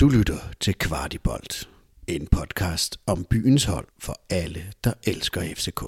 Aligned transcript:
Du 0.00 0.08
lytter 0.08 0.38
til 0.60 0.74
Kvartibolt, 0.74 1.68
en 2.06 2.26
podcast 2.26 3.00
om 3.06 3.24
byens 3.24 3.64
hold 3.64 3.86
for 3.98 4.20
alle, 4.30 4.72
der 4.84 4.92
elsker 5.04 5.54
FCK. 5.54 5.82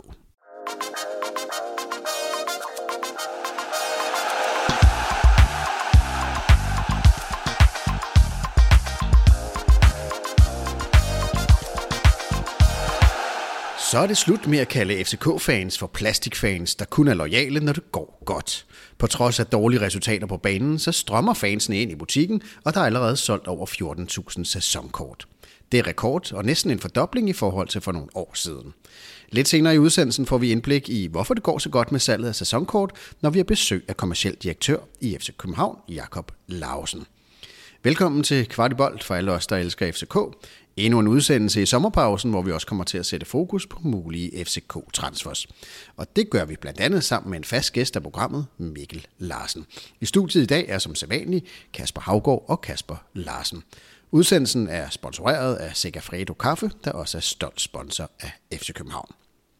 Så 13.91 13.98
er 13.98 14.07
det 14.07 14.16
slut 14.16 14.46
med 14.46 14.59
at 14.59 14.68
kalde 14.68 15.04
FCK-fans 15.04 15.79
for 15.79 15.86
plastikfans, 15.86 16.75
der 16.75 16.84
kun 16.84 17.09
er 17.09 17.14
lojale, 17.14 17.61
når 17.61 17.72
det 17.72 17.93
går 17.93 18.22
godt. 18.25 18.66
På 18.98 19.07
trods 19.07 19.40
af 19.40 19.46
dårlige 19.46 19.80
resultater 19.80 20.27
på 20.27 20.36
banen, 20.36 20.79
så 20.79 20.93
strømmer 20.93 21.34
fansene 21.34 21.80
ind 21.80 21.93
i 21.93 21.95
butikken, 21.95 22.43
og 22.64 22.75
der 22.75 22.80
er 22.80 22.84
allerede 22.84 23.16
solgt 23.16 23.46
over 23.46 23.66
14.000 24.36 24.45
sæsonkort. 24.45 25.26
Det 25.72 25.79
er 25.80 25.86
rekord 25.86 26.32
og 26.32 26.45
næsten 26.45 26.71
en 26.71 26.79
fordobling 26.79 27.29
i 27.29 27.32
forhold 27.32 27.68
til 27.68 27.81
for 27.81 27.93
nogle 27.93 28.08
år 28.14 28.31
siden. 28.34 28.75
Lidt 29.31 29.48
senere 29.48 29.75
i 29.75 29.79
udsendelsen 29.79 30.26
får 30.26 30.39
vi 30.39 30.53
indblik 30.53 30.89
i, 30.89 31.07
hvorfor 31.07 31.34
det 31.34 31.43
går 31.43 31.59
så 31.59 31.68
godt 31.68 31.93
med 31.93 32.00
salget 32.00 32.28
af 32.28 32.34
sæsonkort, 32.34 32.92
når 33.20 33.30
vi 33.30 33.38
har 33.38 33.45
besøg 33.45 33.84
af 33.88 33.96
kommersiel 33.96 34.34
direktør 34.34 34.78
i 35.00 35.16
FC 35.20 35.30
København, 35.36 35.76
Jakob 35.88 36.32
Lausen. 36.46 37.06
Velkommen 37.82 38.22
til 38.22 38.48
Kvartibolt 38.48 39.04
for 39.04 39.14
alle 39.14 39.32
os, 39.32 39.46
der 39.46 39.56
elsker 39.56 39.92
FCK. 39.92 40.16
Endnu 40.80 41.00
en 41.00 41.08
udsendelse 41.08 41.62
i 41.62 41.66
sommerpausen, 41.66 42.30
hvor 42.30 42.42
vi 42.42 42.52
også 42.52 42.66
kommer 42.66 42.84
til 42.84 42.98
at 42.98 43.06
sætte 43.06 43.26
fokus 43.26 43.66
på 43.66 43.78
mulige 43.82 44.44
FCK-transfers. 44.44 45.46
Og 45.96 46.16
det 46.16 46.30
gør 46.30 46.44
vi 46.44 46.56
blandt 46.60 46.80
andet 46.80 47.04
sammen 47.04 47.30
med 47.30 47.38
en 47.38 47.44
fast 47.44 47.72
gæst 47.72 47.96
af 47.96 48.02
programmet, 48.02 48.46
Mikkel 48.58 49.06
Larsen. 49.18 49.66
I 50.00 50.06
studiet 50.06 50.42
i 50.42 50.46
dag 50.46 50.64
er 50.68 50.78
som 50.78 50.94
sædvanligt 50.94 51.44
Kasper 51.72 52.00
Havgård 52.00 52.44
og 52.48 52.60
Kasper 52.60 52.96
Larsen. 53.14 53.62
Udsendelsen 54.10 54.68
er 54.68 54.90
sponsoreret 54.90 55.56
af 55.56 55.76
Segafredo 55.76 56.34
Kaffe, 56.34 56.70
der 56.84 56.90
også 56.90 57.18
er 57.18 57.22
stolt 57.22 57.60
sponsor 57.60 58.10
af 58.20 58.59
FC 58.59 58.72
København. 58.72 59.10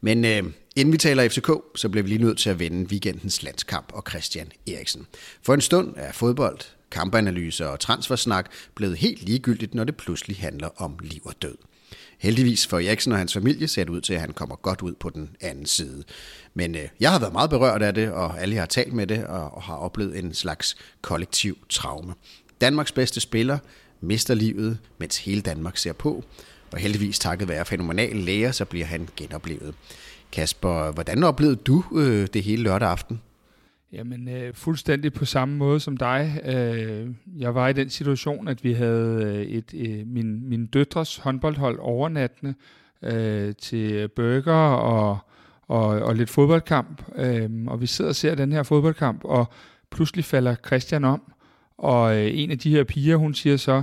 Men 0.01 0.25
øh, 0.25 0.43
inden 0.77 0.93
vi 0.93 0.99
taler 0.99 1.29
FCK, 1.29 1.51
så 1.77 1.89
bliver 1.89 2.03
vi 2.03 2.09
lige 2.09 2.25
nødt 2.25 2.39
til 2.39 2.51
at 2.51 2.59
vende 2.59 2.91
weekendens 2.91 3.43
landskamp 3.43 3.93
og 3.93 4.05
Christian 4.09 4.53
Eriksen. 4.69 5.07
For 5.43 5.55
en 5.55 5.61
stund 5.61 5.95
er 5.97 6.13
fodbold 6.13 6.61
kampanalyser 6.91 7.67
og 7.67 7.81
transfersnak 7.81 8.51
blevet 8.75 8.97
helt 8.97 9.23
ligegyldigt, 9.23 9.75
når 9.75 9.85
det 9.85 9.97
pludselig 9.97 10.37
handler 10.37 10.69
om 10.77 10.99
liv 11.03 11.23
og 11.25 11.35
død. 11.43 11.57
Heldigvis 12.19 12.67
for 12.67 12.79
Eriksen 12.79 13.13
og 13.13 13.19
hans 13.19 13.33
familie 13.33 13.69
ser 13.69 13.85
det 13.85 13.91
ud 13.91 14.01
til, 14.01 14.15
at 14.15 14.21
han 14.21 14.33
kommer 14.33 14.57
godt 14.57 14.83
ud 14.83 14.95
på 15.01 15.11
den 15.11 15.31
anden 15.41 15.67
side. 15.67 16.05
Men 16.55 16.75
øh, 16.75 16.89
jeg 17.01 17.13
har 17.13 17.19
været 17.19 17.33
meget 17.33 17.51
berørt 17.51 17.83
af 17.83 17.95
det, 17.95 18.11
og 18.11 18.41
alle 18.41 18.55
jeg 18.55 18.63
har 18.63 18.67
talt 18.67 18.93
med 18.93 19.07
det, 19.07 19.25
og, 19.25 19.55
og 19.55 19.63
har 19.63 19.77
oplevet 19.77 20.19
en 20.19 20.35
slags 20.35 20.77
kollektiv 21.03 21.59
traume. 21.69 22.15
Danmarks 22.61 22.93
bedste 22.93 23.21
spiller 23.21 23.59
mister 24.01 24.35
livet, 24.35 24.79
mens 24.99 25.19
hele 25.19 25.41
Danmark 25.41 25.77
ser 25.77 25.93
på, 25.93 26.25
og 26.73 26.79
heldigvis 26.79 27.19
takket 27.19 27.49
være 27.49 27.65
fænomenale 27.65 28.21
læger, 28.21 28.53
så 28.53 28.65
bliver 28.65 28.87
han 28.87 29.09
genoplevet. 29.17 29.75
Kasper, 30.33 30.93
hvordan 30.93 31.25
oplevede 31.25 31.57
du 31.57 31.85
øh, 31.97 32.29
det 32.35 32.43
hele 32.43 32.63
lørdag 32.63 32.89
aften? 32.89 33.21
Jamen, 33.93 34.29
øh, 34.29 34.55
fuldstændig 34.55 35.13
på 35.13 35.25
samme 35.25 35.57
måde 35.57 35.81
som 35.81 35.97
dig. 35.97 36.41
Øh, 36.45 37.09
jeg 37.39 37.55
var 37.55 37.69
i 37.69 37.73
den 37.73 37.91
situation, 37.91 38.49
at 38.49 38.65
vi 38.65 38.73
havde 38.73 39.25
øh, 39.25 39.43
et, 39.43 39.75
øh, 39.75 40.07
min, 40.07 40.49
min 40.49 40.67
døtres 40.67 41.17
håndboldhold 41.17 41.79
overnattende 41.79 42.55
øh, 43.03 43.55
til 43.55 44.09
burger 44.09 44.53
og, 44.75 45.19
og, 45.63 45.87
og 45.87 46.17
lidt 46.17 46.31
fodboldkamp. 46.31 47.03
Øh, 47.17 47.51
og 47.67 47.81
vi 47.81 47.87
sidder 47.87 48.09
og 48.09 48.17
ser 48.17 48.35
den 48.35 48.53
her 48.53 48.63
fodboldkamp, 48.63 49.25
og 49.25 49.53
pludselig 49.91 50.25
falder 50.25 50.55
Christian 50.67 51.05
om. 51.05 51.33
Og 51.79 52.17
øh, 52.17 52.31
en 52.35 52.51
af 52.51 52.59
de 52.59 52.71
her 52.71 52.85
piger, 52.85 53.17
hun 53.17 53.35
siger 53.35 53.57
så, 53.57 53.83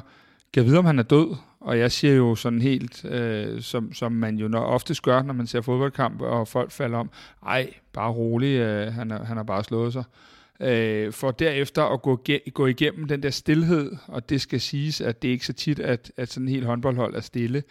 kan 0.54 0.64
jeg 0.64 0.66
vide, 0.66 0.80
om 0.80 0.86
han 0.86 1.00
er 1.00 1.04
død? 1.04 1.36
Og 1.68 1.80
jeg 1.80 1.92
siger 1.92 2.14
jo 2.14 2.36
sådan 2.36 2.62
helt, 2.62 3.06
øh, 3.06 3.62
som, 3.62 3.94
som 3.94 4.12
man 4.12 4.38
jo 4.38 4.58
oftest 4.58 5.02
gør, 5.02 5.22
når 5.22 5.34
man 5.34 5.48
ser 5.48 5.62
fodboldkamp, 5.62 6.22
og 6.22 6.48
folk 6.48 6.72
falder 6.72 6.98
om, 6.98 7.10
ej, 7.46 7.74
bare 7.94 8.12
rolig, 8.12 8.60
øh, 8.60 8.94
han, 8.94 9.12
er, 9.12 9.26
han 9.26 9.38
har 9.38 9.44
bare 9.44 9.64
slået 9.64 9.94
sig. 9.94 10.04
Øh, 10.60 11.14
for 11.14 11.32
derefter 11.32 11.84
at 11.84 12.02
gå, 12.02 12.24
gå 12.54 12.66
igennem 12.66 13.08
den 13.08 13.24
der 13.24 13.30
stillhed, 13.30 13.92
og 14.08 14.30
det 14.30 14.42
skal 14.42 14.62
siges, 14.62 15.02
at 15.02 15.22
det 15.22 15.28
er 15.28 15.32
ikke 15.32 15.46
så 15.46 15.54
tit, 15.54 15.80
at, 15.80 16.12
at 16.18 16.30
sådan 16.30 16.48
en 16.48 16.54
helt 16.54 16.66
håndboldhold 16.66 17.16
er 17.16 17.22
stille. 17.22 17.64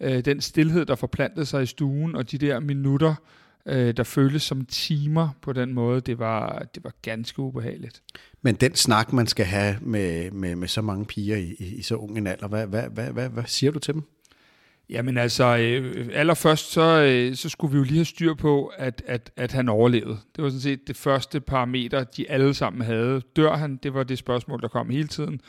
Øh, 0.00 0.24
den 0.24 0.40
stillhed, 0.40 0.86
der 0.86 0.94
forplantede 0.94 1.46
sig 1.46 1.62
i 1.62 1.66
stuen, 1.66 2.16
og 2.16 2.30
de 2.30 2.38
der 2.38 2.60
minutter, 2.60 3.10
øh, 3.10 3.43
der 3.66 4.02
føltes 4.02 4.42
som 4.42 4.66
timer 4.66 5.28
på 5.42 5.52
den 5.52 5.74
måde, 5.74 6.00
det 6.00 6.18
var, 6.18 6.66
det 6.74 6.84
var 6.84 6.92
ganske 7.02 7.42
ubehageligt. 7.42 8.02
Men 8.42 8.54
den 8.54 8.74
snak, 8.74 9.12
man 9.12 9.26
skal 9.26 9.46
have 9.46 9.76
med, 9.80 10.30
med, 10.30 10.56
med 10.56 10.68
så 10.68 10.82
mange 10.82 11.04
piger 11.06 11.36
i, 11.36 11.54
i, 11.58 11.74
i 11.74 11.82
så 11.82 11.94
ung 11.94 12.18
en 12.18 12.26
alder, 12.26 12.48
hvad, 12.48 12.66
hvad, 12.66 12.82
hvad, 12.82 13.10
hvad, 13.10 13.28
hvad 13.28 13.44
siger 13.46 13.72
du 13.72 13.78
til 13.78 13.94
dem? 13.94 14.02
Jamen 14.88 15.18
altså, 15.18 15.56
øh, 15.56 16.08
allerførst 16.12 16.72
så, 16.72 17.02
øh, 17.02 17.34
så 17.36 17.48
skulle 17.48 17.72
vi 17.72 17.78
jo 17.78 17.84
lige 17.84 17.96
have 17.96 18.04
styr 18.04 18.34
på, 18.34 18.72
at, 18.76 19.02
at, 19.06 19.30
at 19.36 19.52
han 19.52 19.68
overlevede. 19.68 20.18
Det 20.36 20.44
var 20.44 20.50
sådan 20.50 20.60
set 20.60 20.88
det 20.88 20.96
første 20.96 21.40
parameter, 21.40 22.04
de 22.04 22.30
alle 22.30 22.54
sammen 22.54 22.82
havde. 22.82 23.22
Dør 23.36 23.56
han? 23.56 23.76
Det 23.82 23.94
var 23.94 24.02
det 24.02 24.18
spørgsmål, 24.18 24.60
der 24.60 24.68
kom 24.68 24.90
hele 24.90 25.08
tiden. 25.08 25.40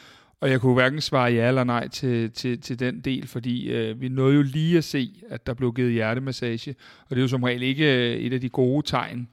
Og 0.45 0.51
jeg 0.51 0.61
kunne 0.61 0.73
hverken 0.73 1.01
svare 1.01 1.31
ja 1.31 1.47
eller 1.47 1.63
nej 1.63 1.88
til, 1.88 2.31
til, 2.31 2.61
til 2.61 2.79
den 2.79 3.00
del, 3.00 3.28
fordi 3.28 3.72
øh, 3.72 4.01
vi 4.01 4.09
nåede 4.09 4.35
jo 4.35 4.41
lige 4.41 4.78
at 4.78 4.83
se, 4.83 5.23
at 5.29 5.47
der 5.47 5.53
blev 5.53 5.73
givet 5.73 5.94
hjertemassage, 5.94 6.75
og 7.01 7.09
det 7.09 7.17
er 7.17 7.22
jo 7.22 7.28
som 7.28 7.44
regel 7.44 7.63
ikke 7.63 8.13
øh, 8.13 8.17
et 8.17 8.33
af 8.33 8.41
de 8.41 8.50
gode 8.50 8.88
tegn. 8.88 9.28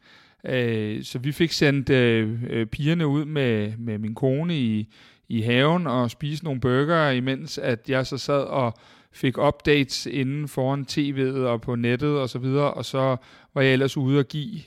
Øh, 0.47 1.03
så 1.03 1.19
vi 1.19 1.33
fik 1.33 1.53
sendt 1.53 1.91
øh, 1.91 2.43
øh, 2.51 2.67
pigerne 2.67 3.07
ud 3.07 3.25
med, 3.25 3.73
med 3.79 3.99
min 3.99 4.15
kone 4.15 4.59
i, 4.59 4.89
i 5.29 5.41
haven 5.41 5.87
og 5.87 6.11
spise 6.11 6.45
nogle 6.45 6.61
burger, 6.61 7.11
imens 7.11 7.59
at 7.59 7.91
jeg 7.91 8.07
så 8.07 8.19
sad 8.19 8.43
og 8.43 8.75
fik 9.13 9.39
updates 9.39 10.07
inden 10.07 10.49
foran 10.49 10.87
tv'et 10.91 11.47
og 11.47 11.61
på 11.61 11.75
nettet 11.75 12.19
og 12.19 12.29
så 12.29 12.39
videre, 12.39 12.71
og 12.75 12.85
så 12.85 13.17
var 13.55 13.63
jeg 13.63 13.73
ellers 13.73 13.97
ude 13.97 14.19
og 14.19 14.29
give 14.29 14.61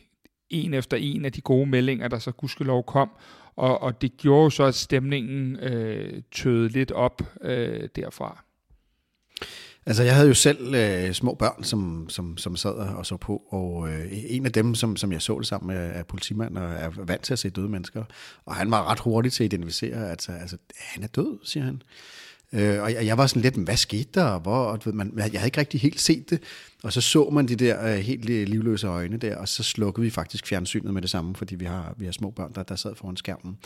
en 0.50 0.74
efter 0.74 0.98
en 0.98 1.26
af 1.26 1.32
de 1.32 1.42
gode 1.42 1.66
meldinger, 1.66 2.08
der 2.08 2.20
så 2.20 2.32
gudskelov 2.32 2.84
kom, 2.84 3.10
og, 3.56 3.82
og 3.82 4.02
det 4.02 4.18
gjorde 4.18 4.52
så, 4.52 4.64
at 4.64 4.76
stemningen 4.76 5.56
øh, 5.56 6.22
tøede 6.32 6.70
lidt 6.70 6.92
op 6.92 7.22
øh, 7.42 7.90
derfra. 7.96 8.44
Altså, 9.88 10.04
jeg 10.04 10.16
havde 10.16 10.28
jo 10.28 10.34
selv 10.34 10.76
øh, 10.76 11.14
små 11.14 11.34
børn, 11.34 11.64
som, 11.64 12.10
som, 12.10 12.38
som 12.38 12.56
sad 12.56 12.72
og 12.72 13.06
så 13.06 13.18
på, 13.18 13.42
og 13.50 13.90
øh, 13.90 14.06
en 14.12 14.46
af 14.46 14.52
dem, 14.52 14.76
som, 14.76 14.96
som 14.96 15.12
jeg 15.12 15.22
så 15.22 15.40
det 15.40 15.48
sammen 15.48 15.76
med, 15.76 15.92
er 15.94 16.04
politimand 16.04 16.58
og 16.58 16.64
er 16.64 16.90
vant 16.98 17.22
til 17.22 17.34
at 17.34 17.40
se 17.40 17.50
døde 17.50 17.70
mennesker. 17.70 18.04
Og 18.46 18.56
han 18.56 18.72
var 18.72 18.92
ret 18.92 19.00
hurtig 19.00 19.34
til 19.34 19.44
at 19.44 19.54
identificere, 19.54 20.06
at 20.06 20.10
altså, 20.10 20.32
altså, 20.32 20.58
han 20.78 21.04
er 21.04 21.08
død, 21.08 21.40
siger 21.44 21.64
han. 21.64 21.82
Øh, 22.54 22.82
og 22.84 22.94
jeg, 22.94 23.06
jeg 23.06 23.18
var 23.18 23.28
sådan 23.28 23.42
lidt, 23.42 23.56
hvad 23.56 23.78
skete 23.78 24.10
der? 24.14 24.40
Hvor, 24.40 24.58
og, 24.58 24.80
man, 24.86 25.14
jeg 25.16 25.32
havde 25.32 25.48
ikke 25.48 25.60
rigtig 25.60 25.82
helt 25.82 26.00
set 26.00 26.30
det. 26.30 26.44
Og 26.86 26.94
så 26.94 27.02
så 27.02 27.30
man 27.30 27.48
de 27.48 27.56
der 27.56 27.88
øh, 27.88 27.98
helt 27.98 28.30
øh, 28.30 28.48
livløse 28.48 28.88
øjne 28.88 29.18
der, 29.18 29.38
og 29.38 29.48
så 29.48 29.64
slukkede 29.64 30.04
vi 30.04 30.10
faktisk 30.10 30.48
fjernsynet 30.48 30.94
med 30.94 31.02
det 31.02 31.10
samme, 31.10 31.36
fordi 31.36 31.56
vi 31.56 31.66
har, 31.66 31.94
vi 31.98 32.06
har 32.06 32.12
små 32.12 32.30
børn, 32.30 32.52
der, 32.56 32.64
der 32.64 32.76
sad 32.76 32.96
foran 32.96 33.18
skærmen. 33.18 33.58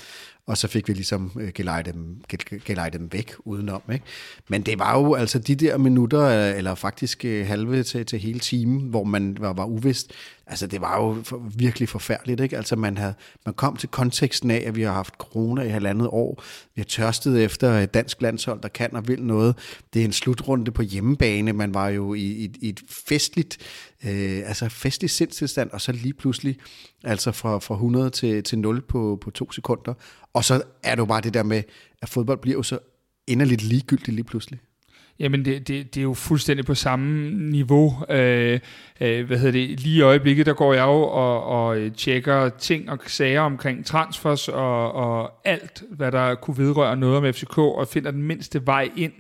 Og 0.47 0.57
så 0.57 0.67
fik 0.67 0.87
vi 0.87 0.93
ligesom 0.93 1.31
øh, 1.39 1.51
gelejt 1.55 1.85
dem, 1.85 2.21
gelejt 2.65 2.93
dem 2.93 3.09
væk 3.11 3.33
udenom. 3.39 3.81
Ikke? 3.93 4.05
Men 4.47 4.61
det 4.61 4.79
var 4.79 4.99
jo 4.99 5.13
altså 5.13 5.39
de 5.39 5.55
der 5.55 5.77
minutter, 5.77 6.21
øh, 6.21 6.57
eller 6.57 6.75
faktisk 6.75 7.25
øh, 7.25 7.47
halve 7.47 7.83
til, 7.83 8.05
til 8.05 8.19
hele 8.19 8.39
timen, 8.39 8.89
hvor 8.89 9.03
man 9.03 9.37
var, 9.39 9.53
var 9.53 9.65
uvist. 9.65 10.11
Altså 10.47 10.67
det 10.67 10.81
var 10.81 11.03
jo 11.03 11.17
for, 11.23 11.43
virkelig 11.55 11.89
forfærdeligt. 11.89 12.41
Ikke? 12.41 12.57
Altså 12.57 12.75
man, 12.75 12.97
havde, 12.97 13.13
man 13.45 13.53
kom 13.53 13.75
til 13.75 13.89
konteksten 13.89 14.51
af, 14.51 14.63
at 14.67 14.75
vi 14.75 14.81
har 14.81 14.93
haft 14.93 15.13
corona 15.13 15.61
i 15.61 15.69
halvandet 15.69 16.07
år. 16.07 16.43
Vi 16.75 16.81
har 16.81 16.85
tørstet 16.85 17.43
efter 17.43 17.79
et 17.79 17.93
dansk 17.93 18.21
landshold, 18.21 18.61
der 18.61 18.67
kan 18.67 18.95
og 18.95 19.07
vil 19.07 19.23
noget. 19.23 19.55
Det 19.93 20.01
er 20.01 20.05
en 20.05 20.13
slutrunde 20.13 20.71
på 20.71 20.81
hjemmebane. 20.81 21.53
Man 21.53 21.73
var 21.73 21.89
jo 21.89 22.13
i, 22.13 22.21
i, 22.21 22.51
i 22.61 22.69
et 22.69 22.79
festligt, 23.09 23.57
øh, 24.05 24.41
altså 24.45 24.69
festlig 24.69 25.09
sindstilstand, 25.09 25.69
og 25.71 25.81
så 25.81 25.91
lige 25.91 26.13
pludselig, 26.13 26.57
altså 27.03 27.31
fra, 27.31 27.59
fra 27.59 27.73
100 27.75 28.09
til, 28.09 28.43
til 28.43 28.59
0 28.59 28.81
på, 28.81 29.17
på 29.21 29.31
to 29.31 29.51
sekunder. 29.51 29.93
Og 30.33 30.43
så 30.43 30.61
er 30.83 30.95
det 30.95 30.99
jo 30.99 31.05
bare 31.05 31.21
det 31.21 31.33
der 31.33 31.43
med, 31.43 31.63
at 32.01 32.09
fodbold 32.09 32.37
bliver 32.37 32.57
jo 32.57 32.63
så 32.63 32.79
inderligt 33.27 33.63
ligegyldigt 33.63 34.15
lige 34.15 34.23
pludselig. 34.23 34.59
Jamen, 35.19 35.45
det, 35.45 35.67
det, 35.67 35.95
det 35.95 36.01
er 36.01 36.03
jo 36.03 36.13
fuldstændig 36.13 36.65
på 36.65 36.75
samme 36.75 37.31
niveau. 37.31 38.05
Øh, 38.09 38.59
øh, 39.01 39.27
hvad 39.27 39.37
hedder 39.37 39.51
det? 39.51 39.79
Lige 39.79 39.97
i 39.97 40.01
øjeblikket, 40.01 40.45
der 40.45 40.53
går 40.53 40.73
jeg 40.73 40.83
jo 40.83 41.01
og, 41.01 41.43
og 41.43 41.93
tjekker 41.97 42.49
ting 42.49 42.89
og 42.89 42.99
sager 43.07 43.41
omkring 43.41 43.85
transfers 43.85 44.47
og, 44.47 44.91
og 44.91 45.31
alt, 45.45 45.83
hvad 45.91 46.11
der 46.11 46.35
kunne 46.35 46.57
vedrøre 46.57 46.97
noget 46.97 47.17
om 47.17 47.33
FCK, 47.33 47.57
og 47.57 47.87
finder 47.87 48.11
den 48.11 48.23
mindste 48.23 48.65
vej 48.65 48.89
ind. 48.95 49.13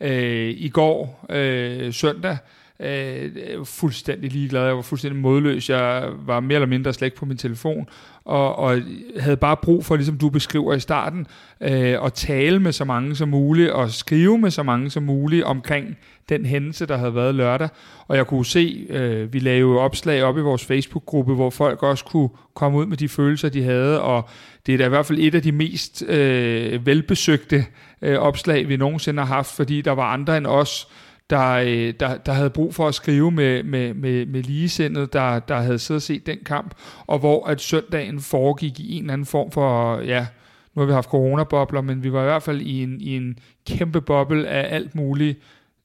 Øh, 0.00 0.54
I 0.56 0.68
går, 0.68 1.26
øh, 1.30 1.92
søndag, 1.92 2.36
Øh, 2.82 3.30
øh, 3.48 3.64
fuldstændig 3.64 4.32
ligeglad. 4.32 4.64
Jeg 4.64 4.76
var 4.76 4.82
fuldstændig 4.82 5.20
modløs. 5.20 5.70
Jeg 5.70 6.08
var 6.26 6.40
mere 6.40 6.54
eller 6.54 6.66
mindre 6.66 6.92
slet 6.92 7.06
ikke 7.06 7.16
på 7.16 7.26
min 7.26 7.36
telefon, 7.36 7.88
og, 8.24 8.56
og 8.58 8.80
havde 9.20 9.36
bare 9.36 9.56
brug 9.56 9.84
for, 9.84 9.96
ligesom 9.96 10.18
du 10.18 10.28
beskriver 10.28 10.74
i 10.74 10.80
starten, 10.80 11.26
øh, 11.60 12.04
at 12.04 12.12
tale 12.12 12.60
med 12.60 12.72
så 12.72 12.84
mange 12.84 13.16
som 13.16 13.28
muligt, 13.28 13.70
og 13.70 13.90
skrive 13.90 14.38
med 14.38 14.50
så 14.50 14.62
mange 14.62 14.90
som 14.90 15.02
muligt 15.02 15.44
omkring 15.44 15.96
den 16.28 16.46
hændelse, 16.46 16.86
der 16.86 16.96
havde 16.96 17.14
været 17.14 17.34
lørdag. 17.34 17.68
Og 18.08 18.16
jeg 18.16 18.26
kunne 18.26 18.46
se, 18.46 18.86
øh, 18.90 19.32
vi 19.32 19.38
lavede 19.38 19.60
jo 19.60 19.78
opslag 19.78 20.22
op 20.22 20.38
i 20.38 20.40
vores 20.40 20.64
Facebook-gruppe, 20.64 21.34
hvor 21.34 21.50
folk 21.50 21.82
også 21.82 22.04
kunne 22.04 22.28
komme 22.54 22.78
ud 22.78 22.86
med 22.86 22.96
de 22.96 23.08
følelser, 23.08 23.48
de 23.48 23.62
havde, 23.62 24.02
og 24.02 24.28
det 24.66 24.74
er 24.74 24.78
da 24.78 24.86
i 24.86 24.88
hvert 24.88 25.06
fald 25.06 25.18
et 25.18 25.34
af 25.34 25.42
de 25.42 25.52
mest 25.52 26.02
øh, 26.08 26.86
velbesøgte 26.86 27.64
øh, 28.02 28.18
opslag, 28.18 28.68
vi 28.68 28.76
nogensinde 28.76 29.22
har 29.22 29.34
haft, 29.34 29.56
fordi 29.56 29.80
der 29.80 29.92
var 29.92 30.12
andre 30.12 30.36
end 30.36 30.46
os, 30.46 30.88
der, 31.32 31.52
øh, 31.52 31.94
der, 32.00 32.16
der 32.16 32.32
havde 32.32 32.50
brug 32.50 32.74
for 32.74 32.88
at 32.88 32.94
skrive 32.94 33.30
med, 33.30 33.62
med, 33.62 33.94
med, 33.94 34.26
med 34.26 34.42
ligesindet, 34.42 35.12
der, 35.12 35.38
der 35.38 35.56
havde 35.56 35.78
siddet 35.78 35.98
og 35.98 36.02
set 36.02 36.26
den 36.26 36.38
kamp, 36.46 36.74
og 37.06 37.18
hvor 37.18 37.46
at 37.46 37.60
søndagen 37.60 38.20
foregik 38.20 38.80
i 38.80 38.96
en 38.96 39.02
eller 39.02 39.12
anden 39.12 39.26
form 39.26 39.50
for, 39.50 39.98
ja, 40.00 40.26
nu 40.74 40.80
har 40.82 40.86
vi 40.86 40.92
haft 40.92 41.08
coronabobler, 41.08 41.80
men 41.80 42.04
vi 42.04 42.12
var 42.12 42.20
i 42.20 42.24
hvert 42.24 42.42
fald 42.42 42.60
i 42.60 42.82
en, 42.82 43.00
i 43.00 43.16
en 43.16 43.38
kæmpe 43.66 44.00
boble 44.00 44.48
af 44.48 44.74
alt 44.74 44.94
muligt 44.94 45.38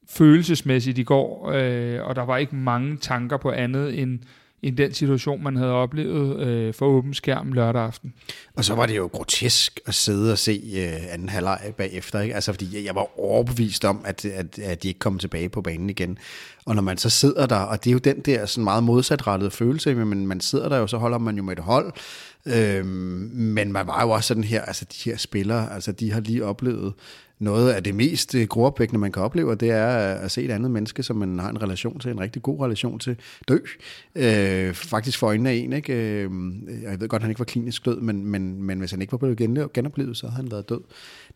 følelsesmæssigt 0.09 0.97
i 0.97 1.03
går, 1.03 1.51
øh, 1.51 2.07
og 2.07 2.15
der 2.15 2.25
var 2.25 2.38
ikke 2.38 2.55
mange 2.55 2.97
tanker 2.97 3.38
på 3.38 3.51
andet 3.51 4.00
end, 4.00 4.19
end 4.62 4.77
den 4.77 4.94
situation, 4.94 5.44
man 5.44 5.56
havde 5.56 5.71
oplevet 5.71 6.48
øh, 6.48 6.74
for 6.74 6.86
åben 6.86 7.13
skærm 7.13 7.54
lørdag 7.54 7.81
aften. 7.81 8.13
Og 8.56 8.65
så 8.65 8.75
var 8.75 8.86
det 8.86 8.98
jo 8.98 9.09
grotesk 9.13 9.80
at 9.86 9.94
sidde 9.94 10.31
og 10.31 10.38
se 10.38 10.62
øh, 10.75 11.13
anden 11.13 11.30
halvleg 11.30 11.74
bagefter, 11.77 12.19
ikke? 12.19 12.36
Altså, 12.36 12.54
fordi 12.54 12.86
jeg 12.86 12.95
var 12.95 13.19
overbevist 13.19 13.86
om, 13.86 14.01
at, 14.06 14.25
at, 14.25 14.59
at 14.59 14.83
de 14.83 14.88
ikke 14.88 15.00
kom 15.00 15.19
tilbage 15.19 15.50
på 15.50 15.62
banen 15.62 15.89
igen. 15.89 16.18
Og 16.65 16.75
når 16.75 16.81
man 16.81 16.98
så 16.98 17.09
sidder 17.09 17.45
der, 17.45 17.59
og 17.59 17.83
det 17.83 17.89
er 17.89 17.94
jo 17.94 18.00
den 18.00 18.19
der 18.19 18.45
sådan 18.45 18.63
meget 18.63 18.83
modsatrettede 18.83 19.51
følelse, 19.51 19.95
men 19.95 20.27
man 20.27 20.42
sidder 20.42 20.69
der 20.69 20.77
jo, 20.77 20.88
så 20.88 20.98
holder 20.98 21.18
man 21.18 21.38
jo 21.38 21.44
med 21.44 21.57
et 21.57 21.63
hold, 21.63 21.94
Øhm, 22.48 23.30
men 23.33 23.71
man 23.71 23.88
var 23.88 24.03
jo 24.03 24.10
også 24.10 24.27
sådan 24.27 24.44
her, 24.44 24.62
altså 24.62 24.86
de 24.86 25.10
her 25.10 25.18
spillere, 25.18 25.74
altså 25.74 25.92
de 25.92 26.12
har 26.12 26.19
lige 26.19 26.45
oplevet 26.45 26.94
noget 27.39 27.74
af 27.74 27.84
det 27.84 27.95
mest 27.95 28.36
øh, 28.36 28.48
gruopvækkende, 28.48 29.00
man 29.00 29.12
kan 29.12 29.24
opleve, 29.24 29.56
det 29.56 29.72
er 29.72 30.16
øh, 30.16 30.24
at 30.24 30.31
se 30.31 30.44
et 30.44 30.51
andet 30.51 30.72
menneske, 30.72 31.04
som 31.04 31.16
man 31.16 31.39
har 31.39 31.50
en 31.50 31.63
relation 31.63 32.00
til, 32.00 32.12
en 32.12 32.19
rigtig 32.19 32.42
god 32.42 32.62
relation 32.62 33.00
til, 33.00 33.18
dø. 33.48 33.57
Øh, 34.16 34.74
faktisk 34.74 35.19
for 35.19 35.28
øjnene 35.28 35.50
af 35.50 35.54
en, 35.54 35.74
ikke? 35.74 35.94
Øh, 35.94 36.31
jeg 36.84 37.00
ved 37.00 37.07
godt, 37.07 37.19
at 37.19 37.22
han 37.22 37.31
ikke 37.31 37.39
var 37.39 37.45
klinisk 37.45 37.86
død, 37.86 38.01
men, 38.01 38.25
men, 38.25 38.63
men 38.63 38.80
hvis 38.80 38.92
han 38.92 39.01
ikke 39.01 39.12
var 39.12 39.18
blevet 39.18 39.74
genoplevet, 39.74 40.18
så 40.18 40.28
havde 40.28 40.42
han 40.42 40.51
været 40.51 40.69
død. 40.69 40.81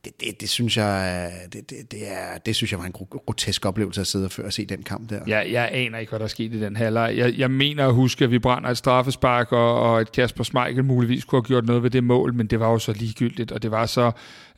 Det, 0.06 0.22
det, 0.22 0.42
det 0.42 0.50
synes 0.50 0.78
jeg, 0.78 1.32
øh, 1.32 1.54
det, 1.54 1.70
det, 1.70 1.92
det, 1.92 2.12
er, 2.12 2.38
det 2.46 2.56
synes 2.56 2.72
jeg 2.72 2.80
var 2.80 2.86
en 2.86 2.92
grotesk 2.92 3.66
oplevelse 3.66 4.02
at 4.02 4.08
sidde 4.08 4.26
og, 4.26 4.46
og 4.46 4.54
se 4.54 4.66
den 4.66 4.84
kamp 4.84 5.10
der. 5.10 5.20
Ja, 5.28 5.52
jeg 5.52 5.70
aner 5.72 5.98
ikke, 5.98 6.10
hvad 6.10 6.20
der 6.20 6.28
skete 6.28 6.58
i 6.58 6.60
den 6.60 6.76
halvleg. 6.76 7.14
Jeg, 7.18 7.34
jeg 7.38 7.52
mener 7.52 7.88
at 7.88 7.94
huske, 7.94 8.24
at 8.24 8.32
vi 8.32 8.40
brænder 8.40 8.70
et 8.70 8.78
straffespark, 8.78 9.52
og, 9.52 9.82
og 9.82 10.02
et 10.02 10.12
Kasper 10.12 10.44
Schmeichel 10.44 10.86
muligvis 10.86 11.26
kunne 11.26 11.38
have 11.38 11.48
gjort 11.48 11.66
noget 11.66 11.84
ved 11.84 11.90
det 11.90 12.04
mål, 12.04 12.34
men 12.34 12.48
det 12.48 12.60
var 12.60 12.72
jo 12.72 12.80
så 12.80 12.94
ligegyldigt, 12.94 13.52
og 13.52 13.64
det 13.64 13.72
var 13.72 13.86
så 13.86 14.12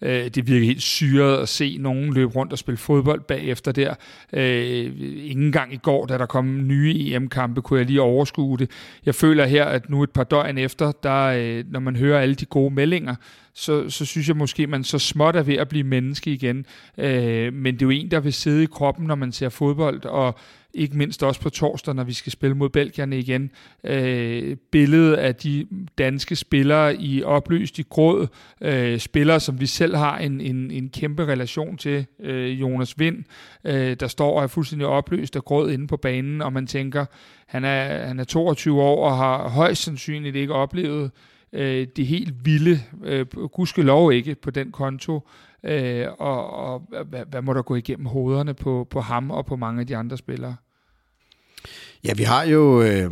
Øh, 0.04 0.30
det 0.30 0.48
virker 0.48 0.66
helt 0.66 0.82
syret 0.82 1.38
at 1.38 1.50
se 1.50 1.78
nogen 1.80 2.14
løbe 2.14 2.32
rundt 2.32 2.52
og 2.52 2.60
spille 2.60 2.78
fodbold 2.78 3.22
bagefter 3.22 3.72
der. 3.72 3.94
Øh, 4.34 4.92
ingen 5.32 5.52
gang 5.52 5.74
i 5.74 5.78
går, 5.78 6.06
da 6.06 6.18
der 6.18 6.26
kom 6.26 6.68
nye 6.68 6.96
EM-kampe, 6.98 7.62
kunne 7.62 7.80
jeg 7.80 7.88
lige 7.88 8.02
overskue 8.02 8.58
det. 8.58 8.72
Jeg 9.06 9.16
føler 9.16 9.46
her, 9.46 9.66
at 9.66 9.90
nu 9.90 10.04
et 10.04 10.12
par 10.12 10.24
døgn 10.24 10.58
efter, 10.58 10.92
der, 10.92 11.24
øh, 11.24 11.66
når 11.72 11.80
man 11.80 11.96
hører 11.96 12.20
alle 12.20 12.36
de 12.36 12.46
gode 12.46 12.74
meldinger, 12.74 13.16
så, 13.56 13.90
så 13.90 14.06
synes 14.06 14.28
jeg 14.28 14.38
måske, 14.38 14.68
man 14.68 14.84
så 14.84 15.00
småt 15.00 15.36
er 15.36 15.44
ved 15.44 15.56
at 15.56 15.70
blive 15.70 15.84
menneske 15.84 16.32
igen. 16.32 16.66
Øh, 16.98 17.54
men 17.54 17.74
det 17.74 17.82
er 17.82 17.86
jo 17.86 17.90
en, 17.90 18.12
der 18.12 18.20
vil 18.20 18.34
sidde 18.34 18.64
i 18.64 18.68
kroppen, 18.72 19.08
når 19.08 19.16
man 19.16 19.32
ser 19.32 19.50
fodbold, 19.50 20.06
og 20.06 20.40
ikke 20.74 20.98
mindst 20.98 21.24
også 21.24 21.42
på 21.42 21.50
torsdag, 21.50 21.96
når 21.96 22.04
vi 22.04 22.14
skal 22.14 22.32
spille 22.32 22.56
mod 22.58 22.70
Belgierne 22.70 23.20
igen. 23.20 23.52
Øh, 23.84 24.58
billedet 24.72 25.14
af 25.14 25.36
de 25.36 25.68
danske 25.98 26.36
spillere 26.36 26.96
i 26.96 27.24
opløst 27.24 27.80
i 27.80 27.84
gråd, 27.90 28.28
øh, 28.62 29.00
spillere, 29.00 29.40
som 29.40 29.60
vi 29.60 29.66
selv 29.66 29.96
har 29.96 30.18
en, 30.18 30.42
en, 30.42 30.72
en 30.72 30.90
kæmpe 30.90 31.26
relation 31.26 31.78
til, 31.78 32.06
øh, 32.20 32.62
Jonas 32.62 33.00
Vind, 33.00 33.24
øh, 33.64 33.96
der 34.00 34.08
står 34.08 34.38
og 34.38 34.44
er 34.44 34.48
fuldstændig 34.48 34.88
opløst 34.88 35.36
og 35.36 35.46
gråd 35.46 35.72
inde 35.72 35.88
på 35.88 35.98
banen, 35.98 36.42
og 36.42 36.54
man 36.54 36.68
tænker, 36.68 37.06
han 37.48 37.64
er, 37.64 38.06
han 38.08 38.20
er 38.20 38.24
22 38.24 38.82
år 38.82 39.10
og 39.10 39.18
har 39.18 39.50
højst 39.50 39.84
sandsynligt 39.84 40.36
ikke 40.36 40.54
oplevet 40.54 41.04
øh, 41.04 41.10
Øh, 41.54 41.88
det 41.96 42.08
helt 42.08 42.46
vilde, 42.46 42.80
øh, 43.04 43.26
gudskelov 43.28 44.12
ikke 44.12 44.36
på 44.36 44.52
den 44.52 44.72
konto, 44.72 45.28
øh, 45.64 46.08
og, 46.20 46.50
og 46.50 46.80
hvad, 47.10 47.26
hvad 47.26 47.42
må 47.42 47.54
der 47.54 47.62
gå 47.62 47.76
igennem 47.76 48.06
hovederne 48.06 48.54
på, 48.54 48.88
på 48.90 49.02
ham 49.02 49.32
og 49.32 49.46
på 49.46 49.56
mange 49.56 49.82
af 49.82 49.88
de 49.88 49.98
andre 49.98 50.18
spillere? 50.18 50.56
Ja, 52.06 52.14
vi 52.14 52.24
har 52.24 52.44
jo, 52.44 52.82
øh, 52.82 53.12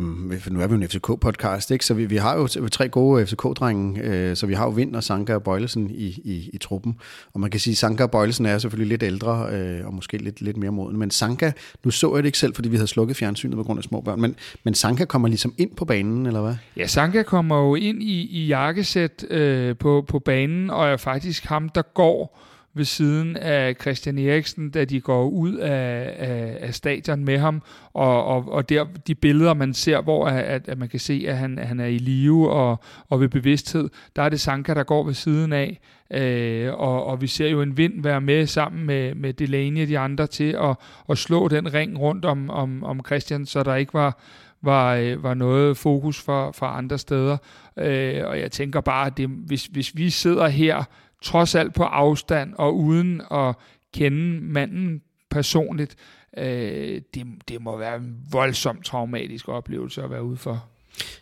nu 0.50 0.60
er 0.60 0.66
vi 0.66 0.74
jo 0.74 0.80
en 0.80 0.82
FCK-podcast, 0.82 1.72
ikke? 1.72 1.84
så 1.84 1.94
vi, 1.94 2.06
vi 2.06 2.16
har 2.16 2.36
jo 2.36 2.68
tre 2.68 2.88
gode 2.88 3.26
FCK-drenge, 3.26 4.00
øh, 4.00 4.36
så 4.36 4.46
vi 4.46 4.54
har 4.54 4.64
jo 4.64 4.70
Vind 4.70 4.96
og 4.96 5.04
Sanka 5.04 5.34
og 5.34 5.42
Bøjlesen 5.42 5.90
i, 5.90 6.06
i, 6.06 6.50
i 6.52 6.58
truppen. 6.58 6.96
Og 7.34 7.40
man 7.40 7.50
kan 7.50 7.60
sige, 7.60 7.72
at 7.72 7.78
Sanka 7.78 8.02
og 8.02 8.10
Bøjlesen 8.10 8.46
er 8.46 8.58
selvfølgelig 8.58 8.88
lidt 8.88 9.02
ældre, 9.02 9.48
øh, 9.52 9.86
og 9.86 9.94
måske 9.94 10.16
lidt, 10.16 10.40
lidt 10.40 10.56
mere 10.56 10.70
moden. 10.70 10.98
Men 10.98 11.10
Sanka, 11.10 11.52
nu 11.84 11.90
så 11.90 12.14
jeg 12.14 12.22
det 12.22 12.26
ikke 12.28 12.38
selv, 12.38 12.54
fordi 12.54 12.68
vi 12.68 12.76
havde 12.76 12.86
slukket 12.86 13.16
fjernsynet 13.16 13.56
på 13.56 13.62
grund 13.62 13.78
af 13.78 13.84
små 13.84 14.00
børn, 14.00 14.20
men, 14.20 14.36
men 14.64 14.74
Sanka 14.74 15.04
kommer 15.04 15.28
ligesom 15.28 15.54
ind 15.58 15.76
på 15.76 15.84
banen, 15.84 16.26
eller 16.26 16.40
hvad? 16.40 16.54
Ja, 16.76 16.86
Sanka 16.86 17.22
kommer 17.22 17.58
jo 17.58 17.74
ind 17.74 18.02
i, 18.02 18.22
i 18.22 18.46
jakkesæt 18.46 19.24
øh, 19.30 19.76
på, 19.76 20.04
på 20.08 20.18
banen, 20.18 20.70
og 20.70 20.88
er 20.88 20.96
faktisk 20.96 21.44
ham, 21.44 21.68
der 21.68 21.82
går 21.82 22.38
ved 22.74 22.84
siden 22.84 23.36
af 23.36 23.76
Christian 23.80 24.18
Eriksen, 24.18 24.70
da 24.70 24.84
de 24.84 25.00
går 25.00 25.24
ud 25.24 25.54
af, 25.54 26.14
af, 26.18 26.58
af 26.60 26.74
stadion 26.74 27.24
med 27.24 27.38
ham, 27.38 27.62
og, 27.92 28.24
og, 28.24 28.52
og 28.52 28.68
der 28.68 28.86
de 29.06 29.14
billeder, 29.14 29.54
man 29.54 29.74
ser, 29.74 30.00
hvor 30.00 30.26
at, 30.26 30.68
at 30.68 30.78
man 30.78 30.88
kan 30.88 31.00
se, 31.00 31.24
at 31.28 31.36
han, 31.36 31.58
han 31.58 31.80
er 31.80 31.86
i 31.86 31.98
live 31.98 32.50
og, 32.50 32.80
og 33.08 33.20
ved 33.20 33.28
bevidsthed, 33.28 33.88
der 34.16 34.22
er 34.22 34.28
det 34.28 34.40
Sanka, 34.40 34.74
der 34.74 34.82
går 34.82 35.04
ved 35.04 35.14
siden 35.14 35.52
af, 35.52 35.80
øh, 36.10 36.74
og, 36.74 37.06
og 37.06 37.20
vi 37.20 37.26
ser 37.26 37.48
jo 37.48 37.62
en 37.62 37.76
vind 37.76 38.02
være 38.02 38.20
med 38.20 38.46
sammen 38.46 38.86
med, 38.86 39.14
med 39.14 39.32
Delaney 39.32 39.82
og 39.82 39.88
de 39.88 39.98
andre 39.98 40.26
til 40.26 40.56
at, 40.62 40.76
at 41.10 41.18
slå 41.18 41.48
den 41.48 41.74
ring 41.74 42.00
rundt 42.00 42.24
om, 42.24 42.50
om, 42.50 42.84
om 42.84 43.00
Christian, 43.06 43.46
så 43.46 43.62
der 43.62 43.74
ikke 43.74 43.94
var, 43.94 44.18
var, 44.62 44.94
øh, 44.94 45.22
var 45.22 45.34
noget 45.34 45.76
fokus 45.76 46.20
for, 46.20 46.52
for 46.52 46.66
andre 46.66 46.98
steder. 46.98 47.36
Øh, 47.76 48.20
og 48.24 48.40
jeg 48.40 48.50
tænker 48.50 48.80
bare, 48.80 49.06
at 49.06 49.16
det, 49.16 49.28
hvis, 49.28 49.66
hvis 49.66 49.96
vi 49.96 50.10
sidder 50.10 50.48
her 50.48 50.84
trods 51.22 51.54
alt 51.54 51.74
på 51.74 51.82
afstand 51.82 52.54
og 52.58 52.76
uden 52.76 53.22
at 53.30 53.54
kende 53.94 54.40
manden 54.40 55.02
personligt, 55.30 55.96
øh, 56.36 57.00
det, 57.14 57.26
det 57.48 57.62
må 57.62 57.76
være 57.76 57.96
en 57.96 58.16
voldsomt 58.30 58.84
traumatisk 58.84 59.48
oplevelse 59.48 60.02
at 60.02 60.10
være 60.10 60.24
ude 60.24 60.36
for. 60.36 60.71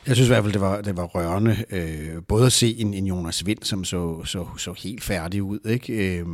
Jeg 0.07 0.17
synes 0.17 0.29
i 0.29 0.33
hvert 0.33 0.43
fald, 0.43 0.53
det 0.53 0.61
var, 0.61 0.81
det 0.81 0.97
var 0.97 1.05
rørende. 1.05 1.57
Øh, 1.71 2.23
både 2.29 2.47
at 2.47 2.53
se 2.53 2.75
en, 2.79 2.95
en 2.95 3.07
Jonas 3.07 3.47
Vind, 3.47 3.59
som 3.63 3.85
så, 3.85 4.25
så, 4.25 4.47
så 4.59 4.75
helt 4.79 5.03
færdig 5.03 5.43
ud, 5.43 5.59
ikke? 5.69 6.19
Øh, 6.19 6.27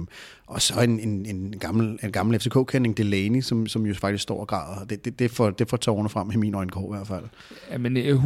og 0.46 0.62
så 0.62 0.80
en, 0.80 1.00
en, 1.00 1.26
en 1.26 1.54
gammel, 1.60 1.98
en 2.02 2.12
gammel 2.12 2.40
FCK-kending, 2.40 2.96
Delaney, 2.96 3.40
som, 3.40 3.66
som 3.66 3.86
jo 3.86 3.94
faktisk 3.94 4.22
står 4.22 4.40
og 4.40 4.46
græder. 4.46 4.84
Det, 4.84 5.04
det, 5.04 5.18
det, 5.18 5.30
får, 5.30 5.50
det 5.50 5.70
får 5.70 5.76
tårerne 5.76 6.08
frem 6.08 6.30
i 6.30 6.36
min 6.36 6.54
øjne 6.54 6.70
i 6.76 6.90
hvert 6.90 7.06
fald. 7.06 7.24
Ja, 7.70 7.78
men 7.78 7.96
øh, 7.96 8.24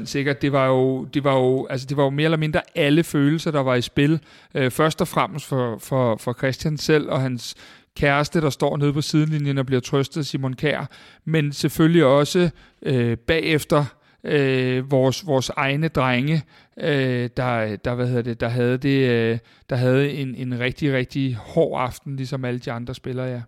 100% 0.00 0.04
sikkert. 0.04 0.42
Det 0.42 0.52
var, 0.52 0.66
jo, 0.66 1.04
det, 1.04 1.24
var 1.24 1.34
jo, 1.34 1.66
altså 1.70 1.86
det 1.86 1.96
var 1.96 2.04
jo 2.04 2.10
mere 2.10 2.24
eller 2.24 2.38
mindre 2.38 2.60
alle 2.74 3.04
følelser, 3.04 3.50
der 3.50 3.60
var 3.60 3.74
i 3.74 3.82
spil. 3.82 4.20
Øh, 4.54 4.70
først 4.70 5.00
og 5.00 5.08
fremmest 5.08 5.46
for, 5.46 5.78
for, 5.78 6.16
for 6.16 6.32
Christian 6.32 6.78
selv 6.78 7.10
og 7.10 7.20
hans 7.20 7.54
kæreste, 7.96 8.40
der 8.40 8.50
står 8.50 8.76
nede 8.76 8.92
på 8.92 9.00
sidelinjen 9.00 9.58
og 9.58 9.66
bliver 9.66 9.80
trøstet, 9.80 10.26
Simon 10.26 10.54
Kær, 10.54 10.90
men 11.24 11.52
selvfølgelig 11.52 12.04
også 12.04 12.50
øh, 12.82 13.16
bagefter 13.16 13.84
øh, 14.24 14.90
vores, 14.90 15.26
vores 15.26 15.48
egne 15.48 15.88
drenge, 15.88 16.42
øh, 16.76 17.30
der, 17.36 17.76
der, 17.76 17.94
hvad 17.94 18.06
hedder 18.06 18.22
det, 18.22 18.40
der 18.40 18.48
havde, 18.48 18.78
det, 18.78 19.08
øh, 19.08 19.38
der 19.70 19.76
havde 19.76 20.12
en, 20.12 20.34
en 20.34 20.60
rigtig, 20.60 20.92
rigtig 20.92 21.34
hård 21.34 21.80
aften, 21.80 22.16
ligesom 22.16 22.44
alle 22.44 22.60
de 22.60 22.72
andre 22.72 22.94
spillere, 22.94 23.26
ja. 23.26 23.42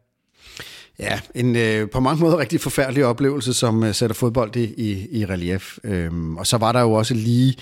Ja, 0.98 1.20
en 1.34 1.56
øh, 1.56 1.90
på 1.90 2.00
mange 2.00 2.20
måder 2.20 2.38
rigtig 2.38 2.60
forfærdelig 2.60 3.04
oplevelse, 3.04 3.54
som 3.54 3.84
øh, 3.84 3.94
sætter 3.94 4.14
fodbold 4.14 4.56
i, 4.56 4.64
i, 4.64 5.18
i 5.20 5.26
relief. 5.26 5.78
Øhm, 5.84 6.36
og 6.36 6.46
så 6.46 6.56
var 6.56 6.72
der 6.72 6.80
jo 6.80 6.92
også 6.92 7.14
lige 7.14 7.56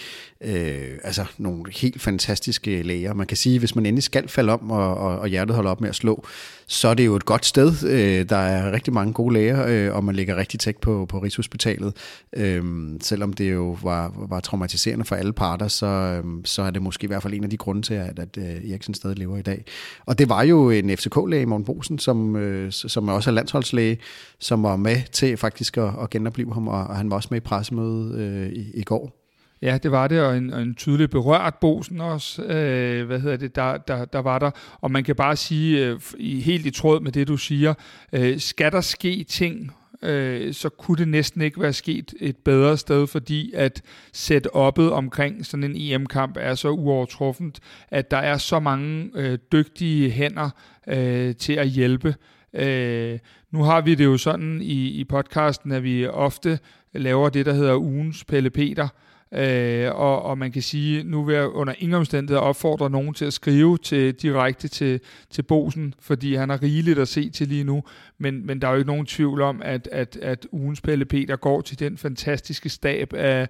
øh, 0.45 0.99
altså 1.05 1.25
nogle 1.39 1.62
helt 1.73 2.03
fantastiske 2.03 2.83
læger. 2.83 3.15
Man 3.15 3.27
kan 3.27 3.37
sige, 3.37 3.59
hvis 3.59 3.75
man 3.75 3.87
endelig 3.87 4.03
skal 4.03 4.29
falde 4.29 4.53
om, 4.53 4.71
og, 4.71 4.97
og, 4.97 5.19
og 5.19 5.29
hjertet 5.29 5.55
holder 5.55 5.71
op 5.71 5.81
med 5.81 5.89
at 5.89 5.95
slå, 5.95 6.25
så 6.67 6.89
er 6.89 6.95
det 6.95 7.07
jo 7.07 7.17
et 7.17 7.25
godt 7.25 7.47
sted. 7.47 7.85
Øh, 7.85 8.29
der 8.29 8.37
er 8.37 8.73
rigtig 8.73 8.93
mange 8.93 9.12
gode 9.12 9.35
læger, 9.35 9.67
øh, 9.67 9.97
og 9.97 10.05
man 10.05 10.15
ligger 10.15 10.37
rigtig 10.37 10.61
tæt 10.61 10.77
på, 10.77 11.07
på 11.09 11.19
Rigshospitalet. 11.19 11.93
Øh, 12.37 12.65
selvom 13.01 13.33
det 13.33 13.53
jo 13.53 13.77
var, 13.83 14.12
var 14.29 14.41
traumatiserende 14.41 15.05
for 15.05 15.17
alle 15.17 15.33
parter, 15.33 15.69
så, 15.69 15.87
øh, 15.87 16.25
så 16.45 16.62
er 16.62 16.71
det 16.71 16.83
måske 16.83 17.05
i 17.05 17.07
hvert 17.07 17.23
fald 17.23 17.35
en 17.35 17.45
af 17.45 17.51
de 17.51 17.57
grunde 17.57 17.83
til, 17.83 17.95
at, 17.95 18.19
at 18.19 18.39
øh, 18.39 18.71
Eriksen 18.71 18.95
stadig 18.95 19.19
lever 19.19 19.39
i 19.39 19.43
dag. 19.43 19.65
Og 20.07 20.19
det 20.19 20.29
var 20.29 20.43
jo 20.43 20.71
en 20.71 20.97
FCK-læge, 20.97 21.47
Morten 21.47 21.65
Bosen, 21.65 21.99
som, 21.99 22.37
øh, 22.37 22.73
som 22.73 23.09
også 23.09 23.22
er 23.31 23.35
landsholdslæge, 23.35 23.99
som 24.38 24.62
var 24.62 24.76
med 24.76 24.97
til 25.12 25.37
faktisk 25.37 25.79
at, 25.79 25.91
at 26.02 26.11
genopleve 26.11 26.55
ham, 26.55 26.69
og, 26.69 26.85
og 26.85 26.97
han 26.97 27.11
var 27.11 27.17
også 27.17 27.29
med 27.31 27.37
i 27.37 27.41
pressemødet 27.41 28.19
øh, 28.19 28.49
i, 28.49 28.71
i 28.75 28.83
går. 28.83 29.19
Ja, 29.62 29.79
det 29.83 29.91
var 29.91 30.09
det, 30.09 30.21
og 30.21 30.37
en, 30.37 30.52
og 30.52 30.62
en 30.62 30.75
tydelig 30.75 31.11
berørt 31.11 31.55
Bosen 31.61 32.00
også, 32.00 32.43
øh, 32.43 33.07
hvad 33.07 33.21
hedder 33.21 33.37
det, 33.37 33.57
der, 33.57 33.76
der, 33.76 34.05
der 34.05 34.19
var 34.19 34.38
der. 34.38 34.50
Og 34.81 34.91
man 34.91 35.05
kan 35.05 35.17
bare 35.17 35.37
sige, 35.37 35.87
øh, 35.87 36.00
helt 36.19 36.67
i 36.67 36.71
tråd 36.71 37.00
med 37.00 37.12
det, 37.12 37.29
du 37.29 37.37
siger, 37.37 37.75
øh, 38.12 38.41
skal 38.41 38.73
der 38.73 38.81
ske 38.81 39.25
ting 39.29 39.73
øh, 40.02 40.55
så 40.55 40.69
kunne 40.69 40.97
det 40.97 41.09
næsten 41.09 41.43
ikke 41.43 41.61
være 41.61 41.73
sket 41.73 42.14
et 42.21 42.37
bedre 42.37 42.76
sted, 42.76 43.07
fordi 43.07 43.52
at 43.55 43.83
setup'et 44.17 44.91
omkring 44.91 45.47
sådan 45.47 45.64
en 45.64 45.76
EM-kamp 45.76 46.37
er 46.41 46.55
så 46.55 46.69
uovertruffent, 46.69 47.61
at 47.91 48.11
der 48.11 48.17
er 48.17 48.38
så 48.38 48.61
mange 48.61 49.11
øh, 49.14 49.38
dygtige 49.52 50.11
hænder 50.11 50.50
øh, 50.87 51.37
til 51.37 51.52
at 51.52 51.69
hjælpe. 51.69 52.14
Øh, 52.55 53.19
nu 53.51 53.63
har 53.63 53.81
vi 53.81 53.95
det 53.95 54.05
jo 54.05 54.17
sådan 54.17 54.61
i, 54.63 54.89
i 54.89 55.05
podcasten, 55.05 55.73
at 55.73 55.83
vi 55.83 56.07
ofte 56.07 56.59
laver 56.95 57.29
det, 57.29 57.47
der 57.47 57.53
hedder 57.53 57.77
ugens 57.77 58.25
Pelle 58.25 58.51
Peter, 58.51 58.89
Øh, 59.35 59.95
og, 59.95 60.23
og 60.23 60.39
man 60.39 60.53
kan 60.53 60.63
sige, 60.63 61.05
nu 61.05 61.25
vil 61.25 61.35
jeg 61.35 61.49
under 61.49 61.75
ingen 61.79 61.95
omstændigheder 61.95 62.41
opfordre 62.41 62.91
nogen 62.91 63.15
til 63.15 63.25
at 63.25 63.33
skrive 63.33 63.79
til, 63.79 64.15
direkte 64.15 64.69
til, 64.69 65.01
til 65.31 65.43
Bosen, 65.43 65.95
fordi 66.01 66.35
han 66.35 66.51
har 66.51 66.63
rigeligt 66.63 66.99
at 66.99 67.09
se 67.09 67.31
til 67.31 67.49
lige 67.49 67.65
nu. 67.65 67.83
Men, 68.19 68.47
men 68.47 68.61
der 68.61 68.69
er 68.69 68.73
jo 68.73 68.79
ikke 68.79 68.91
nogen 68.91 69.07
tvivl 69.07 69.43
om, 69.43 69.63
at, 69.65 69.89
at, 69.93 70.17
at 70.17 70.47
ugens 70.53 70.81
Pelle 70.81 71.05
Peter 71.05 71.37
går 71.37 71.61
til 71.61 71.79
den 71.79 71.99
fantastiske 71.99 72.69
stab 72.69 73.13
af 73.13 73.49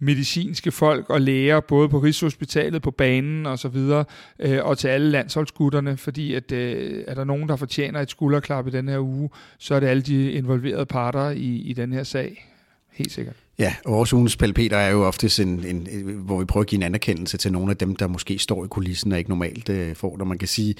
medicinske 0.00 0.70
folk 0.70 1.10
og 1.10 1.20
læger, 1.20 1.60
både 1.60 1.88
på 1.88 1.98
Rigshospitalet, 1.98 2.82
på 2.82 2.90
banen 2.90 3.46
og 3.46 3.58
så 3.58 3.68
videre, 3.68 4.04
øh, 4.38 4.64
og 4.64 4.78
til 4.78 4.88
alle 4.88 5.10
landsholdsgutterne, 5.10 5.96
fordi 5.96 6.34
at, 6.34 6.52
øh, 6.52 7.04
er 7.06 7.14
der 7.14 7.24
nogen, 7.24 7.48
der 7.48 7.56
fortjener 7.56 8.00
et 8.00 8.10
skulderklap 8.10 8.66
i 8.66 8.70
den 8.70 8.88
her 8.88 8.98
uge, 8.98 9.30
så 9.58 9.74
er 9.74 9.80
det 9.80 9.86
alle 9.86 10.02
de 10.02 10.32
involverede 10.32 10.86
parter 10.86 11.30
i, 11.30 11.56
i 11.56 11.72
den 11.72 11.92
her 11.92 12.02
sag. 12.02 12.46
Helt 12.92 13.12
sikkert. 13.12 13.36
Ja, 13.60 13.74
og 13.84 13.92
vores 13.92 14.12
ugens 14.12 14.36
Peter 14.36 14.76
er 14.76 14.90
jo 14.90 15.06
ofte 15.06 15.42
en, 15.42 15.64
en, 15.66 15.86
hvor 16.24 16.38
vi 16.38 16.44
prøver 16.44 16.62
at 16.62 16.68
give 16.68 16.78
en 16.78 16.82
anerkendelse 16.82 17.36
til 17.36 17.52
nogle 17.52 17.70
af 17.70 17.76
dem, 17.76 17.96
der 17.96 18.06
måske 18.06 18.38
står 18.38 18.64
i 18.64 18.68
kulissen 18.68 19.12
og 19.12 19.18
ikke 19.18 19.30
normalt 19.30 19.68
øh, 19.68 19.96
får 19.96 20.16
det. 20.16 20.26
Man 20.26 20.38
kan 20.38 20.48
sige, 20.48 20.74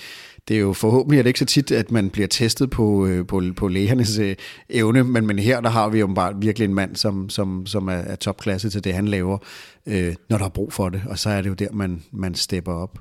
det 0.48 0.56
er 0.56 0.60
jo 0.60 0.72
forhåbentlig 0.72 1.18
er 1.18 1.22
det 1.22 1.30
ikke 1.30 1.38
så 1.38 1.44
tit, 1.44 1.70
at 1.70 1.90
man 1.90 2.10
bliver 2.10 2.28
testet 2.28 2.70
på, 2.70 3.06
øh, 3.06 3.26
på, 3.26 3.42
på 3.56 3.68
lægernes 3.68 4.18
øh, 4.18 4.36
evne, 4.70 5.04
men, 5.04 5.26
men 5.26 5.38
her 5.38 5.60
der 5.60 5.70
har 5.70 5.88
vi 5.88 5.98
jo 5.98 6.06
bare 6.06 6.34
virkelig 6.40 6.64
en 6.64 6.74
mand, 6.74 6.96
som, 6.96 7.30
som, 7.30 7.66
som 7.66 7.88
er, 7.88 7.92
er 7.92 8.16
topklasse 8.16 8.70
til 8.70 8.84
det, 8.84 8.94
han 8.94 9.08
laver, 9.08 9.38
øh, 9.86 10.14
når 10.28 10.38
der 10.38 10.44
er 10.44 10.48
brug 10.48 10.72
for 10.72 10.88
det, 10.88 11.02
og 11.06 11.18
så 11.18 11.30
er 11.30 11.42
det 11.42 11.48
jo 11.48 11.54
der, 11.54 11.68
man, 11.72 12.02
man 12.12 12.34
stepper 12.34 12.72
op. 12.72 12.98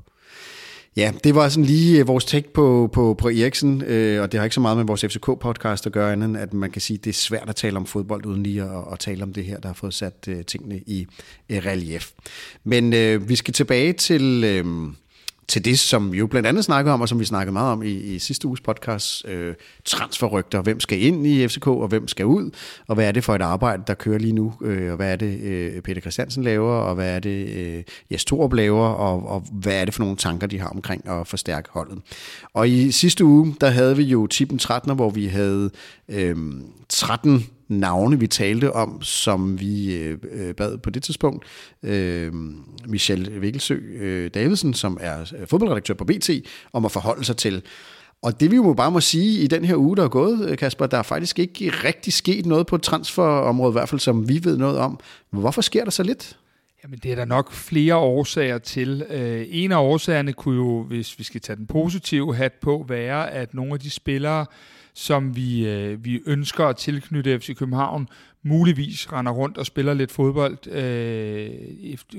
Ja, 0.98 1.12
det 1.24 1.36
var 1.36 1.50
sådan 1.50 1.66
lige 1.66 2.00
øh, 2.00 2.08
vores 2.08 2.26
take 2.26 2.54
på, 2.54 2.90
på, 2.94 3.14
på 3.14 3.30
Eriksen, 3.30 3.82
øh, 3.82 4.22
og 4.22 4.32
det 4.32 4.38
har 4.38 4.46
ikke 4.46 4.54
så 4.54 4.62
meget 4.62 4.78
med 4.78 4.86
vores 4.86 5.04
FCK-podcast 5.04 5.86
at 5.86 5.92
gøre, 5.92 6.12
andet 6.12 6.38
at 6.38 6.54
man 6.54 6.72
kan 6.72 6.82
sige, 6.82 6.98
at 6.98 7.04
det 7.04 7.10
er 7.10 7.14
svært 7.14 7.50
at 7.50 7.56
tale 7.56 7.78
om 7.78 7.86
fodbold, 7.86 8.26
uden 8.26 8.44
lige 8.44 8.64
at, 8.64 8.84
at 8.92 9.00
tale 9.00 9.24
om 9.24 9.34
det 9.34 9.46
her, 9.46 9.60
der 9.60 9.70
har 9.70 9.74
fået 9.74 9.94
sat 9.94 10.28
øh, 10.28 10.46
tingene 10.46 10.78
i 10.78 11.08
øh, 11.50 11.58
relief. 11.58 12.12
Men 12.64 12.94
øh, 12.94 13.30
vi 13.30 13.36
skal 13.36 13.54
tilbage 13.54 13.94
til... 13.94 14.44
Øh, 14.44 14.66
til 15.50 15.66
det, 15.66 15.80
som 15.80 16.12
vi 16.12 16.18
jo 16.18 16.28
blandt 16.28 16.48
andet 16.48 16.66
snakker 16.66 16.92
om, 16.92 17.02
og 17.02 17.10
som 17.10 17.20
vi 17.20 17.26
snakkede 17.26 17.54
meget 17.54 17.72
om 17.72 17.84
i, 17.84 17.92
i 17.92 18.20
sidste 18.20 18.48
uges 18.48 18.62
podcast, 18.62 19.26
øh, 19.28 19.54
transferrygter. 19.86 20.62
Hvem 20.62 20.80
skal 20.80 21.02
ind 21.02 21.28
i 21.28 21.48
FCK, 21.48 21.68
og 21.68 21.88
hvem 21.88 22.08
skal 22.08 22.26
ud? 22.26 22.52
Og 22.88 22.96
hvad 22.96 23.08
er 23.08 23.12
det 23.12 23.24
for 23.24 23.36
et 23.36 23.42
arbejde, 23.42 23.84
der 23.88 23.94
kører 23.94 24.20
lige 24.20 24.34
nu? 24.34 24.54
Øh, 24.62 24.92
og 24.92 24.96
hvad 24.96 25.12
er 25.12 25.16
det, 25.16 25.42
øh, 25.42 25.82
Peter 25.82 26.02
Christiansen 26.02 26.44
laver? 26.44 26.74
Og 26.74 26.96
hvad 26.96 27.16
er 27.16 27.20
det, 27.20 27.50
øh, 27.50 27.84
Jes 28.12 28.26
Torup 28.26 28.54
laver? 28.54 28.88
Og, 28.88 29.30
og 29.30 29.44
hvad 29.52 29.74
er 29.74 29.86
det 29.86 29.94
for 29.94 30.04
nogle 30.04 30.18
tanker, 30.18 30.48
de 30.48 30.60
har 30.60 30.68
omkring 30.68 31.08
at 31.10 31.28
forstærke 31.28 31.70
holdet? 31.72 32.00
Og 32.54 32.70
i 32.70 32.92
sidste 32.92 33.26
uge, 33.26 33.56
der 33.62 33.70
havde 33.70 33.98
vi 33.98 34.04
jo 34.04 34.28
tippen 34.28 34.60
13, 34.60 34.96
hvor 34.96 35.10
vi 35.10 35.26
havde 35.26 35.70
øh, 36.10 36.36
13 36.90 37.48
navne, 37.70 38.20
vi 38.20 38.28
talte 38.28 38.74
om, 38.74 39.02
som 39.02 39.60
vi 39.60 39.96
øh, 39.96 40.18
øh 40.32 40.56
bad 40.56 40.78
på 40.78 40.90
det 40.90 41.04
tidspunkt. 41.04 41.46
Øh, 41.84 42.34
Michel 42.88 43.42
Vikkelsø 43.42 43.80
øh, 44.00 44.30
Davidsen, 44.34 44.74
som 44.74 44.98
er 45.02 45.20
øh, 45.20 45.48
fodboldredaktør 45.48 45.94
på 45.94 46.06
BT, 46.06 46.30
om 46.74 46.86
at 46.86 46.92
forholde 46.92 47.26
sig 47.26 47.38
til. 47.38 47.64
Og 48.22 48.40
det 48.40 48.52
vi 48.52 48.56
jo 48.56 48.74
bare 48.74 48.92
må 48.92 49.00
sige 49.00 49.44
i 49.44 49.48
den 49.48 49.66
her 49.66 49.76
uge, 49.76 49.98
der 49.98 50.04
er 50.04 50.08
gået, 50.08 50.50
øh, 50.50 50.58
Kasper, 50.58 50.88
der 50.88 50.98
er 50.98 51.04
faktisk 51.04 51.40
ikke 51.40 51.70
rigtig 51.70 52.14
sket 52.14 52.46
noget 52.46 52.68
på 52.68 52.78
transferområdet, 52.78 53.72
i 53.72 53.76
hvert 53.76 53.90
fald 53.90 54.00
som 54.00 54.30
vi 54.30 54.42
ved 54.44 54.58
noget 54.58 54.78
om. 54.78 55.00
Hvorfor 55.30 55.62
sker 55.62 55.84
der 55.84 55.92
så 55.92 56.04
lidt? 56.04 56.38
Jamen, 56.84 57.00
det 57.00 57.12
er 57.12 57.16
der 57.16 57.26
nok 57.26 57.52
flere 57.52 57.96
årsager 57.96 58.58
til. 58.58 59.06
Øh, 59.10 59.46
en 59.50 59.72
af 59.72 59.78
årsagerne 59.78 60.34
kunne 60.34 60.56
jo, 60.56 60.84
hvis 60.84 61.20
vi 61.20 61.24
skal 61.24 61.42
tage 61.42 61.58
den 61.58 61.68
positive 61.68 62.36
hat 62.36 62.54
på, 62.54 62.86
være, 62.88 63.32
at 63.32 63.54
nogle 63.54 63.74
af 63.74 63.80
de 63.80 63.90
spillere, 63.90 64.46
som 64.94 65.36
vi, 65.36 65.68
øh, 65.68 66.06
vi 66.06 66.22
ønsker 66.26 66.66
at 66.66 66.78
tilknytte 66.78 67.40
FC 67.40 67.56
København, 67.56 68.08
muligvis 68.44 69.14
render 69.14 69.32
rundt 69.32 69.58
og 69.58 69.66
spiller 69.66 69.94
lidt 69.94 70.12
fodbold 70.12 70.68
øh, 70.68 71.50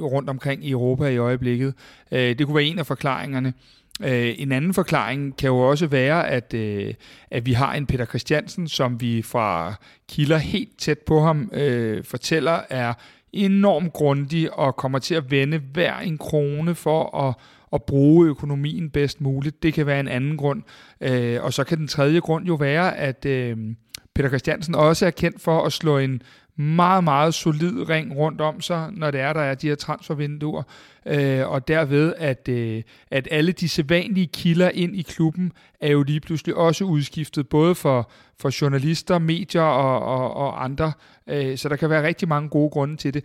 rundt 0.00 0.30
omkring 0.30 0.64
i 0.64 0.70
Europa 0.70 1.06
i 1.06 1.16
øjeblikket. 1.16 1.74
Øh, 2.12 2.38
det 2.38 2.46
kunne 2.46 2.56
være 2.56 2.64
en 2.64 2.78
af 2.78 2.86
forklaringerne. 2.86 3.54
Øh, 4.02 4.34
en 4.38 4.52
anden 4.52 4.74
forklaring 4.74 5.36
kan 5.36 5.46
jo 5.46 5.58
også 5.58 5.86
være, 5.86 6.28
at, 6.28 6.54
øh, 6.54 6.94
at 7.30 7.46
vi 7.46 7.52
har 7.52 7.74
en 7.74 7.86
Peter 7.86 8.04
Christiansen, 8.04 8.68
som 8.68 9.00
vi 9.00 9.22
fra 9.22 9.74
kilder 10.08 10.38
helt 10.38 10.78
tæt 10.78 10.98
på 10.98 11.20
ham 11.20 11.50
øh, 11.52 12.04
fortæller 12.04 12.60
er 12.70 12.94
enormt 13.32 13.92
grundig 13.92 14.58
og 14.58 14.76
kommer 14.76 14.98
til 14.98 15.14
at 15.14 15.30
vende 15.30 15.58
hver 15.58 15.98
en 15.98 16.18
krone 16.18 16.74
for 16.74 17.16
at 17.28 17.34
at 17.72 17.82
bruge 17.82 18.28
økonomien 18.28 18.90
bedst 18.90 19.20
muligt. 19.20 19.62
Det 19.62 19.74
kan 19.74 19.86
være 19.86 20.00
en 20.00 20.08
anden 20.08 20.36
grund. 20.36 20.62
Øh, 21.00 21.42
og 21.42 21.52
så 21.52 21.64
kan 21.64 21.78
den 21.78 21.88
tredje 21.88 22.20
grund 22.20 22.46
jo 22.46 22.54
være, 22.54 22.96
at 22.96 23.26
øh, 23.26 23.56
Peter 24.14 24.28
Christiansen 24.28 24.74
også 24.74 25.06
er 25.06 25.10
kendt 25.10 25.40
for 25.40 25.62
at 25.62 25.72
slå 25.72 25.98
en 25.98 26.22
meget, 26.60 27.04
meget 27.04 27.34
solid 27.34 27.88
ring 27.88 28.16
rundt 28.16 28.40
om 28.40 28.60
sig, 28.60 28.88
når 28.92 29.10
det 29.10 29.20
er, 29.20 29.32
der 29.32 29.40
er 29.40 29.54
de 29.54 29.68
her 29.68 29.74
transfervinduer. 29.74 30.62
Øh, 31.06 31.48
og 31.48 31.68
derved, 31.68 32.14
at, 32.16 32.48
øh, 32.48 32.82
at 33.10 33.28
alle 33.30 33.52
de 33.52 33.68
sædvanlige 33.68 34.26
kilder 34.26 34.70
ind 34.70 34.96
i 34.96 35.02
klubben 35.02 35.52
er 35.80 35.90
jo 35.90 36.02
lige 36.02 36.20
pludselig 36.20 36.54
også 36.54 36.84
udskiftet, 36.84 37.48
både 37.48 37.74
for, 37.74 38.10
for 38.40 38.62
journalister, 38.62 39.18
medier 39.18 39.62
og, 39.62 40.04
og, 40.04 40.36
og 40.36 40.64
andre. 40.64 40.92
Øh, 41.28 41.58
så 41.58 41.68
der 41.68 41.76
kan 41.76 41.90
være 41.90 42.06
rigtig 42.06 42.28
mange 42.28 42.48
gode 42.48 42.70
grunde 42.70 42.96
til 42.96 43.14
det 43.14 43.24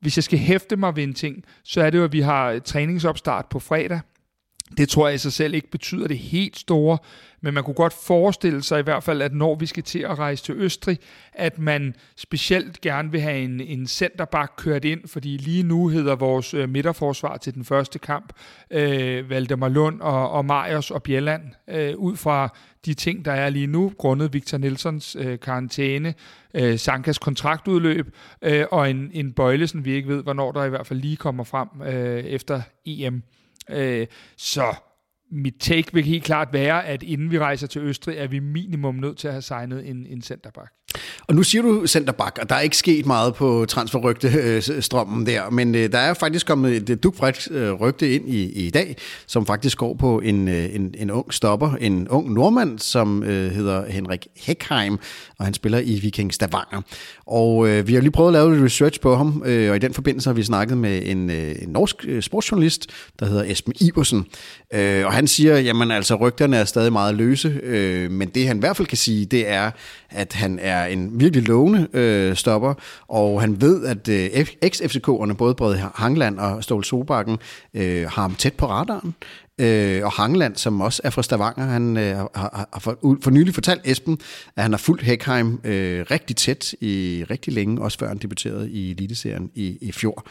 hvis 0.00 0.16
jeg 0.16 0.24
skal 0.24 0.38
hæfte 0.38 0.76
mig 0.76 0.96
ved 0.96 1.02
en 1.02 1.14
ting, 1.14 1.44
så 1.64 1.82
er 1.82 1.90
det 1.90 1.98
jo, 1.98 2.04
at 2.04 2.12
vi 2.12 2.20
har 2.20 2.58
træningsopstart 2.58 3.46
på 3.46 3.58
fredag. 3.58 4.00
Det 4.76 4.88
tror 4.88 5.06
jeg 5.06 5.14
i 5.14 5.18
sig 5.18 5.32
selv 5.32 5.54
ikke 5.54 5.70
betyder 5.70 6.08
det 6.08 6.18
helt 6.18 6.58
store, 6.58 6.98
men 7.40 7.54
man 7.54 7.64
kunne 7.64 7.74
godt 7.74 7.94
forestille 8.06 8.62
sig 8.62 8.80
i 8.80 8.82
hvert 8.82 9.02
fald, 9.02 9.22
at 9.22 9.34
når 9.34 9.54
vi 9.54 9.66
skal 9.66 9.82
til 9.82 9.98
at 9.98 10.18
rejse 10.18 10.44
til 10.44 10.54
Østrig, 10.54 10.98
at 11.32 11.58
man 11.58 11.94
specielt 12.16 12.80
gerne 12.80 13.10
vil 13.10 13.20
have 13.20 13.38
en, 13.38 13.60
en 13.60 13.86
centerback 13.86 14.52
kørt 14.56 14.84
ind, 14.84 15.00
fordi 15.08 15.36
lige 15.36 15.62
nu 15.62 15.88
hedder 15.88 16.16
vores 16.16 16.54
øh, 16.54 16.68
midterforsvar 16.68 17.36
til 17.36 17.54
den 17.54 17.64
første 17.64 17.98
kamp 17.98 18.32
øh, 18.70 19.30
Valdemar 19.30 19.68
Lund 19.68 20.00
og, 20.00 20.30
og 20.30 20.44
Majers 20.44 20.90
og 20.90 21.02
Bjelland, 21.02 21.42
øh, 21.68 21.96
ud 21.96 22.16
fra 22.16 22.56
de 22.86 22.94
ting, 22.94 23.24
der 23.24 23.32
er 23.32 23.50
lige 23.50 23.66
nu, 23.66 23.92
grundet 23.98 24.32
Victor 24.32 24.58
Nelsons 24.58 25.16
øh, 25.20 25.40
karantæne, 25.40 26.14
øh, 26.54 26.78
Sankas 26.78 27.18
kontraktudløb 27.18 28.14
øh, 28.42 28.64
og 28.70 28.90
en, 28.90 29.10
en 29.12 29.32
bøjle, 29.32 29.66
som 29.66 29.84
vi 29.84 29.92
ikke 29.92 30.08
ved, 30.08 30.22
hvornår 30.22 30.52
der 30.52 30.64
i 30.64 30.68
hvert 30.68 30.86
fald 30.86 31.00
lige 31.00 31.16
kommer 31.16 31.44
frem 31.44 31.68
øh, 31.86 32.24
efter 32.24 32.62
EM. 32.86 33.22
Øh, 33.70 34.06
så 34.36 34.74
mit 35.30 35.54
take 35.60 35.92
vil 35.92 36.04
helt 36.04 36.24
klart 36.24 36.52
være, 36.52 36.86
at 36.86 37.02
inden 37.02 37.30
vi 37.30 37.38
rejser 37.38 37.66
til 37.66 37.82
Østrig, 37.82 38.16
er 38.16 38.26
vi 38.26 38.38
minimum 38.38 38.94
nødt 38.94 39.18
til 39.18 39.28
at 39.28 39.34
have 39.34 39.42
signet 39.42 39.88
en, 39.88 40.06
en 40.06 40.22
centerback. 40.22 40.72
Og 41.26 41.34
nu 41.34 41.42
siger 41.42 41.62
du 41.62 41.86
centerback, 41.86 42.38
og 42.42 42.48
der 42.48 42.54
er 42.54 42.60
ikke 42.60 42.76
sket 42.76 43.06
meget 43.06 43.34
på 43.34 43.66
transferrygtestrømmen 43.68 45.28
øh, 45.28 45.34
der, 45.34 45.50
men 45.50 45.74
øh, 45.74 45.92
der 45.92 45.98
er 45.98 46.14
faktisk 46.14 46.46
kommet 46.46 46.90
et 46.90 47.02
dugfrisk 47.02 47.48
øh, 47.50 47.72
rygte 47.72 48.14
ind 48.14 48.28
i, 48.28 48.66
i 48.66 48.70
dag, 48.70 48.96
som 49.26 49.46
faktisk 49.46 49.78
går 49.78 49.94
på 49.94 50.20
en, 50.20 50.48
en, 50.48 50.94
en 50.98 51.10
ung 51.10 51.34
stopper, 51.34 51.72
en 51.80 52.08
ung 52.08 52.32
nordmand, 52.32 52.78
som 52.78 53.22
øh, 53.22 53.50
hedder 53.50 53.90
Henrik 53.90 54.26
Heckheim, 54.36 54.98
og 55.38 55.44
han 55.44 55.54
spiller 55.54 55.78
i 55.78 55.98
Viking 56.02 56.34
Stavanger. 56.34 56.82
Og 57.26 57.68
øh, 57.68 57.88
vi 57.88 57.94
har 57.94 58.00
lige 58.00 58.10
prøvet 58.10 58.28
at 58.28 58.32
lave 58.32 58.54
lidt 58.54 58.64
research 58.64 59.00
på 59.00 59.16
ham, 59.16 59.42
øh, 59.46 59.70
og 59.70 59.76
i 59.76 59.78
den 59.78 59.94
forbindelse 59.94 60.28
har 60.28 60.34
vi 60.34 60.42
snakket 60.42 60.78
med 60.78 61.02
en, 61.04 61.30
øh, 61.30 61.54
en 61.62 61.68
norsk 61.68 62.04
sportsjournalist, 62.20 62.86
der 63.20 63.26
hedder 63.26 63.44
Esben 63.44 63.72
Iversen. 63.80 64.26
Øh, 64.74 65.06
og 65.06 65.12
han 65.12 65.26
siger, 65.26 65.58
jamen 65.58 65.90
altså 65.90 66.14
rygterne 66.14 66.56
er 66.56 66.64
stadig 66.64 66.92
meget 66.92 67.14
løse, 67.14 67.60
øh, 67.62 68.10
men 68.10 68.28
det 68.28 68.46
han 68.46 68.56
i 68.56 68.60
hvert 68.60 68.76
fald 68.76 68.88
kan 68.88 68.98
sige, 68.98 69.24
det 69.24 69.48
er, 69.48 69.70
at 70.10 70.32
han 70.32 70.58
er 70.58 70.84
en 70.84 71.20
virkelig 71.20 71.48
lovende 71.48 71.88
øh, 71.92 72.36
stopper, 72.36 72.74
og 73.08 73.40
han 73.40 73.60
ved, 73.60 73.86
at 73.86 74.08
øh, 74.08 74.46
eks-FCK'erne, 74.64 75.32
både 75.32 75.54
Brede 75.54 75.90
Hangland 75.94 76.38
og 76.38 76.64
Ståle 76.64 76.84
Sobakken, 76.84 77.38
øh, 77.74 78.02
har 78.02 78.22
ham 78.22 78.34
tæt 78.34 78.54
på 78.54 78.66
radaren. 78.66 79.14
Øh, 79.58 80.04
og 80.04 80.12
Hangland, 80.12 80.56
som 80.56 80.80
også 80.80 81.00
er 81.04 81.10
fra 81.10 81.22
Stavanger, 81.22 81.64
han 81.64 81.96
øh, 81.96 82.16
har, 82.16 82.28
har 82.34 82.80
for, 82.80 83.18
for 83.22 83.30
nylig 83.30 83.54
fortalt 83.54 83.80
Esben, 83.84 84.18
at 84.56 84.62
han 84.62 84.72
har 84.72 84.78
fulgt 84.78 85.02
Heckheim 85.02 85.60
øh, 85.64 86.06
rigtig 86.10 86.36
tæt 86.36 86.74
i 86.80 87.24
rigtig 87.30 87.52
længe, 87.52 87.82
også 87.82 87.98
før 87.98 88.08
han 88.08 88.18
debuterede 88.18 88.70
i 88.70 88.90
Eliteserien 88.90 89.50
i, 89.54 89.78
i 89.80 89.92
fjor. 89.92 90.26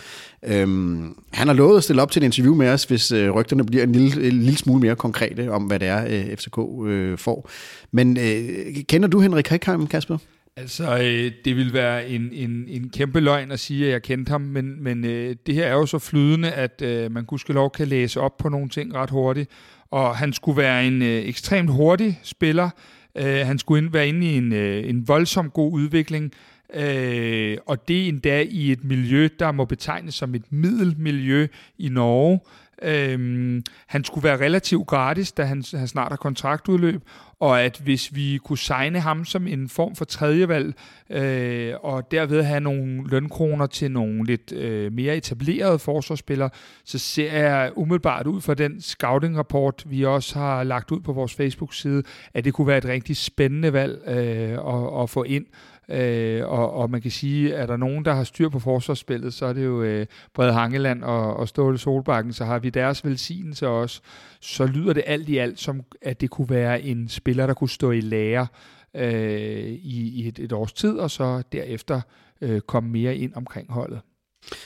Øhm, 0.46 1.16
han 1.34 1.48
har 1.48 1.54
lovet 1.54 1.78
at 1.78 1.84
stille 1.84 2.02
op 2.02 2.12
til 2.12 2.24
et 2.24 2.26
interview 2.26 2.56
med 2.56 2.70
os, 2.70 2.84
hvis 2.84 3.12
øh, 3.12 3.32
rygterne 3.32 3.66
bliver 3.66 3.84
en 3.84 3.92
lille, 3.92 4.28
en 4.28 4.42
lille 4.42 4.58
smule 4.58 4.82
mere 4.82 4.96
konkrete 4.96 5.52
om, 5.52 5.64
hvad 5.64 5.80
det 5.80 5.88
er, 5.88 6.06
øh, 6.06 6.38
FCK 6.38 6.58
øh, 6.86 7.18
får. 7.18 7.50
Men 7.92 8.18
øh, 8.18 8.84
kender 8.90 9.08
du 9.08 9.20
Henrik 9.20 9.48
Heckheim, 9.48 9.88
Kasper? 9.88 10.18
Altså, 10.58 10.98
øh, 10.98 11.32
det 11.46 11.56
vil 11.56 11.74
være 11.74 12.10
en, 12.10 12.30
en, 12.34 12.66
en 12.68 12.90
kæmpe 12.90 13.20
løgn 13.20 13.52
at 13.52 13.60
sige, 13.60 13.86
at 13.86 13.92
jeg 13.92 14.02
kendte 14.02 14.30
ham, 14.30 14.42
men, 14.42 14.84
men 14.84 15.06
øh, 15.06 15.36
det 15.46 15.56
her 15.56 15.66
er 15.66 15.74
jo 15.74 15.86
så 15.86 16.00
flydende, 16.00 16.52
at 16.52 16.82
øh, 16.82 17.12
man 17.12 17.26
lov 17.48 17.72
kan 17.72 17.88
læse 17.88 18.22
op 18.22 18.38
på 18.38 18.50
nogle 18.50 18.70
ting 18.70 18.96
ret 18.96 19.10
hurtigt. 19.10 19.50
Og 19.92 20.18
han 20.18 20.34
skulle 20.34 20.58
være 20.58 20.88
en 20.88 21.02
øh, 21.02 21.24
ekstremt 21.26 21.70
hurtig 21.70 22.20
spiller, 22.24 22.70
Øh, 23.18 23.46
han 23.48 23.60
skulle 23.60 23.84
ind, 23.84 23.92
være 23.92 24.08
inde 24.08 24.26
i 24.26 24.38
en, 24.38 24.54
øh, 24.54 24.90
en 24.90 25.08
voldsom 25.08 25.50
god 25.50 25.74
udvikling, 25.74 26.32
øh, 26.74 27.58
og 27.66 27.88
det 27.88 28.08
endda 28.08 28.46
i 28.50 28.72
et 28.72 28.84
miljø, 28.84 29.30
der 29.40 29.52
må 29.52 29.66
betegnes 29.66 30.16
som 30.16 30.36
et 30.36 30.44
middelmiljø 30.50 31.48
i 31.78 31.90
Norge. 31.90 32.40
Øhm, 32.82 33.64
han 33.88 34.04
skulle 34.04 34.24
være 34.24 34.40
relativt 34.46 34.88
gratis, 34.88 35.32
da 35.32 35.44
han, 35.44 35.64
han 35.74 35.88
snart 35.88 36.12
har 36.12 36.18
kontraktudløb, 36.18 37.02
og 37.40 37.62
at 37.62 37.80
hvis 37.84 38.16
vi 38.16 38.40
kunne 38.44 38.58
signe 38.58 39.00
ham 39.00 39.26
som 39.26 39.48
en 39.48 39.70
form 39.70 39.96
for 39.96 40.06
tredjevalg, 40.06 40.74
øh, 41.10 41.74
og 41.84 42.12
derved 42.12 42.44
have 42.44 42.60
nogle 42.60 43.04
lønkroner 43.10 43.66
til 43.66 43.92
nogle 43.92 44.26
lidt 44.26 44.52
øh, 44.52 44.94
mere 44.94 45.18
etablerede 45.18 45.80
forsvarsspillere, 45.80 46.50
så 46.86 47.00
ser 47.00 47.32
jeg 47.32 47.72
umiddelbart 47.76 48.28
ud 48.28 48.42
fra 48.42 48.54
den 48.54 48.82
scouting-rapport, 48.82 49.84
vi 49.86 50.06
også 50.06 50.40
har 50.40 50.64
lagt 50.64 50.92
ud 50.92 51.00
på 51.00 51.14
vores 51.14 51.34
Facebook-side, 51.34 52.04
at 52.34 52.46
det 52.46 52.54
kunne 52.54 52.68
være 52.68 52.78
et 52.78 52.86
rigtig 52.86 53.18
spændende 53.18 53.74
valg 53.74 54.02
øh, 54.08 54.52
at, 54.52 55.04
at 55.04 55.10
få 55.10 55.24
ind. 55.24 55.46
Øh, 55.90 56.48
og, 56.48 56.74
og 56.74 56.90
man 56.90 57.02
kan 57.02 57.12
sige, 57.12 57.56
at 57.56 57.70
der 57.70 57.78
nogen, 57.78 58.06
der 58.06 58.14
har 58.14 58.24
styr 58.24 58.50
på 58.50 58.60
forsvarsspillet, 58.60 59.34
så 59.34 59.46
er 59.46 59.54
det 59.54 59.66
jo 59.66 59.84
øh, 59.84 60.06
Brede 60.34 60.54
Hangeland 60.54 61.04
og, 61.04 61.38
og 61.38 61.48
Ståle 61.48 61.78
Solbakken, 61.78 62.34
så 62.34 62.46
har 62.46 62.60
vi 62.60 62.70
deres 62.70 63.06
velsignelse 63.06 63.68
også. 63.68 64.02
Så 64.40 64.66
lyder 64.66 64.94
det 64.94 65.04
alt 65.06 65.30
i 65.30 65.38
alt 65.38 65.60
som, 65.60 65.82
at 66.02 66.22
det 66.22 66.30
kunne 66.30 66.50
være 66.50 66.82
en 66.82 67.10
spiller, 67.28 67.48
der 67.48 67.54
kunne 67.54 67.70
stå 67.70 67.92
i 67.92 68.02
lære 68.02 68.48
øh, 68.96 69.64
i, 69.84 70.24
i 70.24 70.28
et, 70.28 70.40
et 70.40 70.52
års 70.52 70.74
tid, 70.74 70.98
og 70.98 71.12
så 71.12 71.44
derefter 71.52 72.02
øh, 72.42 72.62
komme 72.62 72.90
mere 72.90 73.16
ind 73.16 73.34
omkring 73.36 73.72
holdet. 73.72 74.00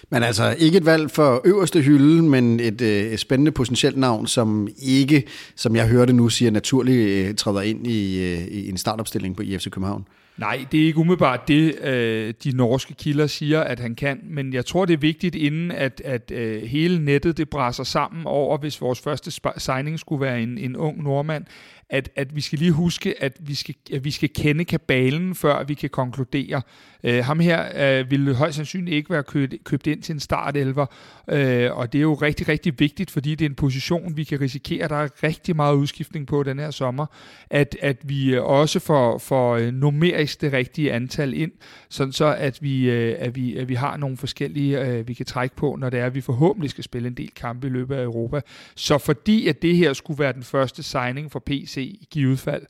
Men 0.09 0.23
altså 0.23 0.55
ikke 0.59 0.77
et 0.77 0.85
valg 0.85 1.11
for 1.11 1.41
øverste 1.45 1.81
hylde, 1.81 2.21
men 2.23 2.59
et, 2.59 2.81
øh, 2.81 3.17
spændende 3.17 3.51
potentielt 3.51 3.97
navn, 3.97 4.27
som 4.27 4.67
ikke, 4.81 5.23
som 5.55 5.75
jeg 5.75 5.87
hørte 5.87 6.13
nu, 6.13 6.29
siger 6.29 6.51
naturligt 6.51 7.09
øh, 7.09 7.35
træder 7.35 7.61
ind 7.61 7.87
i, 7.87 8.23
øh, 8.23 8.47
i 8.47 8.69
en 8.69 8.77
startopstilling 8.77 9.35
på 9.35 9.41
IFC 9.41 9.69
København. 9.69 10.07
Nej, 10.37 10.65
det 10.71 10.81
er 10.81 10.85
ikke 10.85 10.99
umiddelbart 10.99 11.47
det, 11.47 11.79
øh, 11.79 12.33
de 12.43 12.51
norske 12.51 12.93
kilder 12.93 13.27
siger, 13.27 13.61
at 13.61 13.79
han 13.79 13.95
kan, 13.95 14.19
men 14.23 14.53
jeg 14.53 14.65
tror, 14.65 14.85
det 14.85 14.93
er 14.93 14.97
vigtigt, 14.97 15.35
inden 15.35 15.71
at, 15.71 16.01
at 16.05 16.31
øh, 16.31 16.63
hele 16.63 17.05
nettet 17.05 17.37
det 17.37 17.49
brænder 17.49 17.83
sammen 17.83 18.25
over, 18.25 18.57
hvis 18.57 18.81
vores 18.81 18.99
første 18.99 19.31
signing 19.57 19.99
skulle 19.99 20.21
være 20.21 20.41
en, 20.41 20.57
en 20.57 20.75
ung 20.75 21.03
nordmand, 21.03 21.45
at, 21.91 22.09
at 22.15 22.35
vi 22.35 22.41
skal 22.41 22.59
lige 22.59 22.71
huske, 22.71 23.23
at 23.23 23.37
vi 23.39 23.55
skal, 23.55 23.75
at 23.93 24.03
vi 24.03 24.11
skal 24.11 24.29
kende 24.29 24.65
kabalen, 24.65 25.35
før 25.35 25.63
vi 25.63 25.73
kan 25.73 25.89
konkludere. 25.89 26.61
Øh, 27.03 27.25
ham 27.25 27.39
her 27.39 27.99
øh, 27.99 28.11
ville 28.11 28.35
højst 28.35 28.55
sandsynligt 28.55 28.95
ikke 28.95 29.09
være 29.09 29.23
købt, 29.23 29.53
købt 29.63 29.87
ind 29.87 30.01
til 30.01 30.13
en 30.13 30.19
startelver, 30.19 30.85
øh, 31.27 31.77
og 31.77 31.93
det 31.93 31.99
er 31.99 32.01
jo 32.01 32.13
rigtig, 32.13 32.47
rigtig 32.47 32.79
vigtigt, 32.79 33.11
fordi 33.11 33.35
det 33.35 33.45
er 33.45 33.49
en 33.49 33.55
position, 33.55 34.17
vi 34.17 34.23
kan 34.23 34.41
risikere, 34.41 34.87
der 34.87 34.95
er 34.95 35.23
rigtig 35.23 35.55
meget 35.55 35.75
udskiftning 35.75 36.27
på 36.27 36.43
den 36.43 36.59
her 36.59 36.71
sommer, 36.71 37.05
at, 37.49 37.77
at 37.81 37.97
vi 38.03 38.35
øh, 38.35 38.43
også 38.43 38.79
får, 38.79 39.17
får 39.17 39.55
øh, 39.55 39.73
numerisk 39.73 40.41
det 40.41 40.53
rigtige 40.53 40.93
antal 40.93 41.33
ind, 41.33 41.51
sådan 41.89 42.13
så 42.13 42.35
at 42.35 42.57
vi, 42.61 42.89
øh, 42.89 43.15
at 43.19 43.35
vi, 43.35 43.57
at 43.57 43.69
vi 43.69 43.75
har 43.75 43.97
nogle 43.97 44.17
forskellige, 44.17 44.81
øh, 44.81 45.07
vi 45.07 45.13
kan 45.13 45.25
trække 45.25 45.55
på, 45.55 45.75
når 45.79 45.89
det 45.89 45.99
er, 45.99 46.05
at 46.05 46.15
vi 46.15 46.21
forhåbentlig 46.21 46.69
skal 46.69 46.83
spille 46.83 47.07
en 47.07 47.13
del 47.13 47.31
kampe 47.35 47.67
i 47.67 47.69
løbet 47.69 47.95
af 47.95 48.03
Europa. 48.03 48.41
Så 48.75 48.97
fordi 48.97 49.47
at 49.47 49.61
det 49.61 49.77
her 49.77 49.93
skulle 49.93 50.19
være 50.19 50.33
den 50.33 50.43
første 50.43 50.83
signing 50.83 51.31
for 51.31 51.39
PC 51.39 51.77
i 51.77 52.07
givet 52.11 52.39
fald, 52.39 52.65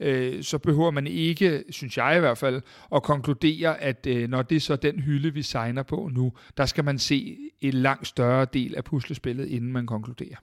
øh, 0.00 0.42
så 0.42 0.58
behøver 0.58 0.90
man 0.90 1.06
ikke, 1.06 1.64
synes 1.70 1.96
jeg 1.96 2.16
i 2.16 2.20
hvert 2.20 2.38
fald, 2.38 2.62
at 2.94 3.02
konkludere, 3.02 3.80
at 3.80 4.06
øh, 4.06 4.28
når 4.28 4.42
det 4.42 4.56
er 4.56 4.60
så 4.60 4.76
den 4.76 5.00
hylde, 5.00 5.34
vi 5.34 5.42
signer 5.42 5.82
på 5.82 6.10
nu, 6.12 6.32
der 6.56 6.66
skal 6.66 6.84
man 6.84 6.98
se 6.98 7.38
en 7.60 7.74
langt 7.74 8.06
større 8.06 8.46
del 8.52 8.74
af 8.76 8.84
puslespillet, 8.84 9.46
inden 9.46 9.72
man 9.72 9.86
konkluderer. 9.86 10.36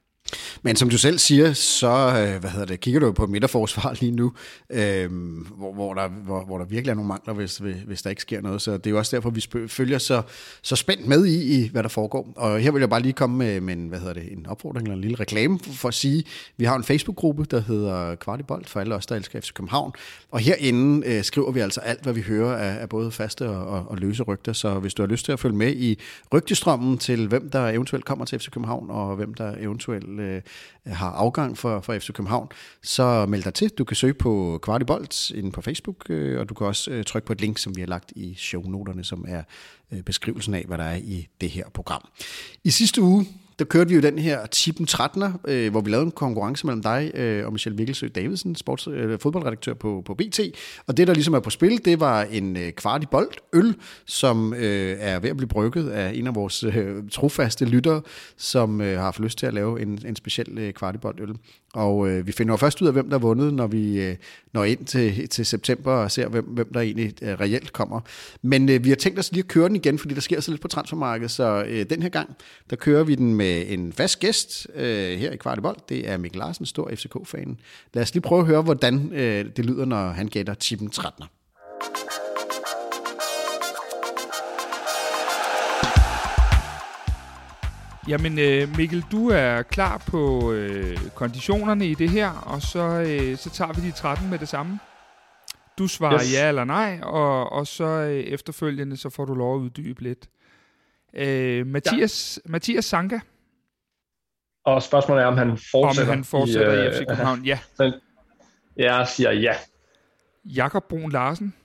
Men 0.61 0.75
som 0.75 0.89
du 0.89 0.97
selv 0.97 1.19
siger, 1.19 1.53
så 1.53 1.87
øh, 1.87 2.39
hvad 2.39 2.49
hedder 2.49 2.65
det, 2.65 2.79
kigger 2.79 2.99
du 2.99 3.11
på 3.11 3.27
midterforsvar 3.27 3.93
lige 4.01 4.11
nu, 4.11 4.33
øh, 4.69 5.11
hvor, 5.57 5.73
hvor, 5.73 5.93
der, 5.93 6.07
hvor, 6.07 6.45
hvor 6.45 6.57
der 6.57 6.65
virkelig 6.65 6.91
er 6.91 6.95
nogle 6.95 7.07
mangler, 7.07 7.33
hvis, 7.33 7.57
hvis 7.57 8.01
der 8.01 8.09
ikke 8.09 8.21
sker 8.21 8.41
noget. 8.41 8.61
Så 8.61 8.71
det 8.71 8.87
er 8.87 8.91
jo 8.91 8.97
også 8.97 9.15
derfor, 9.15 9.29
vi 9.29 9.67
følger 9.67 9.97
så, 9.97 10.21
så 10.61 10.75
spændt 10.75 11.07
med 11.07 11.25
i, 11.25 11.61
i, 11.61 11.69
hvad 11.69 11.83
der 11.83 11.89
foregår. 11.89 12.33
Og 12.35 12.59
her 12.59 12.71
vil 12.71 12.79
jeg 12.79 12.89
bare 12.89 13.01
lige 13.01 13.13
komme 13.13 13.37
med, 13.37 13.61
med 13.61 13.73
en, 13.73 13.87
hvad 13.87 13.99
hedder 13.99 14.13
det, 14.13 14.31
en 14.31 14.45
opfordring 14.47 14.83
eller 14.83 14.95
en 14.95 15.01
lille 15.01 15.19
reklame 15.19 15.59
for 15.59 15.87
at 15.87 15.93
sige, 15.93 16.23
vi 16.57 16.65
har 16.65 16.75
en 16.75 16.83
Facebook-gruppe, 16.83 17.45
der 17.51 17.59
hedder 17.59 18.15
Kvartibolt 18.15 18.69
for 18.69 18.79
alle 18.79 18.95
os, 18.95 19.05
der 19.05 19.15
elsker 19.15 19.41
FC 19.41 19.53
København. 19.53 19.93
Og 20.31 20.39
herinde 20.39 21.07
øh, 21.07 21.23
skriver 21.23 21.51
vi 21.51 21.59
altså 21.59 21.79
alt, 21.79 22.03
hvad 22.03 22.13
vi 22.13 22.21
hører 22.21 22.57
af, 22.57 22.81
af 22.81 22.89
både 22.89 23.11
faste 23.11 23.49
og, 23.49 23.67
og, 23.67 23.85
og 23.89 23.97
løse 23.97 24.23
rygter. 24.23 24.53
Så 24.53 24.79
hvis 24.79 24.93
du 24.93 25.01
har 25.01 25.07
lyst 25.07 25.25
til 25.25 25.31
at 25.31 25.39
følge 25.39 25.55
med 25.55 25.73
i 25.75 25.99
rygtestrømmen 26.33 26.97
til, 26.97 27.27
hvem 27.27 27.49
der 27.49 27.67
eventuelt 27.67 28.05
kommer 28.05 28.25
til 28.25 28.39
FC 28.39 28.49
København, 28.49 28.89
og 28.89 29.15
hvem 29.15 29.33
der 29.33 29.55
eventuelt 29.59 30.19
øh, 30.21 30.41
har 30.85 31.11
afgang 31.11 31.57
for, 31.57 31.81
for 31.81 31.99
FC 31.99 32.11
København, 32.13 32.49
så 32.83 33.25
meld 33.25 33.43
dig 33.43 33.53
til. 33.53 33.69
Du 33.69 33.83
kan 33.83 33.95
søge 33.95 34.13
på 34.13 34.59
Kvartibolt 34.63 35.31
inde 35.31 35.51
på 35.51 35.61
Facebook, 35.61 36.09
øh, 36.09 36.39
og 36.39 36.49
du 36.49 36.53
kan 36.53 36.67
også 36.67 36.91
øh, 36.91 37.03
trykke 37.03 37.25
på 37.25 37.33
et 37.33 37.41
link, 37.41 37.57
som 37.57 37.75
vi 37.75 37.81
har 37.81 37.87
lagt 37.87 38.13
i 38.15 38.35
shownoterne, 38.35 39.03
som 39.03 39.25
er 39.27 39.43
øh, 39.91 40.01
beskrivelsen 40.01 40.53
af, 40.53 40.63
hvad 40.67 40.77
der 40.77 40.83
er 40.83 40.95
i 40.95 41.27
det 41.41 41.49
her 41.49 41.69
program. 41.73 42.07
I 42.63 42.69
sidste 42.69 43.01
uge, 43.01 43.25
der 43.61 43.65
kørte 43.65 43.89
vi 43.89 43.95
jo 43.95 44.01
den 44.01 44.19
her 44.19 44.45
Tippen 44.45 44.87
13'er, 44.91 45.29
øh, 45.47 45.71
hvor 45.71 45.81
vi 45.81 45.89
lavede 45.89 46.05
en 46.05 46.11
konkurrence 46.11 46.67
mellem 46.67 46.83
dig 46.83 47.11
øh, 47.13 47.45
og 47.45 47.51
Michel 47.51 47.75
Mikkelsø 47.75 48.07
Davidsen, 48.07 48.55
sports, 48.55 48.87
øh, 48.87 49.19
fodboldredaktør 49.19 49.73
på, 49.73 50.03
på 50.05 50.13
BT. 50.13 50.39
Og 50.87 50.97
det, 50.97 51.07
der 51.07 51.13
ligesom 51.13 51.33
er 51.33 51.39
på 51.39 51.49
spil, 51.49 51.85
det 51.85 51.99
var 51.99 52.23
en 52.23 52.57
øh, 52.57 52.71
kvart 52.71 53.03
i 53.03 53.05
bold 53.05 53.29
øl, 53.53 53.75
som 54.05 54.53
øh, 54.53 54.97
er 54.99 55.19
ved 55.19 55.29
at 55.29 55.37
blive 55.37 55.47
brygget 55.47 55.89
af 55.89 56.11
en 56.15 56.27
af 56.27 56.35
vores 56.35 56.63
øh, 56.63 56.95
trofaste 57.11 57.65
lyttere, 57.65 58.01
som 58.37 58.81
øh, 58.81 58.97
har 58.97 59.03
haft 59.03 59.19
lyst 59.19 59.37
til 59.37 59.45
at 59.45 59.53
lave 59.53 59.81
en, 59.81 59.99
en 60.05 60.15
speciel 60.15 60.57
øh, 60.57 60.73
kvart 60.73 60.95
i 60.95 60.97
bold 60.97 61.19
øl. 61.19 61.35
Og 61.73 62.09
øh, 62.09 62.27
vi 62.27 62.31
finder 62.31 62.53
jo 62.53 62.57
først 62.57 62.81
ud 62.81 62.87
af, 62.87 62.93
hvem 62.93 63.09
der 63.09 63.19
har 63.19 63.19
vundet, 63.19 63.53
når 63.53 63.67
vi 63.67 64.01
øh, 64.01 64.15
når 64.53 64.63
ind 64.63 64.85
til, 64.85 65.29
til 65.29 65.45
september 65.45 65.91
og 65.91 66.11
ser, 66.11 66.27
hvem, 66.27 66.45
hvem 66.45 66.73
der 66.73 66.79
egentlig 66.79 67.13
øh, 67.21 67.39
reelt 67.39 67.73
kommer. 67.73 67.99
Men 68.41 68.69
øh, 68.69 68.83
vi 68.83 68.89
har 68.89 68.95
tænkt 68.95 69.19
os 69.19 69.31
lige 69.31 69.43
at 69.43 69.47
køre 69.47 69.67
den 69.67 69.75
igen, 69.75 69.99
fordi 69.99 70.13
der 70.13 70.21
sker 70.21 70.39
så 70.39 70.51
lidt 70.51 70.61
på 70.61 70.67
transfermarkedet, 70.67 71.31
så 71.31 71.63
øh, 71.67 71.85
den 71.89 72.01
her 72.01 72.09
gang, 72.09 72.29
der 72.69 72.75
kører 72.75 73.03
vi 73.03 73.15
den 73.15 73.35
med 73.35 73.63
en 73.67 73.93
fast 73.93 74.19
gæst 74.19 74.67
øh, 74.75 75.19
her 75.19 75.31
i 75.31 75.37
Kvartibold. 75.37 75.77
Det 75.89 76.09
er 76.09 76.17
Mikkel 76.17 76.39
Larsen, 76.39 76.65
stor 76.65 76.91
FCK-fan. 76.95 77.57
Lad 77.93 78.03
os 78.03 78.13
lige 78.13 78.21
prøve 78.21 78.41
at 78.41 78.47
høre, 78.47 78.61
hvordan 78.61 79.13
øh, 79.13 79.45
det 79.57 79.65
lyder, 79.65 79.85
når 79.85 80.09
han 80.09 80.27
gætter 80.27 80.53
tippen 80.53 80.91
13'er. 80.95 82.20
Jamen 88.11 88.39
øh, 88.39 88.77
Mikkel, 88.77 89.03
du 89.11 89.29
er 89.29 89.61
klar 89.61 89.97
på 89.97 90.51
øh, 90.53 90.97
konditionerne 91.15 91.87
i 91.87 91.93
det 91.93 92.09
her, 92.09 92.29
og 92.29 92.61
så, 92.61 92.79
øh, 92.79 93.37
så 93.37 93.49
tager 93.49 93.73
vi 93.73 93.81
de 93.87 93.91
13 93.91 94.29
med 94.29 94.39
det 94.39 94.47
samme. 94.47 94.79
Du 95.77 95.87
svarer 95.87 96.13
yes. 96.13 96.33
ja 96.33 96.47
eller 96.47 96.63
nej, 96.63 96.99
og, 97.03 97.51
og 97.51 97.67
så 97.67 97.83
øh, 97.83 98.19
efterfølgende 98.19 98.97
så 98.97 99.09
får 99.09 99.25
du 99.25 99.33
lov 99.33 99.55
at 99.55 99.59
uddybe 99.59 100.01
lidt. 100.01 100.29
Øh, 101.13 101.67
Mathias, 101.67 102.39
ja. 102.45 102.51
Mathias 102.51 102.85
Sanka. 102.85 103.19
Og 104.65 104.83
spørgsmålet 104.83 105.23
er, 105.23 105.27
om 105.27 105.37
han 105.37 105.57
fortsætter, 105.71 106.11
om 106.11 106.17
han 106.17 106.23
fortsætter 106.23 106.83
i, 106.83 106.87
i 106.87 106.91
FC 106.91 106.99
øh, 106.99 107.07
København. 107.07 107.45
Ja. 107.51 107.59
Jeg 108.75 109.07
siger 109.07 109.31
ja. 109.31 109.53
Jakob 110.45 110.83
Brun 110.89 111.11
Larsen. 111.11 111.55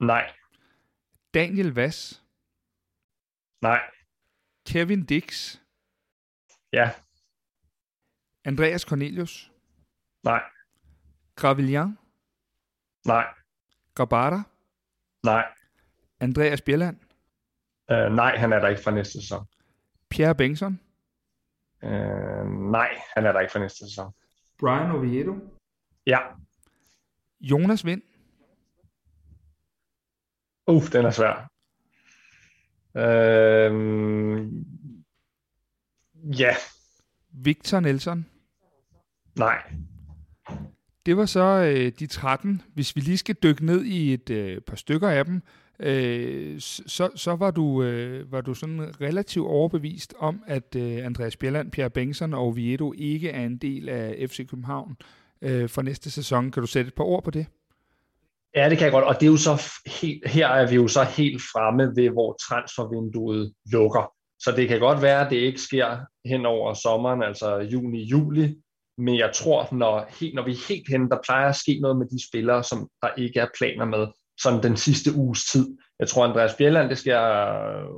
Nej. 0.00 0.30
Daniel 1.34 1.74
Vass. 1.74 2.22
Nej. 3.62 3.80
Kevin 4.68 5.04
Dix. 5.04 5.56
Ja. 6.72 6.90
Andreas 8.44 8.82
Cornelius. 8.82 9.52
Nej. 10.22 10.42
Gravilian. 11.36 11.98
Nej. 13.06 13.26
Grabara. 13.94 14.42
Nej. 15.22 15.44
Andreas 16.20 16.60
Bjelland. 16.60 16.96
Uh, 17.92 18.16
nej, 18.16 18.36
han 18.36 18.52
er 18.52 18.58
der 18.58 18.68
ikke 18.68 18.82
fra 18.82 18.90
næste 18.90 19.12
sæson. 19.12 19.46
Pierre 20.10 20.34
Bengtsson. 20.34 20.80
Uh, 21.82 22.70
nej, 22.70 23.00
han 23.14 23.26
er 23.26 23.32
der 23.32 23.40
ikke 23.40 23.52
fra 23.52 23.60
næste 23.60 23.78
sæson. 23.78 24.12
Brian 24.60 24.90
Oviedo. 24.90 25.34
Ja. 26.06 26.18
Jonas 27.40 27.84
Vind. 27.84 28.02
Uff, 30.66 30.90
den 30.92 31.04
er 31.06 31.10
svær. 31.10 31.50
Øh, 32.96 34.46
ja. 36.38 36.54
Victor 37.32 37.80
Nelson? 37.80 38.26
Nej. 39.38 39.62
Det 41.06 41.16
var 41.16 41.26
så 41.26 41.72
øh, 41.74 41.92
de 41.98 42.06
13. 42.06 42.62
Hvis 42.74 42.96
vi 42.96 43.00
lige 43.00 43.18
skal 43.18 43.36
dykke 43.42 43.66
ned 43.66 43.84
i 43.84 44.14
et 44.14 44.30
øh, 44.30 44.60
par 44.60 44.76
stykker 44.76 45.08
af 45.08 45.24
dem, 45.24 45.42
øh, 45.80 46.60
så, 46.60 47.10
så 47.14 47.36
var 47.36 47.50
du, 47.50 47.82
øh, 47.82 48.32
var 48.32 48.40
du 48.40 48.54
sådan 48.54 49.00
relativt 49.00 49.46
overbevist 49.46 50.14
om, 50.18 50.42
at 50.46 50.76
øh, 50.76 51.06
Andreas 51.06 51.36
Bjelland, 51.36 51.70
Pierre 51.70 51.90
Bengtsson 51.90 52.34
og 52.34 52.56
Vieto 52.56 52.92
ikke 52.96 53.30
er 53.30 53.46
en 53.46 53.56
del 53.56 53.88
af 53.88 54.28
FC 54.30 54.48
København 54.48 54.96
øh, 55.42 55.68
for 55.68 55.82
næste 55.82 56.10
sæson. 56.10 56.50
Kan 56.50 56.60
du 56.60 56.66
sætte 56.66 56.88
et 56.88 56.94
par 56.94 57.04
ord 57.04 57.24
på 57.24 57.30
det? 57.30 57.46
Ja, 58.54 58.68
det 58.68 58.78
kan 58.78 58.84
jeg 58.84 58.92
godt, 58.92 59.04
og 59.04 59.14
det 59.14 59.26
er 59.26 59.30
jo 59.30 59.36
så 59.36 59.62
helt, 60.00 60.28
her 60.28 60.48
er 60.48 60.68
vi 60.68 60.74
jo 60.74 60.88
så 60.88 61.02
helt 61.02 61.42
fremme 61.52 61.96
ved, 61.96 62.10
hvor 62.10 62.36
transfervinduet 62.48 63.54
lukker. 63.72 64.12
Så 64.40 64.52
det 64.56 64.68
kan 64.68 64.80
godt 64.80 65.02
være, 65.02 65.24
at 65.24 65.30
det 65.30 65.36
ikke 65.36 65.60
sker 65.60 65.98
hen 66.26 66.46
over 66.46 66.74
sommeren, 66.74 67.22
altså 67.22 67.56
juni-juli, 67.56 68.56
men 68.98 69.18
jeg 69.18 69.30
tror, 69.34 69.74
når, 69.74 70.06
helt, 70.20 70.34
når 70.34 70.44
vi 70.44 70.52
er 70.52 70.68
helt 70.68 70.88
henne, 70.88 71.10
der 71.10 71.18
plejer 71.24 71.48
at 71.48 71.56
ske 71.56 71.78
noget 71.80 71.96
med 71.98 72.06
de 72.06 72.28
spillere, 72.28 72.64
som 72.64 72.88
der 73.02 73.08
ikke 73.18 73.40
er 73.40 73.46
planer 73.58 73.84
med, 73.84 74.06
sådan 74.42 74.62
den 74.62 74.76
sidste 74.76 75.14
uges 75.14 75.44
tid. 75.44 75.76
Jeg 76.00 76.08
tror, 76.08 76.24
Andreas 76.24 76.54
Bjelland, 76.54 76.88
det 76.88 76.98
sker 76.98 77.18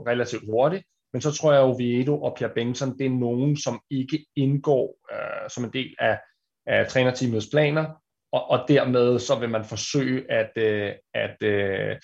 relativt 0.09 0.45
hurtigt, 0.51 0.85
men 1.13 1.23
så 1.23 1.33
tror 1.33 1.53
jeg, 1.53 1.61
at 1.61 1.67
Oviedo 1.67 2.23
og 2.23 2.35
Pierre 2.37 2.55
Bengtsson, 2.55 2.99
det 2.99 3.07
er 3.07 3.11
nogen, 3.11 3.57
som 3.57 3.81
ikke 3.91 4.27
indgår 4.37 4.97
øh, 5.13 5.51
som 5.51 5.65
en 5.65 5.73
del 5.73 5.95
af, 5.99 6.19
af 6.67 6.89
trænerteamets 6.89 7.49
planer, 7.53 7.87
og, 8.33 8.51
og 8.51 8.65
dermed 8.69 9.19
så 9.19 9.39
vil 9.39 9.49
man 9.49 9.65
forsøge 9.65 10.33
at, 10.33 10.51
øh, 10.57 10.93
at, 11.15 11.43
øh, 11.43 11.97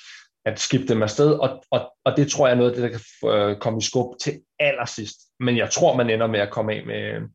at 0.45 0.61
skifte 0.61 0.89
dem 0.89 1.03
afsted, 1.03 1.33
og, 1.33 1.65
og, 1.71 1.93
og 2.05 2.17
det 2.17 2.31
tror 2.31 2.47
jeg 2.47 2.55
er 2.55 2.59
noget 2.59 2.71
af 2.71 2.77
det, 2.77 2.83
der 2.83 2.99
kan 2.99 3.31
øh, 3.31 3.57
komme 3.57 3.79
i 3.79 3.83
skub 3.83 4.19
til 4.21 4.41
allersidst. 4.59 5.19
Men 5.41 5.57
jeg 5.57 5.71
tror, 5.71 5.97
man 5.97 6.11
ender 6.11 6.27
med 6.27 6.41
at 6.41 6.51
komme 6.51 6.73
af 6.73 6.87
med, 6.87 7.29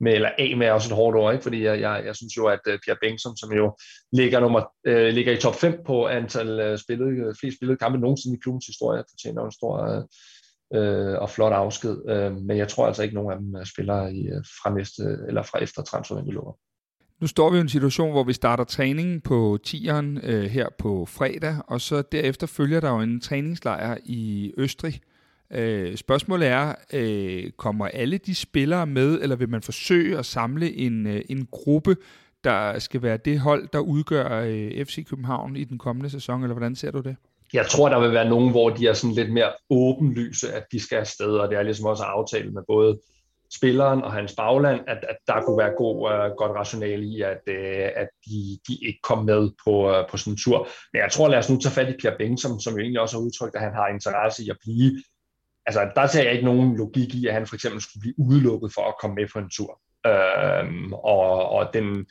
med 0.00 0.12
eller 0.12 0.30
af 0.38 0.56
med 0.56 0.70
også 0.70 0.88
et 0.88 0.96
hårdt 0.96 1.16
år, 1.16 1.30
ikke? 1.30 1.42
fordi 1.42 1.64
jeg, 1.64 1.80
jeg, 1.80 2.02
jeg 2.06 2.16
synes 2.16 2.36
jo, 2.36 2.46
at 2.46 2.60
uh, 2.68 2.78
Pierre 2.84 2.98
Bengtsson, 3.02 3.36
som 3.36 3.52
jo 3.52 3.76
ligger, 4.12 4.40
nummer, 4.40 4.62
øh, 4.86 5.14
ligger 5.14 5.32
i 5.32 5.40
top 5.40 5.54
5 5.54 5.82
på 5.86 6.06
antal 6.06 6.60
øh, 6.60 6.78
spillede, 6.78 7.10
øh, 7.10 7.34
flest 7.40 7.56
spillede 7.56 7.78
kampe 7.78 7.98
nogensinde 7.98 8.36
i 8.36 8.40
klubbens 8.42 8.66
historie, 8.66 9.04
fortjener 9.10 9.44
en 9.44 9.52
stor 9.52 9.74
øh, 9.90 10.02
øh, 10.74 11.18
og 11.18 11.30
flot 11.30 11.52
afsked, 11.52 11.96
men 12.30 12.56
jeg 12.56 12.68
tror 12.68 12.86
altså 12.86 13.02
ikke, 13.02 13.14
nogen 13.14 13.32
af 13.32 13.38
dem 13.38 13.64
spiller 13.64 14.08
i, 14.08 14.28
fra 14.62 14.74
næste, 14.74 15.02
eller 15.28 15.42
fra 15.42 15.58
efter 15.58 15.82
transfervinduet 15.82 16.34
lukker. 16.34 16.52
Nu 17.20 17.26
står 17.26 17.50
vi 17.50 17.58
i 17.58 17.60
en 17.60 17.68
situation, 17.68 18.10
hvor 18.10 18.24
vi 18.24 18.32
starter 18.32 18.64
træningen 18.64 19.20
på 19.20 19.58
tieren 19.64 20.20
øh, 20.22 20.44
her 20.44 20.68
på 20.78 21.04
fredag, 21.04 21.56
og 21.66 21.80
så 21.80 22.02
derefter 22.02 22.46
følger 22.46 22.80
der 22.80 22.90
jo 22.90 23.00
en 23.00 23.20
træningslejr 23.20 23.96
i 24.04 24.52
Østrig. 24.56 25.00
Øh, 25.52 25.96
spørgsmålet 25.96 26.48
er, 26.48 26.74
øh, 26.92 27.50
kommer 27.56 27.86
alle 27.86 28.18
de 28.18 28.34
spillere 28.34 28.86
med, 28.86 29.22
eller 29.22 29.36
vil 29.36 29.48
man 29.48 29.62
forsøge 29.62 30.18
at 30.18 30.26
samle 30.26 30.76
en, 30.76 31.06
øh, 31.06 31.22
en 31.28 31.48
gruppe, 31.50 31.96
der 32.44 32.78
skal 32.78 33.02
være 33.02 33.16
det 33.16 33.40
hold, 33.40 33.68
der 33.72 33.78
udgør 33.78 34.40
øh, 34.40 34.84
FC 34.84 35.06
København 35.08 35.56
i 35.56 35.64
den 35.64 35.78
kommende 35.78 36.10
sæson, 36.10 36.42
eller 36.42 36.54
hvordan 36.54 36.76
ser 36.76 36.90
du 36.90 37.00
det? 37.00 37.16
Jeg 37.52 37.66
tror, 37.66 37.88
der 37.88 38.00
vil 38.00 38.12
være 38.12 38.28
nogen, 38.28 38.50
hvor 38.50 38.70
de 38.70 38.86
er 38.86 38.92
sådan 38.92 39.14
lidt 39.14 39.32
mere 39.32 39.52
åbenlyse, 39.70 40.52
at 40.52 40.64
de 40.72 40.80
skal 40.80 40.96
afsted, 40.96 41.30
og 41.30 41.48
det 41.48 41.58
er 41.58 41.62
ligesom 41.62 41.86
også 41.86 42.02
aftalt 42.02 42.54
med 42.54 42.62
både 42.68 42.98
spilleren 43.56 44.02
og 44.02 44.12
hans 44.12 44.34
bagland, 44.36 44.80
at, 44.88 45.04
at 45.08 45.16
der 45.26 45.42
kunne 45.42 45.58
være 45.58 45.74
god, 45.76 45.96
uh, 45.96 46.36
godt 46.36 46.52
rationale 46.56 47.04
i, 47.04 47.22
at, 47.22 47.42
uh, 47.48 47.88
at 48.02 48.08
de, 48.26 48.58
de 48.68 48.86
ikke 48.86 49.00
kom 49.02 49.24
med 49.24 49.50
på, 49.64 49.72
uh, 49.90 50.10
på 50.10 50.16
sådan 50.16 50.32
en 50.32 50.36
tur. 50.44 50.68
Men 50.92 51.02
jeg 51.02 51.10
tror, 51.12 51.28
lad 51.28 51.38
os 51.38 51.50
nu 51.50 51.58
tage 51.58 51.72
fat 51.72 51.88
i 51.88 51.96
Pierre 52.00 52.16
Bengtsson, 52.18 52.60
som 52.60 52.72
jo 52.72 52.78
egentlig 52.78 53.00
også 53.00 53.16
har 53.16 53.22
udtrykt, 53.22 53.54
at 53.54 53.62
han 53.62 53.74
har 53.74 53.88
interesse 53.88 54.44
i 54.44 54.50
at 54.50 54.56
blive. 54.60 55.02
Altså, 55.66 55.90
der 55.96 56.06
ser 56.06 56.22
jeg 56.22 56.32
ikke 56.32 56.44
nogen 56.44 56.76
logik 56.76 57.14
i, 57.14 57.26
at 57.26 57.34
han 57.34 57.46
for 57.46 57.54
eksempel 57.54 57.80
skulle 57.80 58.00
blive 58.00 58.18
udelukket 58.18 58.72
for 58.74 58.88
at 58.88 58.94
komme 59.00 59.14
med 59.14 59.26
på 59.32 59.38
en 59.38 59.50
tur. 59.50 59.80
Øhm, 60.06 60.92
og, 60.92 61.48
og 61.48 61.70
den, 61.74 62.06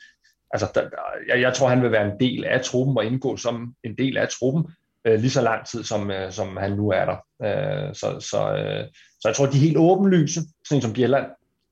altså, 0.50 0.66
der, 0.74 0.88
jeg, 1.28 1.40
jeg 1.40 1.54
tror, 1.54 1.68
han 1.68 1.82
vil 1.82 1.92
være 1.92 2.12
en 2.12 2.20
del 2.20 2.44
af 2.44 2.60
truppen 2.64 2.96
og 2.96 3.04
indgå 3.04 3.36
som 3.36 3.74
en 3.84 3.98
del 3.98 4.16
af 4.16 4.28
truppen, 4.28 4.64
øh, 5.04 5.20
lige 5.20 5.30
så 5.30 5.42
lang 5.42 5.66
tid, 5.66 5.84
som, 5.84 6.10
øh, 6.10 6.32
som 6.32 6.56
han 6.56 6.72
nu 6.72 6.90
er 6.90 7.04
der. 7.04 7.16
Øh, 7.44 7.94
så, 7.94 8.20
så, 8.20 8.56
øh, 8.56 8.84
så 9.20 9.28
jeg 9.28 9.36
tror, 9.36 9.46
de 9.46 9.56
er 9.56 9.66
helt 9.66 9.76
åbenlyse, 9.76 10.40
sådan 10.68 10.82
som 10.82 10.92
Bjelland, 10.92 11.26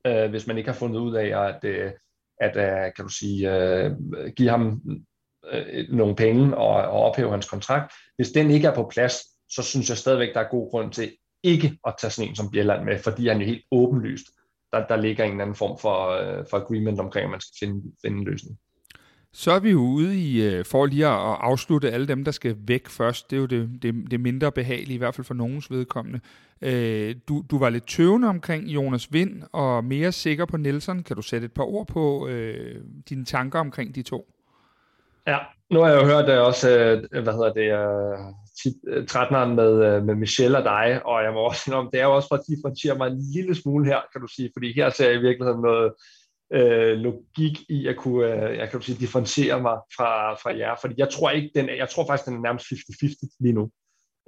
øh, 0.07 0.29
hvis 0.29 0.47
man 0.47 0.57
ikke 0.57 0.69
har 0.69 0.77
fundet 0.77 0.99
ud 0.99 1.15
af 1.15 1.47
at, 1.47 1.63
øh, 1.63 1.91
at 2.41 2.57
øh, 2.57 2.93
kan 2.95 3.05
du 3.05 3.09
sige, 3.09 3.55
øh, 3.55 3.91
give 4.35 4.49
ham 4.49 4.81
øh, 5.51 5.85
nogle 5.89 6.15
penge 6.15 6.57
og, 6.57 6.75
og 6.75 7.01
ophæve 7.03 7.31
hans 7.31 7.49
kontrakt. 7.49 7.93
Hvis 8.15 8.31
den 8.31 8.51
ikke 8.51 8.67
er 8.67 8.75
på 8.75 8.89
plads, 8.93 9.13
så 9.49 9.63
synes 9.63 9.89
jeg 9.89 9.97
stadigvæk, 9.97 10.33
der 10.33 10.39
er 10.39 10.49
god 10.49 10.71
grund 10.71 10.91
til 10.91 11.11
ikke 11.43 11.77
at 11.87 11.95
tage 12.01 12.11
sådan 12.11 12.29
en 12.29 12.35
som 12.35 12.51
Bjelland 12.51 12.83
med, 12.83 12.99
fordi 12.99 13.27
han 13.27 13.39
jo 13.39 13.45
helt 13.45 13.65
åbenlyst. 13.71 14.25
Der, 14.73 14.87
der 14.87 14.95
ligger 14.95 15.23
en 15.23 15.31
eller 15.31 15.43
anden 15.43 15.55
form 15.55 15.77
for, 15.79 16.09
øh, 16.09 16.45
for 16.49 16.57
agreement 16.57 16.99
omkring, 16.99 17.23
at 17.23 17.31
man 17.31 17.41
skal 17.41 17.67
finde, 17.67 17.93
finde 18.05 18.17
en 18.17 18.23
løsning. 18.23 18.57
Så 19.33 19.51
er 19.51 19.59
vi 19.59 19.71
jo 19.71 19.79
ude 19.79 20.17
i, 20.17 20.45
øh, 20.45 20.65
for 20.65 20.85
lige 20.85 21.07
at 21.07 21.37
afslutte 21.39 21.91
alle 21.91 22.07
dem, 22.07 22.23
der 22.23 22.31
skal 22.31 22.55
væk 22.67 22.89
først. 22.89 23.31
Det 23.31 23.35
er 23.35 23.39
jo 23.39 23.45
det, 23.45 23.69
det, 23.81 24.11
det 24.11 24.19
mindre 24.19 24.51
behagelige, 24.51 24.95
i 24.95 24.97
hvert 24.97 25.15
fald 25.15 25.25
for 25.25 25.33
nogens 25.33 25.71
vedkommende. 25.71 26.19
Øh, 26.61 27.15
du, 27.27 27.43
du 27.51 27.59
var 27.59 27.69
lidt 27.69 27.87
tøvende 27.87 28.27
omkring 28.27 28.67
Jonas 28.67 29.13
Vind, 29.13 29.43
og 29.51 29.83
mere 29.83 30.11
sikker 30.11 30.45
på 30.45 30.57
Nelson. 30.57 31.03
Kan 31.03 31.15
du 31.15 31.21
sætte 31.21 31.45
et 31.45 31.53
par 31.53 31.63
ord 31.63 31.87
på 31.87 32.27
øh, 32.27 32.81
dine 33.09 33.25
tanker 33.25 33.59
omkring 33.59 33.95
de 33.95 34.01
to? 34.01 34.33
Ja, 35.27 35.37
nu 35.69 35.79
har 35.79 35.89
jeg 35.89 36.01
jo 36.01 36.05
hørt 36.05 36.27
det 36.27 36.39
også, 36.39 36.69
øh, 36.69 37.23
hvad 37.23 37.33
hedder 37.33 37.53
det, 37.53 37.69
øh, 37.71 38.19
uh, 38.19 39.03
13'eren 39.11 39.53
med, 39.55 40.01
med 40.01 40.15
Michelle 40.15 40.57
og 40.57 40.63
dig, 40.63 41.05
og 41.05 41.23
jeg 41.23 41.33
må 41.33 41.39
også 41.39 41.73
om 41.73 41.89
det 41.91 41.99
er 41.99 42.05
jo 42.05 42.15
også 42.15 42.27
for 42.27 42.35
at 42.35 42.47
differentiere 42.47 42.97
mig 42.97 43.07
en 43.07 43.21
lille 43.33 43.55
smule 43.55 43.85
her, 43.85 43.99
kan 44.11 44.21
du 44.21 44.27
sige, 44.27 44.49
fordi 44.55 44.73
her 44.75 44.89
ser 44.89 45.05
jeg 45.05 45.15
i 45.15 45.21
virkeligheden 45.21 45.61
noget, 45.61 45.93
øh, 46.53 46.97
logik 46.97 47.59
i 47.69 47.87
at 47.87 47.97
kunne, 47.97 48.49
øh, 48.49 48.57
jeg 48.57 48.69
kan 48.69 48.81
sige, 48.81 48.97
differentiere 48.99 49.61
mig 49.61 49.77
fra, 49.97 50.33
fra 50.33 50.57
jer, 50.57 50.75
fordi 50.81 50.93
jeg 50.97 51.09
tror 51.09 51.29
ikke, 51.29 51.51
den 51.55 51.69
er, 51.69 51.73
jeg 51.73 51.89
tror 51.89 52.05
faktisk, 52.05 52.25
den 52.25 52.35
er 52.37 52.41
nærmest 52.41 52.65
50-50 52.65 53.37
lige 53.39 53.53
nu. 53.53 53.69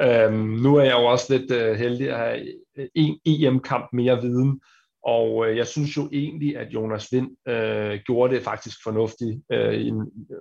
Øhm, 0.02 0.48
nu 0.64 0.76
er 0.76 0.84
jeg 0.84 0.94
jo 0.94 1.06
også 1.06 1.38
lidt 1.38 1.52
øh, 1.52 1.76
heldig 1.76 2.10
at 2.10 2.18
have 2.18 2.48
øh, 2.78 2.88
en 2.96 3.20
EM-kamp 3.26 3.90
mere 3.94 4.22
viden, 4.22 4.62
og 5.06 5.48
øh, 5.48 5.58
jeg 5.58 5.68
synes 5.68 5.98
jo 5.98 6.10
egentlig, 6.12 6.58
at 6.58 6.74
Jonas 6.74 7.08
Vind 7.12 7.30
øh, 7.48 8.00
gjorde 8.06 8.36
det 8.36 8.44
faktisk 8.44 8.78
fornuftigt 8.84 9.42
øh, 9.52 9.74
i, 9.74 9.92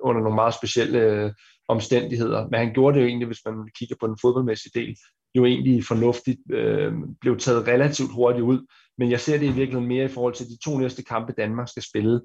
under 0.03 0.23
nogle 0.23 0.35
meget 0.35 0.55
specielle 0.55 0.99
øh, 0.99 1.33
omstændigheder. 1.69 2.49
Men 2.51 2.61
han 2.61 2.73
gjorde 2.73 2.95
det 2.95 3.03
jo 3.03 3.09
egentlig, 3.09 3.27
hvis 3.27 3.45
man 3.47 3.55
kigger 3.79 3.97
på 4.01 4.07
den 4.07 4.19
fodboldmæssige 4.23 4.81
del, 4.81 4.97
jo 5.35 5.45
egentlig 5.45 5.85
fornuftigt, 5.85 6.41
øh, 6.51 6.93
blev 7.21 7.39
taget 7.39 7.67
relativt 7.67 8.13
hurtigt 8.13 8.45
ud 8.45 8.67
men 9.01 9.11
jeg 9.11 9.21
ser 9.21 9.39
det 9.39 9.47
i 9.47 9.53
virkeligheden 9.61 9.89
mere 9.89 10.05
i 10.05 10.09
forhold 10.09 10.35
til 10.35 10.47
de 10.47 10.59
to 10.65 10.79
næste 10.79 11.03
kampe, 11.03 11.33
Danmark 11.33 11.69
skal 11.69 11.83
spille. 11.83 12.21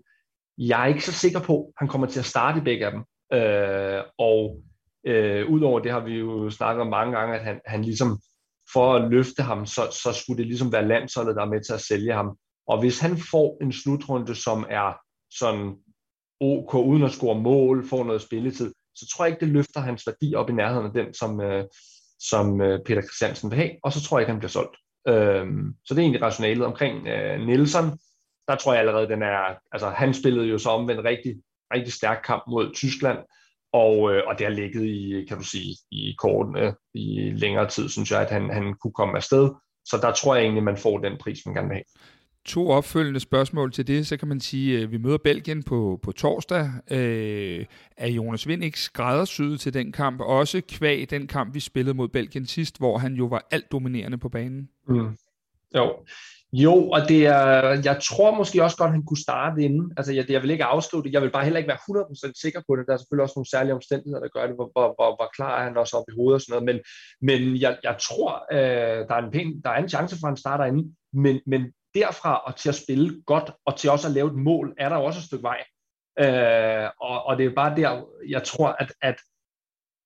Jeg 0.57 0.81
er 0.83 0.85
ikke 0.85 1.05
så 1.05 1.11
sikker 1.11 1.39
på, 1.39 1.65
at 1.67 1.73
han 1.77 1.87
kommer 1.87 2.07
til 2.07 2.19
at 2.19 2.25
starte 2.25 2.61
begge 2.61 2.85
af 2.85 2.91
dem. 2.91 3.01
Øh, 3.37 4.01
og 4.17 4.63
øh, 5.07 5.49
udover 5.49 5.79
det 5.79 5.91
har 5.91 5.99
vi 5.99 6.13
jo 6.13 6.49
snakket 6.49 6.81
om 6.81 6.87
mange 6.87 7.17
gange, 7.17 7.35
at 7.35 7.43
han, 7.43 7.59
han 7.65 7.81
ligesom 7.81 8.19
for 8.73 8.95
at 8.95 9.11
løfte 9.11 9.43
ham, 9.43 9.65
så, 9.65 9.81
så 10.03 10.13
skulle 10.13 10.37
det 10.37 10.47
ligesom 10.47 10.71
være 10.71 10.87
landsholdet, 10.87 11.35
der 11.35 11.41
er 11.41 11.49
med 11.49 11.63
til 11.63 11.73
at 11.73 11.81
sælge 11.81 12.13
ham. 12.13 12.37
Og 12.67 12.79
hvis 12.79 12.99
han 12.99 13.17
får 13.31 13.57
en 13.61 13.71
slutrunde, 13.71 14.35
som 14.35 14.65
er 14.69 14.93
sådan 15.39 15.75
OK, 16.39 16.73
uden 16.73 17.03
at 17.03 17.11
score 17.11 17.41
mål, 17.41 17.87
får 17.87 18.03
noget 18.03 18.21
spilletid, 18.21 18.73
så 18.95 19.07
tror 19.07 19.25
jeg 19.25 19.31
ikke, 19.33 19.45
det 19.45 19.53
løfter 19.53 19.79
hans 19.79 20.07
værdi 20.07 20.35
op 20.35 20.49
i 20.49 20.53
nærheden 20.53 20.85
af 20.85 20.93
den, 20.93 21.13
som, 21.13 21.41
øh, 21.41 21.65
som 22.19 22.61
øh, 22.61 22.79
Peter 22.85 23.01
Christiansen 23.01 23.49
vil 23.49 23.57
have, 23.57 23.71
og 23.83 23.93
så 23.93 24.03
tror 24.03 24.17
jeg 24.17 24.21
ikke, 24.21 24.31
han 24.31 24.39
bliver 24.39 24.49
solgt. 24.49 24.77
Øhm, 25.07 25.75
så 25.85 25.93
det 25.93 25.99
er 25.99 26.03
egentlig 26.03 26.21
rationalet 26.21 26.65
omkring 26.65 27.07
øh, 27.07 27.39
Nielsen. 27.39 27.99
Der 28.47 28.55
tror 28.55 28.73
jeg 28.73 28.79
allerede, 28.79 29.07
den 29.07 29.21
er, 29.21 29.55
altså 29.71 29.89
han 29.89 30.13
spillede 30.13 30.47
jo 30.47 30.57
så 30.57 30.69
omvendt 30.69 31.03
rigtig, 31.03 31.35
rigtig 31.73 31.93
stærk 31.93 32.21
kamp 32.25 32.43
mod 32.47 32.73
Tyskland, 32.73 33.17
og, 33.73 34.13
øh, 34.13 34.23
og 34.27 34.37
det 34.39 34.47
har 34.47 34.53
ligget 34.53 34.83
i, 34.85 35.25
kan 35.27 35.37
du 35.37 35.43
sige, 35.43 35.75
i 35.91 36.15
kortene 36.19 36.75
i 36.93 37.31
længere 37.31 37.69
tid, 37.69 37.89
synes 37.89 38.11
jeg, 38.11 38.21
at 38.21 38.29
han, 38.29 38.49
han 38.49 38.73
kunne 38.73 38.93
komme 38.93 39.15
afsted. 39.15 39.49
Så 39.85 39.97
der 40.01 40.11
tror 40.11 40.35
jeg 40.35 40.43
egentlig, 40.43 40.63
man 40.63 40.77
får 40.77 40.97
den 40.97 41.17
pris, 41.17 41.45
man 41.45 41.55
gerne 41.55 41.67
vil 41.67 41.75
have 41.75 41.83
to 42.45 42.69
opfølgende 42.69 43.19
spørgsmål 43.19 43.71
til 43.71 43.87
det, 43.87 44.07
så 44.07 44.17
kan 44.17 44.27
man 44.27 44.39
sige, 44.39 44.81
at 44.81 44.91
vi 44.91 44.97
møder 44.97 45.17
Belgien 45.17 45.63
på, 45.63 45.99
på 46.03 46.11
torsdag. 46.11 46.71
Øh, 46.91 47.65
er 47.97 48.07
Jonas 48.07 48.47
Vind 48.47 48.63
ikke 48.63 48.79
skræddersyet 48.79 49.59
til 49.59 49.73
den 49.73 49.91
kamp, 49.91 50.21
også 50.21 50.61
kvæg 50.69 51.09
den 51.09 51.27
kamp, 51.27 51.53
vi 51.53 51.59
spillede 51.59 51.97
mod 51.97 52.07
Belgien 52.07 52.45
sidst, 52.45 52.77
hvor 52.77 52.97
han 52.97 53.13
jo 53.13 53.25
var 53.25 53.47
alt 53.51 53.71
dominerende 53.71 54.17
på 54.17 54.29
banen? 54.29 54.69
Mm. 54.87 55.17
Jo. 55.75 55.93
Jo, 56.53 56.89
og 56.89 57.01
det 57.09 57.25
er, 57.25 57.81
jeg 57.83 57.99
tror 58.03 58.35
måske 58.35 58.63
også 58.63 58.77
godt, 58.77 58.87
at 58.87 58.93
han 58.93 59.05
kunne 59.05 59.25
starte 59.27 59.63
inden. 59.63 59.93
Altså, 59.97 60.13
jeg, 60.13 60.25
jeg 60.29 60.41
vil 60.41 60.49
ikke 60.49 60.63
afskrive 60.63 61.03
det. 61.03 61.13
Jeg 61.13 61.21
vil 61.21 61.31
bare 61.31 61.43
heller 61.43 61.57
ikke 61.57 61.67
være 61.67 62.05
100% 62.31 62.31
sikker 62.41 62.61
på 62.67 62.75
det. 62.75 62.85
Der 62.87 62.93
er 62.93 62.97
selvfølgelig 62.97 63.23
også 63.23 63.33
nogle 63.37 63.49
særlige 63.49 63.73
omstændigheder, 63.73 64.21
der 64.21 64.27
gør 64.27 64.47
det, 64.47 64.55
hvor, 64.55 64.69
hvor, 64.75 64.87
hvor, 64.97 65.15
hvor 65.15 65.29
klar 65.35 65.59
er 65.59 65.63
han 65.63 65.77
også 65.77 65.97
op 65.97 66.03
i 66.09 66.15
hovedet 66.15 66.35
og 66.35 66.41
sådan 66.41 66.53
noget. 66.53 66.65
Men, 66.69 66.77
men 67.27 67.61
jeg, 67.61 67.77
jeg 67.83 67.95
tror, 68.07 68.29
øh, 68.51 68.99
der, 69.07 69.15
er 69.15 69.23
en 69.25 69.31
pæn, 69.31 69.61
der 69.63 69.69
er 69.69 69.79
en 69.83 69.89
chance 69.89 70.15
for, 70.19 70.27
at 70.27 70.31
han 70.31 70.37
starter 70.37 70.65
inden. 70.65 70.95
Men, 71.13 71.41
men 71.47 71.61
derfra 71.95 72.37
og 72.37 72.55
til 72.55 72.69
at 72.69 72.75
spille 72.75 73.23
godt, 73.25 73.51
og 73.65 73.77
til 73.77 73.89
også 73.89 74.07
at 74.07 74.13
lave 74.13 74.27
et 74.27 74.35
mål, 74.35 74.73
er 74.77 74.89
der 74.89 74.95
også 74.95 75.19
et 75.19 75.25
stykke 75.25 75.43
vej. 75.43 75.63
Øh, 76.19 76.89
og, 77.01 77.25
og 77.25 77.37
det 77.37 77.45
er 77.45 77.55
bare 77.55 77.75
der, 77.75 78.05
jeg 78.27 78.43
tror, 78.43 78.67
at, 78.67 78.93
at, 79.01 79.15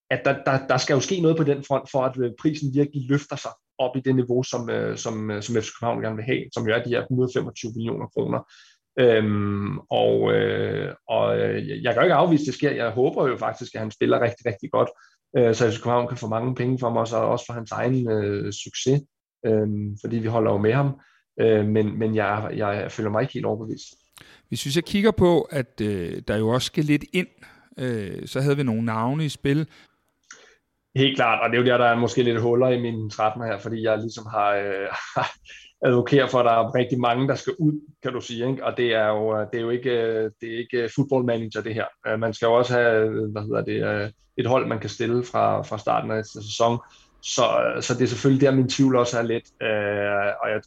at 0.10 0.22
der, 0.26 0.44
der, 0.44 0.68
der 0.68 0.78
skal 0.78 0.94
jo 0.94 1.00
ske 1.00 1.22
noget 1.22 1.38
på 1.38 1.44
den 1.44 1.64
front, 1.64 1.92
for 1.92 2.02
at 2.04 2.18
øh, 2.18 2.32
prisen 2.42 2.74
virkelig 2.74 3.10
løfter 3.10 3.36
sig 3.36 3.52
op 3.78 3.98
i 3.98 4.00
det 4.00 4.16
niveau, 4.16 4.44
som, 4.44 4.70
øh, 4.70 4.98
som, 4.98 5.32
øh, 5.32 5.44
som 5.44 5.56
FC 5.56 5.70
København 5.80 6.02
gerne 6.02 6.16
vil 6.16 6.26
have, 6.26 6.44
som 6.54 6.68
jo 6.68 6.74
er 6.76 6.84
de 6.84 6.90
her 6.90 7.02
125 7.02 7.72
millioner 7.76 8.08
kroner. 8.08 8.52
Øhm, 9.00 9.80
og, 9.80 10.34
øh, 10.34 10.96
og 11.08 11.40
jeg 11.84 11.94
kan 11.94 11.96
jo 11.96 12.02
ikke 12.02 12.14
afvise, 12.14 12.42
at 12.42 12.46
det 12.46 12.54
sker. 12.54 12.72
Jeg 12.72 12.90
håber 12.90 13.28
jo 13.28 13.38
faktisk, 13.38 13.76
at 13.76 13.82
han 13.82 13.92
spiller 13.92 14.22
rigtig, 14.22 14.46
rigtig 14.46 14.72
godt, 14.72 14.90
øh, 15.38 15.56
så 15.56 15.72
FC 15.72 15.78
København 15.78 16.08
kan 16.08 16.18
få 16.18 16.28
mange 16.28 16.56
penge 16.56 16.80
for 16.80 16.88
ham, 16.88 16.98
også, 16.98 17.18
og 17.18 17.28
også 17.28 17.46
for 17.46 17.54
hans 17.54 17.72
egen 17.72 18.12
øh, 18.12 18.54
succes, 18.54 19.02
øh, 19.46 19.68
fordi 20.02 20.18
vi 20.20 20.28
holder 20.28 20.52
jo 20.52 20.58
med 20.58 20.74
ham. 20.74 21.00
Øh, 21.40 21.66
men 21.66 22.00
men 22.00 22.16
jeg, 22.16 22.52
jeg 22.56 22.92
føler 22.92 23.10
mig 23.10 23.22
ikke 23.22 23.34
helt 23.34 23.46
overbevist. 23.46 23.96
Hvis 24.50 24.76
jeg 24.76 24.84
kigger 24.84 25.12
på, 25.12 25.42
at 25.42 25.82
øh, 25.82 26.22
der 26.28 26.38
jo 26.38 26.50
også 26.50 26.66
skal 26.66 26.84
lidt 26.86 27.06
ind, 27.14 27.28
øh, 27.80 28.28
så 28.28 28.42
havde 28.42 28.58
vi 28.58 28.64
nogle 28.64 28.86
navne 28.86 29.26
i 29.26 29.30
spil. 29.30 29.68
Helt 30.96 31.16
klart, 31.16 31.44
og 31.44 31.50
det 31.50 31.58
er 31.58 31.62
jo 31.62 31.68
der, 31.68 31.78
der 31.78 31.86
er 31.86 31.96
måske 31.96 32.24
lidt 32.24 32.42
huller 32.42 32.68
i 32.68 32.82
min 32.82 33.10
13 33.10 33.44
her, 33.44 33.60
fordi 33.60 33.84
jeg 33.84 33.98
ligesom 33.98 34.26
har, 34.26 34.56
øh, 34.56 35.24
advokere 35.88 36.30
for, 36.30 36.40
at 36.40 36.46
der 36.46 36.52
er 36.52 36.76
rigtig 36.76 37.00
mange, 37.00 37.28
der 37.28 37.36
skal 37.36 37.54
ud, 37.60 37.82
kan 38.04 38.14
du 38.14 38.22
sige. 38.22 38.50
Ikke? 38.50 38.66
Og 38.66 38.78
det 38.78 38.94
er 38.96 39.08
jo, 39.08 39.46
det 39.52 39.58
er 39.58 39.62
jo 39.62 39.70
ikke, 39.70 40.24
det 40.24 40.54
er 40.54 40.58
ikke 40.58 40.90
football 40.96 41.26
manager, 41.26 41.62
det 41.62 41.74
her. 41.74 42.18
Man 42.18 42.34
skal 42.34 42.46
jo 42.46 42.54
også 42.54 42.74
have 42.74 43.32
hvad 43.32 43.42
hedder 43.42 43.64
det, 43.64 44.14
et 44.38 44.46
hold, 44.46 44.68
man 44.68 44.80
kan 44.80 44.90
stille 44.90 45.24
fra, 45.24 45.62
fra 45.62 45.78
starten 45.78 46.12
af 46.12 46.26
sæson. 46.26 46.80
Så, 47.22 47.44
så 47.82 47.94
det 47.94 48.04
er 48.04 48.08
selvfølgelig 48.08 48.48
der, 48.48 48.56
min 48.56 48.70
tvivl 48.70 48.96
også 48.96 49.18
er 49.18 49.24
lidt. 49.24 49.46
Øh, 49.62 50.32
og 50.42 50.50
jeg, 50.50 50.62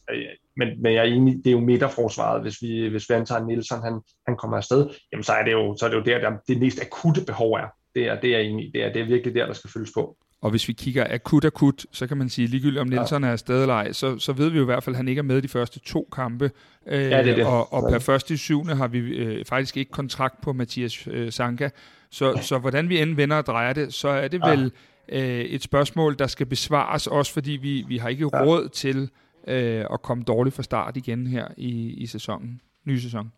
men, 0.57 0.81
men 0.81 0.93
jeg 0.93 0.99
er 0.99 1.13
enig, 1.13 1.37
det 1.37 1.47
er 1.47 1.51
jo 1.51 1.59
midterforsvaret. 1.59 2.41
Hvis 2.41 2.61
vi, 2.61 2.87
hvis 2.87 3.09
vi 3.09 3.13
antager 3.13 3.45
Nielsen, 3.45 3.81
han, 3.83 4.01
han 4.27 4.37
kommer 4.37 4.57
afsted, 4.57 4.89
jamen 5.11 5.23
så 5.23 5.33
er 5.33 5.43
det 5.43 5.51
jo, 5.51 5.75
så 5.79 5.85
er 5.85 5.89
det, 5.89 5.97
jo 5.97 6.03
der, 6.03 6.19
der 6.19 6.37
det 6.47 6.59
mest 6.59 6.81
akutte 6.81 7.21
behov 7.25 7.51
er. 7.53 7.67
Det 7.95 8.07
er, 8.07 8.21
det 8.21 8.35
er 8.35 8.39
enig. 8.39 8.71
Det 8.73 8.83
er, 8.83 8.93
det 8.93 9.01
er 9.01 9.05
virkelig 9.05 9.35
der, 9.35 9.45
der 9.45 9.53
skal 9.53 9.69
følges 9.69 9.91
på. 9.95 10.17
Og 10.41 10.49
hvis 10.49 10.67
vi 10.67 10.73
kigger 10.73 11.05
akut 11.09 11.45
akut, 11.45 11.85
så 11.91 12.07
kan 12.07 12.17
man 12.17 12.29
sige, 12.29 12.47
ligegyldigt 12.47 12.81
om 12.81 12.87
Nielsen 12.87 13.23
ja. 13.23 13.27
er 13.27 13.31
afsted 13.31 13.61
eller 13.61 13.73
ej, 13.73 13.91
så, 13.91 14.19
så 14.19 14.33
ved 14.33 14.49
vi 14.49 14.57
jo 14.57 14.63
i 14.63 14.65
hvert 14.65 14.83
fald, 14.83 14.95
at 14.95 14.97
han 14.97 15.07
ikke 15.07 15.19
er 15.19 15.23
med 15.23 15.41
de 15.41 15.47
første 15.47 15.79
to 15.79 16.09
kampe. 16.15 16.51
Øh, 16.87 17.01
ja, 17.01 17.23
det 17.23 17.31
er 17.31 17.35
det. 17.35 17.45
Og, 17.45 17.73
og 17.73 17.91
per 17.91 17.99
første 17.99 18.33
i 18.33 18.37
syvende 18.37 18.75
har 18.75 18.87
vi 18.87 18.99
øh, 18.99 19.45
faktisk 19.45 19.77
ikke 19.77 19.91
kontrakt 19.91 20.41
på 20.41 20.53
Mathias 20.53 21.07
øh, 21.07 21.31
Sanka. 21.31 21.69
Så, 22.11 22.39
så 22.41 22.57
hvordan 22.57 22.89
vi 22.89 23.01
end 23.01 23.15
vender 23.15 23.37
og 23.37 23.45
drejer 23.45 23.73
det, 23.73 23.93
så 23.93 24.07
er 24.07 24.27
det 24.27 24.41
ja. 24.43 24.49
vel 24.49 24.71
øh, 25.09 25.39
et 25.39 25.63
spørgsmål, 25.63 26.15
der 26.19 26.27
skal 26.27 26.45
besvares, 26.45 27.07
også 27.07 27.33
fordi 27.33 27.51
vi, 27.51 27.85
vi 27.87 27.97
har 27.97 28.09
ikke 28.09 28.29
ja. 28.33 28.43
råd 28.43 28.69
til 28.69 29.09
øh, 29.47 29.85
og 29.89 30.01
komme 30.01 30.23
dårligt 30.23 30.55
fra 30.55 30.63
start 30.63 30.97
igen 30.97 31.27
her 31.27 31.47
i, 31.57 31.93
i 31.93 32.05
sæsonen, 32.05 32.61
ny 32.85 32.97
sæson. 32.97 33.31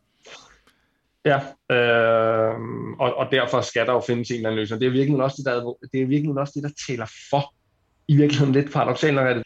Ja, 1.25 1.39
øh, 1.75 2.55
og, 2.99 3.15
og 3.15 3.27
derfor 3.31 3.61
skal 3.61 3.85
der 3.85 3.93
jo 3.93 4.01
findes 4.07 4.29
en 4.29 4.35
eller 4.35 4.49
anden 4.49 4.59
løsning. 4.59 4.81
Det 4.81 4.87
er 4.87 4.91
virkelig 4.91 5.23
også 5.23 5.35
det, 5.37 5.45
der, 5.45 5.73
det 5.93 6.01
er 6.01 6.05
virkelig 6.05 6.37
også 6.37 6.53
det, 6.55 6.63
der 6.63 6.69
tæller 6.87 7.05
for. 7.29 7.53
I 8.07 8.15
virkeligheden 8.15 8.53
lidt 8.53 8.73
paradoxalt 8.73 9.15
nok 9.15 9.27
er 9.27 9.33
det. 9.33 9.43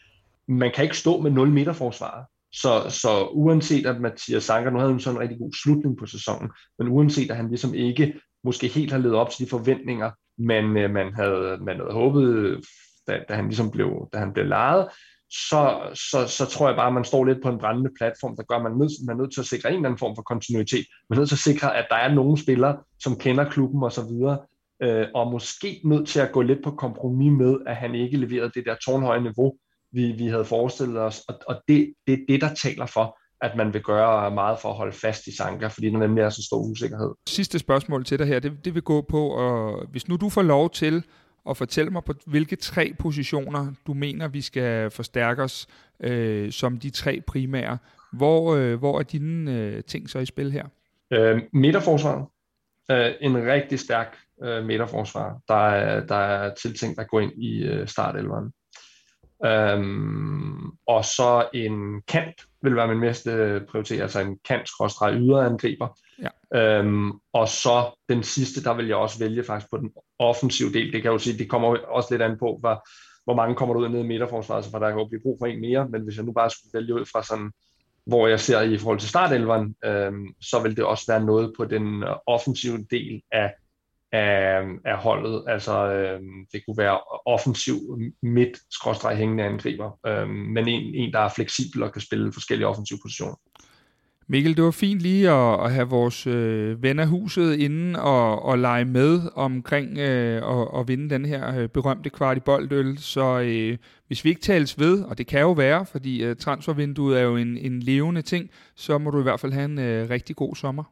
Man 0.48 0.72
kan 0.74 0.84
ikke 0.84 0.96
stå 0.96 1.20
med 1.20 1.30
0 1.30 1.50
meter 1.50 1.72
forsvar. 1.72 2.26
Så, 2.52 2.86
så 2.88 3.28
uanset 3.30 3.86
at 3.86 4.00
Mathias 4.00 4.44
Sanker, 4.44 4.70
nu 4.70 4.78
havde 4.78 4.90
han 4.90 5.00
sådan 5.00 5.16
en 5.16 5.22
rigtig 5.22 5.38
god 5.38 5.52
slutning 5.62 5.98
på 5.98 6.06
sæsonen, 6.06 6.50
men 6.78 6.88
uanset 6.88 7.30
at 7.30 7.36
han 7.36 7.48
ligesom 7.48 7.74
ikke 7.74 8.20
måske 8.44 8.68
helt 8.68 8.92
har 8.92 8.98
levet 8.98 9.16
op 9.16 9.30
til 9.30 9.44
de 9.44 9.50
forventninger, 9.50 10.10
man, 10.38 10.76
øh, 10.76 10.90
man, 10.90 11.14
havde, 11.14 11.58
man 11.60 11.76
havde 11.76 11.92
håbet, 11.92 12.60
da, 13.06 13.20
da 13.28 13.34
han 13.34 13.44
ligesom 13.44 13.70
blev, 13.70 14.08
da 14.12 14.18
han 14.18 14.32
blev 14.32 14.46
lejet, 14.46 14.88
så, 15.30 15.90
så, 16.10 16.26
så 16.28 16.46
tror 16.46 16.68
jeg 16.68 16.76
bare, 16.76 16.86
at 16.86 16.92
man 16.94 17.04
står 17.04 17.24
lidt 17.24 17.42
på 17.42 17.48
en 17.48 17.58
brændende 17.58 17.90
platform, 17.98 18.36
der 18.36 18.42
gør, 18.42 18.56
at 18.56 18.62
man 18.62 18.72
nød, 18.72 19.06
man 19.06 19.16
er 19.16 19.20
nødt 19.20 19.32
til 19.34 19.40
at 19.40 19.46
sikre 19.46 19.68
en 19.68 19.74
eller 19.74 19.88
anden 19.88 19.98
form 19.98 20.16
for 20.16 20.22
kontinuitet. 20.22 20.86
Man 21.08 21.16
er 21.16 21.20
nødt 21.20 21.28
til 21.28 21.36
at 21.36 21.46
sikre, 21.50 21.76
at 21.76 21.86
der 21.90 21.96
er 21.96 22.14
nogle 22.14 22.38
spillere, 22.38 22.76
som 22.98 23.16
kender 23.16 23.50
klubben 23.50 23.82
osv., 23.82 24.12
øh, 24.82 25.06
og 25.14 25.32
måske 25.32 25.80
nødt 25.84 26.08
til 26.08 26.20
at 26.20 26.32
gå 26.32 26.42
lidt 26.42 26.64
på 26.64 26.70
kompromis 26.70 27.32
med, 27.32 27.56
at 27.66 27.76
han 27.76 27.94
ikke 27.94 28.16
leverede 28.16 28.50
det 28.54 28.64
der 28.66 28.74
tårnhøje 28.74 29.20
niveau, 29.20 29.54
vi, 29.92 30.12
vi 30.12 30.26
havde 30.26 30.44
forestillet 30.44 30.98
os. 30.98 31.20
Og, 31.28 31.34
og 31.46 31.62
det, 31.68 31.94
det 32.06 32.12
er 32.12 32.18
det, 32.28 32.40
der 32.40 32.54
taler 32.54 32.86
for, 32.86 33.18
at 33.40 33.56
man 33.56 33.72
vil 33.72 33.82
gøre 33.82 34.30
meget 34.30 34.58
for 34.58 34.68
at 34.68 34.76
holde 34.76 34.92
fast 34.92 35.26
i 35.26 35.36
Sanka, 35.36 35.66
fordi 35.66 35.90
der 35.90 35.98
nemlig 35.98 36.22
er 36.22 36.30
så 36.30 36.42
stor 36.42 36.58
usikkerhed. 36.58 37.10
Sidste 37.28 37.58
spørgsmål 37.58 38.04
til 38.04 38.18
dig 38.18 38.26
her, 38.26 38.38
det, 38.38 38.64
det 38.64 38.74
vil 38.74 38.82
gå 38.82 39.06
på, 39.08 39.28
og 39.28 39.86
hvis 39.90 40.08
nu 40.08 40.16
du 40.16 40.28
får 40.28 40.42
lov 40.42 40.70
til 40.70 41.04
og 41.44 41.56
fortælle 41.56 41.90
mig, 41.90 42.04
på 42.04 42.14
hvilke 42.26 42.56
tre 42.56 42.94
positioner 42.98 43.72
du 43.86 43.94
mener, 43.94 44.28
vi 44.28 44.40
skal 44.40 44.90
forstærke 44.90 45.42
os 45.42 45.66
øh, 46.00 46.52
som 46.52 46.78
de 46.78 46.90
tre 46.90 47.20
primære. 47.26 47.78
Hvor, 48.12 48.54
øh, 48.54 48.78
hvor 48.78 48.98
er 48.98 49.02
dine 49.02 49.56
øh, 49.56 49.84
ting 49.84 50.10
så 50.10 50.18
i 50.18 50.26
spil 50.26 50.52
her? 50.52 50.66
Øh, 51.12 51.42
midterforsvaret. 51.52 52.26
Øh, 52.90 53.12
en 53.20 53.46
rigtig 53.46 53.78
stærk 53.78 54.16
øh, 54.44 54.64
midterforsvar, 54.64 55.40
der 55.48 55.68
er, 55.68 56.06
der 56.06 56.16
er 56.16 56.54
tiltænkt 56.54 57.00
at 57.00 57.08
gå 57.08 57.18
ind 57.18 57.32
i 57.42 57.62
øh, 57.62 57.88
startelveren. 57.88 58.52
Øhm, 59.44 60.70
og 60.86 61.04
så 61.04 61.48
en 61.54 62.02
kant 62.08 62.34
vil 62.62 62.76
være 62.76 62.88
min 62.88 63.00
meste 63.00 63.30
øh, 63.30 63.66
prioritet, 63.66 64.00
altså 64.00 64.20
en 64.20 64.38
kant-yderangriber, 64.44 65.98
Ja. 66.22 66.78
Øhm, 66.78 67.12
og 67.32 67.48
så 67.48 68.04
den 68.08 68.22
sidste, 68.22 68.64
der 68.64 68.74
vil 68.74 68.86
jeg 68.86 68.96
også 68.96 69.18
vælge 69.18 69.44
faktisk 69.44 69.70
på 69.70 69.76
den 69.76 69.90
offensive 70.18 70.72
del. 70.72 70.92
Det 70.92 70.92
kan 70.92 71.04
jeg 71.04 71.12
jo 71.12 71.18
sige, 71.18 71.38
det 71.38 71.50
kommer 71.50 71.76
også 71.88 72.08
lidt 72.10 72.22
an 72.22 72.38
på, 72.38 72.56
hvor, 72.60 72.88
hvor 73.24 73.34
mange 73.34 73.54
kommer 73.54 73.74
der 73.74 73.80
ud 73.80 73.88
ned 73.88 74.00
i 74.00 74.06
midterforsvaret, 74.06 74.64
så 74.64 74.70
for 74.70 74.78
der 74.78 74.90
kan 74.90 74.98
jo 74.98 75.08
blive 75.08 75.22
brug 75.22 75.38
for 75.40 75.46
en 75.46 75.60
mere, 75.60 75.88
men 75.88 76.02
hvis 76.02 76.16
jeg 76.16 76.24
nu 76.24 76.32
bare 76.32 76.50
skulle 76.50 76.80
vælge 76.80 76.94
ud 76.94 77.06
fra 77.12 77.22
sådan, 77.22 77.50
hvor 78.06 78.26
jeg 78.26 78.40
ser 78.40 78.60
i 78.60 78.78
forhold 78.78 78.98
til 78.98 79.08
startelveren, 79.08 79.74
øhm, 79.84 80.26
så 80.40 80.62
vil 80.62 80.76
det 80.76 80.84
også 80.84 81.04
være 81.08 81.24
noget 81.24 81.52
på 81.56 81.64
den 81.64 82.02
øh, 82.02 82.16
offensive 82.26 82.86
del 82.90 83.22
af 83.32 83.54
af, 84.12 84.62
af 84.84 84.96
holdet. 84.96 85.44
Altså, 85.48 85.92
øhm, 85.92 86.46
det 86.52 86.62
kunne 86.66 86.78
være 86.78 87.00
offensiv 87.26 87.74
midt-hængende 88.22 89.44
angriber, 89.44 89.98
øhm, 90.06 90.30
men 90.30 90.68
en, 90.68 90.94
en, 90.94 91.12
der 91.12 91.18
er 91.18 91.28
fleksibel 91.28 91.82
og 91.82 91.92
kan 91.92 92.02
spille 92.02 92.32
forskellige 92.32 92.66
offensive 92.66 92.98
positioner. 93.02 93.34
Mikkel, 94.30 94.56
det 94.56 94.64
var 94.64 94.70
fint 94.70 95.00
lige 95.00 95.30
at, 95.30 95.64
at 95.64 95.72
have 95.72 95.88
vores 95.88 96.26
øh, 96.26 96.82
ven 96.82 96.98
af 96.98 97.06
huset 97.06 97.54
inden 97.54 97.96
og, 97.96 98.42
og 98.42 98.58
lege 98.58 98.84
med 98.84 99.20
omkring 99.34 99.98
øh, 99.98 100.42
og, 100.42 100.74
og 100.74 100.88
vinde 100.88 101.10
den 101.10 101.24
her 101.24 101.58
øh, 101.58 101.68
berømte 101.68 102.10
kvart 102.10 102.36
i 102.36 102.40
boldøl. 102.40 102.98
Så 102.98 103.40
øh, 103.40 103.78
hvis 104.06 104.24
vi 104.24 104.28
ikke 104.28 104.40
tales 104.40 104.78
ved, 104.78 105.02
og 105.02 105.18
det 105.18 105.26
kan 105.26 105.40
jo 105.40 105.52
være, 105.52 105.86
fordi 105.86 106.24
øh, 106.24 106.36
transfervinduet 106.36 107.18
er 107.18 107.22
jo 107.22 107.36
en, 107.36 107.58
en 107.58 107.80
levende 107.80 108.22
ting, 108.22 108.50
så 108.76 108.98
må 108.98 109.10
du 109.10 109.20
i 109.20 109.22
hvert 109.22 109.40
fald 109.40 109.52
have 109.52 109.64
en 109.64 109.78
øh, 109.78 110.10
rigtig 110.10 110.36
god 110.36 110.54
sommer. 110.54 110.84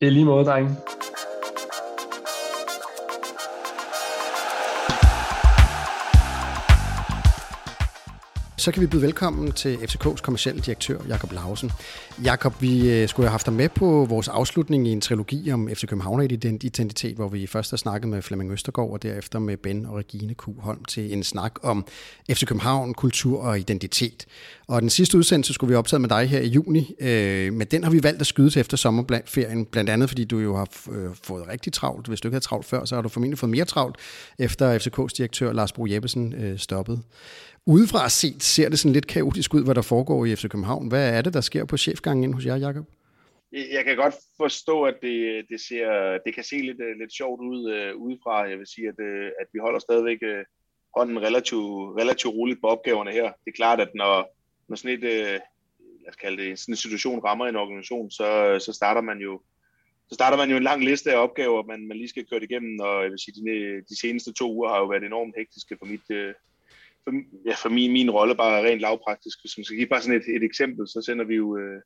Det 0.00 0.06
er 0.06 0.12
lige 0.12 0.24
måde, 0.24 0.44
drenge. 0.44 0.70
Så 8.62 8.72
kan 8.72 8.82
vi 8.82 8.86
byde 8.86 9.02
velkommen 9.02 9.52
til 9.52 9.76
FCK's 9.76 10.22
kommercielle 10.22 10.60
direktør, 10.60 10.98
Jakob 11.08 11.32
Lausen. 11.32 11.70
Jakob, 12.24 12.62
vi 12.62 12.90
øh, 12.90 13.08
skulle 13.08 13.26
have 13.26 13.30
haft 13.30 13.46
dig 13.46 13.54
med 13.54 13.68
på 13.68 14.06
vores 14.08 14.28
afslutning 14.28 14.88
i 14.88 14.90
en 14.90 15.00
trilogi 15.00 15.52
om 15.52 15.68
FC 15.74 15.86
København 15.86 16.22
identitet, 16.22 17.16
hvor 17.16 17.28
vi 17.28 17.46
først 17.46 17.70
har 17.70 17.76
snakket 17.76 18.08
med 18.08 18.22
Flemming 18.22 18.52
Østergaard 18.52 18.90
og 18.90 19.02
derefter 19.02 19.38
med 19.38 19.56
Ben 19.56 19.86
og 19.86 19.96
Regine 19.96 20.34
Q. 20.34 20.44
Holm 20.58 20.84
til 20.84 21.12
en 21.12 21.22
snak 21.22 21.52
om 21.62 21.86
FC 22.30 22.44
København, 22.46 22.94
kultur 22.94 23.42
og 23.42 23.58
identitet. 23.58 24.26
Og 24.68 24.82
den 24.82 24.90
sidste 24.90 25.18
udsendelse 25.18 25.52
skulle 25.52 25.68
vi 25.68 25.76
optage 25.76 26.00
med 26.00 26.08
dig 26.08 26.28
her 26.28 26.40
i 26.40 26.48
juni, 26.48 26.94
øh, 27.00 27.52
men 27.52 27.66
den 27.66 27.84
har 27.84 27.90
vi 27.90 28.02
valgt 28.02 28.20
at 28.20 28.26
skyde 28.26 28.50
til 28.50 28.60
efter 28.60 28.76
sommerferien, 28.76 29.64
blandt 29.64 29.90
andet 29.90 30.08
fordi 30.08 30.24
du 30.24 30.38
jo 30.38 30.56
har 30.56 30.68
øh, 30.92 31.10
fået 31.22 31.48
rigtig 31.48 31.72
travlt. 31.72 32.06
Hvis 32.06 32.20
du 32.20 32.28
ikke 32.28 32.34
havde 32.34 32.44
travlt 32.44 32.66
før, 32.66 32.84
så 32.84 32.94
har 32.94 33.02
du 33.02 33.08
formentlig 33.08 33.38
fået 33.38 33.50
mere 33.50 33.64
travlt, 33.64 33.96
efter 34.38 34.78
FCK's 34.78 35.16
direktør 35.16 35.52
Lars 35.52 35.72
Bro 35.72 35.86
Jeppesen 35.86 36.34
øh, 36.34 36.58
stoppede. 36.58 37.00
Udefra 37.66 38.08
set 38.08 38.42
ser 38.42 38.68
det 38.68 38.78
sådan 38.78 38.92
lidt 38.92 39.06
kaotisk 39.06 39.54
ud, 39.54 39.64
hvad 39.64 39.74
der 39.74 39.82
foregår 39.82 40.24
i 40.24 40.36
FC 40.36 40.48
København. 40.48 40.88
Hvad 40.88 41.16
er 41.16 41.22
det, 41.22 41.34
der 41.34 41.40
sker 41.40 41.64
på 41.64 41.76
chefgangen 41.76 42.24
ind 42.24 42.34
hos 42.34 42.46
jer, 42.46 42.56
Jacob? 42.56 42.84
Jeg 43.52 43.84
kan 43.84 43.96
godt 43.96 44.14
forstå, 44.36 44.82
at 44.82 44.94
det, 45.02 45.44
det, 45.48 45.60
ser, 45.60 46.18
det 46.24 46.34
kan 46.34 46.44
se 46.44 46.56
lidt, 46.56 46.80
øh, 46.80 46.98
lidt 47.00 47.12
sjovt 47.12 47.40
ud 47.40 47.60
uh, 47.74 48.02
udefra. 48.02 48.48
Jeg 48.48 48.58
vil 48.58 48.66
sige, 48.66 48.88
at, 48.88 48.98
uh, 48.98 49.26
at 49.40 49.46
vi 49.52 49.58
holder 49.58 49.78
stadigvæk 49.78 50.18
uh, 50.22 50.42
hånden 50.96 51.22
relativt, 51.22 52.00
relativt 52.00 52.34
roligt 52.34 52.60
på 52.60 52.66
opgaverne 52.66 53.12
her. 53.12 53.22
Det 53.22 53.48
er 53.50 53.60
klart, 53.60 53.80
at 53.80 53.90
når, 53.94 54.14
når 54.68 54.76
sådan, 54.76 54.98
et, 54.98 55.04
uh, 55.04 55.38
lad 56.02 56.08
os 56.08 56.16
kalde 56.16 56.42
det, 56.42 56.58
sådan 56.58 56.72
en 56.72 56.76
situation 56.76 57.24
rammer 57.24 57.46
en 57.46 57.56
organisation, 57.56 58.10
så, 58.10 58.58
så 58.66 58.72
starter 58.72 59.00
man 59.00 59.18
jo 59.18 59.40
så 60.08 60.14
starter 60.14 60.36
man 60.36 60.50
jo 60.50 60.56
en 60.56 60.62
lang 60.62 60.84
liste 60.84 61.12
af 61.12 61.16
opgaver, 61.16 61.62
man, 61.62 61.88
man 61.88 61.96
lige 61.96 62.08
skal 62.08 62.26
køre 62.26 62.44
igennem, 62.44 62.80
og 62.80 63.02
jeg 63.02 63.10
vil 63.10 63.18
sige, 63.18 63.34
de, 63.34 63.82
de 63.88 64.00
seneste 64.00 64.32
to 64.32 64.52
uger 64.54 64.68
har 64.68 64.78
jo 64.78 64.86
været 64.86 65.04
enormt 65.04 65.34
hektiske 65.38 65.76
for 65.78 65.86
mit, 65.86 66.34
for, 67.04 67.12
ja, 67.48 67.54
for 67.62 67.68
min, 67.68 67.92
min 67.92 68.10
rolle 68.10 68.34
bare 68.42 68.64
rent 68.66 68.80
lavpraktisk. 68.80 69.36
Hvis 69.42 69.58
man 69.58 69.64
skal 69.64 69.78
give 69.78 69.92
bare 69.92 70.02
sådan 70.02 70.20
et, 70.20 70.28
et 70.36 70.44
eksempel, 70.50 70.84
så 70.88 70.98
sender 71.06 71.24
vi 71.24 71.36
jo, 71.42 71.46
øh, 71.60 71.80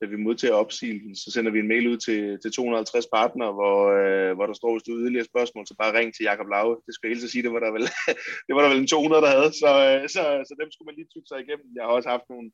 da 0.00 0.04
vi 0.06 0.16
modtager 0.16 0.60
opsigelsen, 0.62 1.16
så 1.16 1.28
sender 1.34 1.50
vi 1.52 1.58
en 1.60 1.72
mail 1.72 1.88
ud 1.92 1.98
til, 2.06 2.20
til 2.42 2.50
250 2.52 3.06
partnere, 3.16 3.52
hvor, 3.58 3.78
øh, 3.98 4.30
hvor 4.36 4.46
der 4.46 4.56
står, 4.58 4.72
hvis 4.74 4.84
du 4.86 4.92
har 4.92 5.00
yderligere 5.02 5.30
spørgsmål, 5.32 5.64
så 5.66 5.74
bare 5.82 5.96
ring 5.98 6.10
til 6.14 6.26
Jakob 6.30 6.48
Lauge. 6.54 6.76
Det 6.86 6.92
skal 6.94 7.06
jeg 7.06 7.12
helst 7.14 7.32
sige, 7.32 7.44
det 7.46 7.52
var 7.54 7.62
der 7.64 7.72
vel, 7.76 7.86
det 8.46 8.52
var 8.54 8.62
der 8.62 8.70
vel 8.72 8.80
en 8.80 8.92
200, 8.94 9.22
der 9.24 9.32
havde, 9.36 9.50
så, 9.62 9.70
øh, 9.88 10.02
så, 10.14 10.22
så 10.48 10.52
dem 10.60 10.68
skulle 10.70 10.88
man 10.88 10.96
lige 10.98 11.12
tykke 11.12 11.28
sig 11.30 11.38
igennem. 11.40 11.66
Jeg 11.76 11.82
har 11.84 11.92
også 11.98 12.10
haft 12.14 12.28
nogle, 12.32 12.46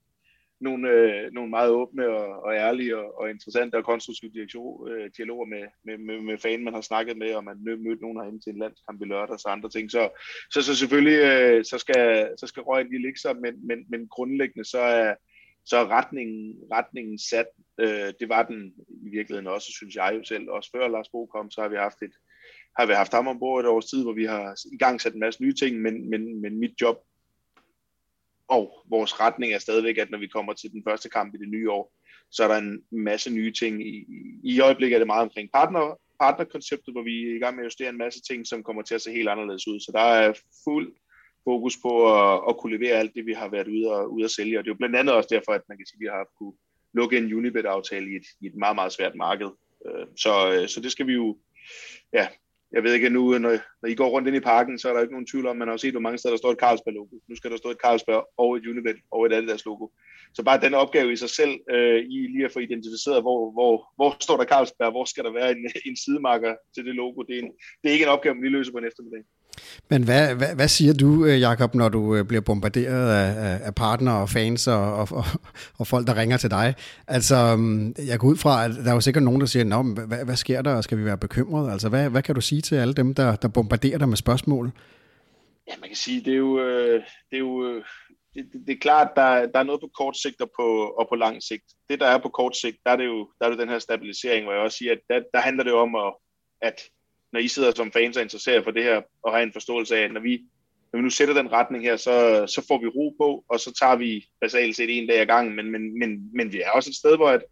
nogle, 0.60 0.90
øh, 0.90 1.32
nogle 1.32 1.50
meget 1.50 1.70
åbne 1.70 2.08
og, 2.08 2.42
og 2.42 2.54
ærlige 2.54 2.98
og, 2.98 3.18
og 3.18 3.30
interessante 3.30 3.76
og 3.76 3.84
konstruktive 3.84 4.30
direktion, 4.34 4.88
øh, 4.88 5.10
dialoger 5.16 5.46
med, 5.46 5.64
med, 5.84 5.98
med, 5.98 6.20
med 6.20 6.38
fan, 6.38 6.64
man 6.64 6.74
har 6.74 6.80
snakket 6.80 7.16
med, 7.16 7.34
og 7.34 7.44
man 7.44 7.64
mødt 7.64 8.00
nogen 8.00 8.16
herinde 8.16 8.40
til 8.40 8.52
en 8.52 8.58
landskamp 8.58 9.02
i 9.02 9.04
lørdags 9.04 9.44
og 9.44 9.52
andre 9.52 9.68
ting. 9.68 9.90
Så, 9.90 10.08
så, 10.50 10.62
så 10.62 10.76
selvfølgelig 10.76 11.18
øh, 11.18 11.64
så 11.64 11.78
skal, 11.78 12.28
så 12.38 12.46
skal 12.46 12.62
røgen 12.62 12.90
lige 12.90 13.02
ligge 13.02 13.20
sig, 13.20 13.36
men, 13.36 13.66
men, 13.66 13.78
men 13.88 14.08
grundlæggende 14.08 14.64
så 14.64 14.78
er, 14.78 15.14
så 15.64 15.76
er 15.76 15.88
retningen, 15.88 16.56
retningen 16.72 17.18
sat. 17.18 17.46
Øh, 17.80 18.12
det 18.20 18.28
var 18.28 18.42
den 18.42 18.72
i 18.88 19.08
virkeligheden 19.10 19.46
også, 19.46 19.72
synes 19.72 19.94
jeg 19.94 20.12
jo 20.18 20.24
selv. 20.24 20.50
Også 20.50 20.70
før 20.76 20.88
Lars 20.88 21.08
Bo 21.08 21.26
kom, 21.26 21.50
så 21.50 21.60
har 21.60 21.68
vi 21.68 21.76
haft 21.76 22.02
et 22.02 22.12
har 22.78 22.86
vi 22.86 22.92
haft 22.92 23.12
ham 23.12 23.28
ombord 23.28 23.60
et 23.60 23.70
års 23.70 23.86
tid, 23.86 24.02
hvor 24.02 24.12
vi 24.12 24.24
har 24.24 24.54
i 24.72 24.76
gang 24.76 25.00
sat 25.00 25.14
en 25.14 25.20
masse 25.20 25.42
nye 25.42 25.54
ting, 25.54 25.82
men, 25.82 26.10
men, 26.10 26.40
men 26.42 26.58
mit 26.58 26.80
job 26.80 26.96
og 28.48 28.85
vores 28.90 29.20
retning 29.20 29.52
er 29.52 29.59
stadigvæk, 29.59 29.98
at 29.98 30.11
når 30.11 30.18
vi 30.18 30.26
kommer 30.26 30.52
til 30.52 30.72
den 30.72 30.83
første 30.88 31.09
kamp 31.09 31.35
i 31.35 31.38
det 31.38 31.48
nye 31.48 31.70
år, 31.70 31.92
så 32.30 32.44
er 32.44 32.48
der 32.48 32.57
en 32.57 32.83
masse 32.90 33.30
nye 33.30 33.52
ting. 33.52 33.87
I, 33.87 34.07
i 34.44 34.61
øjeblikket 34.61 34.94
er 34.94 34.98
det 34.98 35.07
meget 35.07 35.22
omkring 35.22 35.50
partner, 35.52 36.00
partnerkonceptet, 36.20 36.94
hvor 36.94 37.02
vi 37.02 37.30
er 37.30 37.37
i 37.37 37.38
gang 37.38 37.57
med 37.57 37.64
at 37.64 37.66
justere 37.66 37.88
en 37.88 37.98
masse 37.98 38.20
ting, 38.20 38.46
som 38.46 38.62
kommer 38.62 38.83
til 38.83 38.94
at 38.94 39.02
se 39.02 39.12
helt 39.12 39.28
anderledes 39.28 39.68
ud. 39.68 39.80
Så 39.80 39.92
der 39.92 40.00
er 40.00 40.33
fuld, 40.64 40.94
fokus 41.44 41.76
på 41.83 41.92
at, 42.14 42.40
at 42.48 42.57
kunne 42.59 42.76
levere 42.76 42.98
alt 42.98 43.14
det, 43.14 43.26
vi 43.26 43.33
har 43.33 43.48
været 43.48 43.68
ude 43.68 43.92
og, 43.92 44.12
ude 44.12 44.24
at 44.24 44.30
sælge. 44.30 44.59
Og 44.59 44.64
det 44.64 44.70
er 44.70 44.74
jo 44.74 44.78
blandt 44.78 44.96
andet 44.96 45.14
også 45.14 45.28
derfor, 45.33 45.52
at 45.52 45.68
man 45.68 45.78
kan 45.78 45.87
sige, 45.87 45.96
at 45.96 46.00
vi 46.00 46.07
har 46.07 46.28
kunne 46.38 46.52
lukke 46.92 47.18
en 47.18 47.33
Unibet-aftale 47.35 48.12
i 48.12 48.16
et, 48.16 48.26
i 48.40 48.46
et 48.46 48.54
meget, 48.54 48.74
meget 48.74 48.92
svært 48.92 49.14
marked. 49.14 49.50
Øh, 49.87 50.07
så, 50.16 50.52
øh, 50.52 50.68
så 50.68 50.80
det 50.80 50.92
skal 50.92 51.07
vi 51.07 51.12
jo, 51.12 51.38
ja, 52.12 52.28
jeg 52.74 52.82
ved 52.82 52.94
ikke 52.94 53.10
nu, 53.10 53.38
når, 53.38 53.52
når 53.82 53.88
I 53.88 53.94
går 53.94 54.08
rundt 54.08 54.28
ind 54.28 54.37
i 54.37 54.40
parken, 54.40 54.78
så 54.78 54.88
er 54.88 54.92
der 54.92 55.00
ikke 55.00 55.14
nogen 55.14 55.26
tvivl 55.26 55.46
om, 55.46 55.56
man 55.56 55.68
har 55.68 55.74
jo 55.74 55.78
set, 55.78 55.92
hvor 55.92 56.00
mange 56.06 56.18
steder 56.18 56.32
der 56.32 56.42
står 56.42 56.52
et 56.52 56.62
Carlsberg-logo. 56.64 57.14
Nu 57.28 57.37
skal 57.37 57.50
der 57.50 57.56
stå 57.56 57.70
et 57.70 57.82
Carlsberg 57.84 58.22
og 58.37 58.56
et 58.56 58.66
Unibet 58.66 58.96
og 59.10 59.26
et 59.26 59.32
Adidas 59.32 59.64
logo. 59.64 59.87
Så 60.34 60.42
bare 60.44 60.60
den 60.60 60.74
opgave 60.74 61.12
i 61.12 61.16
sig 61.16 61.30
selv, 61.30 61.54
øh, 61.74 62.00
i 62.14 62.18
lige 62.34 62.44
at 62.44 62.52
få 62.52 62.58
identificeret, 62.58 63.22
hvor, 63.22 63.52
hvor, 63.56 63.74
hvor 63.96 64.16
står 64.20 64.37
der 64.37 64.44
Carlsberg, 64.44 64.90
hvor 64.90 65.04
skal 65.04 65.24
der 65.24 65.32
være 65.32 65.50
en, 65.50 65.70
en 65.88 65.96
sidemarker 65.96 66.54
til 66.74 66.84
det 66.87 66.94
logo. 66.94 67.22
Det 67.22 67.34
er, 67.38 67.42
en, 67.42 67.52
det 67.80 67.88
er 67.88 67.92
ikke 67.92 68.04
en 68.04 68.14
opgave, 68.16 68.34
man 68.34 68.44
lige 68.44 68.56
løser 68.58 68.72
på 68.72 68.78
en 68.78 68.90
eftermiddag. 68.90 69.22
Men 69.90 70.04
hvad, 70.04 70.34
hvad, 70.34 70.54
hvad 70.54 70.68
siger 70.68 70.94
du, 70.94 71.24
øh, 71.24 71.40
Jakob, 71.40 71.74
når 71.74 71.88
du 71.88 72.16
øh, 72.16 72.24
bliver 72.24 72.40
bombarderet 72.40 73.10
af, 73.10 73.66
af 73.66 73.74
partnere 73.74 74.20
og 74.20 74.28
fans 74.28 74.66
og, 74.66 74.94
og, 74.94 75.08
og, 75.10 75.24
og 75.78 75.86
folk, 75.86 76.06
der 76.06 76.16
ringer 76.16 76.36
til 76.36 76.50
dig? 76.50 76.74
Altså, 77.08 77.56
mm, 77.56 77.94
jeg 78.06 78.18
går 78.18 78.28
ud 78.28 78.36
fra, 78.36 78.64
at 78.64 78.70
der 78.84 78.90
er 78.90 78.94
jo 78.94 79.00
sikkert 79.00 79.24
nogen, 79.24 79.40
der 79.40 79.46
siger, 79.46 79.64
Nå, 79.64 79.82
hvad, 79.82 80.24
hvad 80.24 80.36
sker 80.36 80.62
der, 80.62 80.74
og 80.74 80.84
skal 80.84 80.98
vi 80.98 81.04
være 81.04 81.18
bekymrede? 81.18 81.72
Altså, 81.72 81.88
hvad, 81.88 82.10
hvad 82.10 82.22
kan 82.22 82.34
du 82.34 82.40
sige 82.40 82.60
til 82.60 82.74
alle 82.76 82.94
dem, 82.94 83.14
der, 83.14 83.36
der 83.36 83.48
bombarderer 83.48 83.98
dig 83.98 84.08
med 84.08 84.16
spørgsmål? 84.16 84.72
Ja, 85.68 85.72
man 85.80 85.88
kan 85.88 85.96
sige, 85.96 86.20
det 86.20 86.32
er 86.32 86.36
jo, 86.36 86.60
øh, 86.60 87.02
det 87.30 87.36
er 87.36 87.38
jo 87.38 87.82
det, 88.34 88.44
det, 88.52 88.66
det 88.66 88.72
er 88.74 88.80
klart, 88.80 89.08
der, 89.16 89.46
der 89.46 89.58
er 89.58 89.62
noget 89.62 89.80
på 89.80 89.90
kort 89.98 90.16
sigt 90.16 90.40
og 90.40 90.50
på, 90.58 90.94
og 90.98 91.06
på 91.08 91.14
lang 91.14 91.42
sigt. 91.42 91.64
Det, 91.88 92.00
der 92.00 92.06
er 92.06 92.18
på 92.18 92.28
kort 92.28 92.56
sigt, 92.56 92.76
der 92.84 92.90
er 92.90 92.96
det 92.96 93.06
jo, 93.06 93.28
der 93.38 93.46
er 93.46 93.50
det 93.50 93.58
den 93.58 93.68
her 93.68 93.78
stabilisering, 93.78 94.44
hvor 94.44 94.52
jeg 94.52 94.62
også 94.62 94.78
siger, 94.78 94.92
at 94.92 95.00
der, 95.08 95.22
der 95.34 95.40
handler 95.40 95.64
det 95.64 95.72
om, 95.72 95.94
at, 95.94 96.14
at 96.62 96.78
når 97.34 97.40
I 97.40 97.48
sidder 97.48 97.72
som 97.76 97.92
fans 97.92 98.16
og 98.16 98.22
interesserer 98.22 98.62
for 98.62 98.70
det 98.70 98.82
her, 98.82 99.02
og 99.22 99.32
har 99.32 99.40
en 99.40 99.52
forståelse 99.52 99.96
af, 99.96 100.02
at 100.02 100.12
når 100.12 100.20
vi, 100.20 100.42
når 100.92 100.98
vi 100.98 101.02
nu 101.02 101.10
sætter 101.10 101.34
den 101.34 101.52
retning 101.52 101.84
her, 101.84 101.96
så, 101.96 102.44
så 102.46 102.64
får 102.68 102.78
vi 102.80 102.86
ro 102.86 103.16
på, 103.20 103.44
og 103.48 103.60
så 103.60 103.72
tager 103.80 103.96
vi 103.96 104.26
basalt 104.40 104.76
set 104.76 104.98
en 104.98 105.08
dag 105.08 105.20
ad 105.20 105.26
gangen, 105.26 105.56
men, 105.56 105.70
men, 105.72 105.98
men, 105.98 106.30
men 106.34 106.52
vi 106.52 106.60
er 106.60 106.70
også 106.70 106.90
et 106.90 106.96
sted, 106.96 107.16
hvor 107.16 107.28
at, 107.28 107.42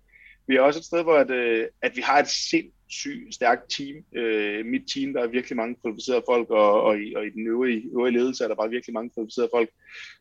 vi 0.49 0.57
er 0.57 0.61
også 0.61 0.79
et 0.81 0.85
sted, 0.85 1.03
hvor 1.03 1.17
at, 1.17 1.31
øh, 1.31 1.67
at 1.83 1.97
vi 1.97 2.01
har 2.01 2.19
et 2.19 2.29
sindssygt 2.29 3.35
stærkt 3.35 3.63
team. 3.77 3.97
Øh, 4.17 4.67
mit 4.67 4.83
team, 4.95 5.13
der 5.13 5.23
er 5.23 5.27
virkelig 5.27 5.57
mange 5.57 5.77
kvalificerede 5.83 6.25
folk, 6.29 6.51
og, 6.51 6.83
og, 6.83 7.01
i, 7.01 7.15
og 7.15 7.27
i 7.27 7.31
den 7.31 7.47
øvrige, 7.47 7.83
øvrige 7.93 8.17
ledelse 8.19 8.45
er 8.45 8.49
der 8.49 8.55
bare 8.55 8.71
virkelig 8.71 8.95
mange 8.95 9.11
kvalificerede 9.15 9.51
folk. 9.55 9.71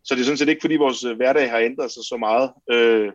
Så 0.04 0.16
det 0.16 0.22
er 0.22 0.26
sådan 0.26 0.38
set 0.38 0.50
ikke, 0.50 0.62
fordi 0.62 0.76
vores 0.76 1.04
øh, 1.04 1.16
hverdag 1.16 1.50
har 1.50 1.60
ændret 1.60 1.92
sig 1.92 2.04
så 2.04 2.18
meget. 2.18 2.52
Øh, 2.72 3.12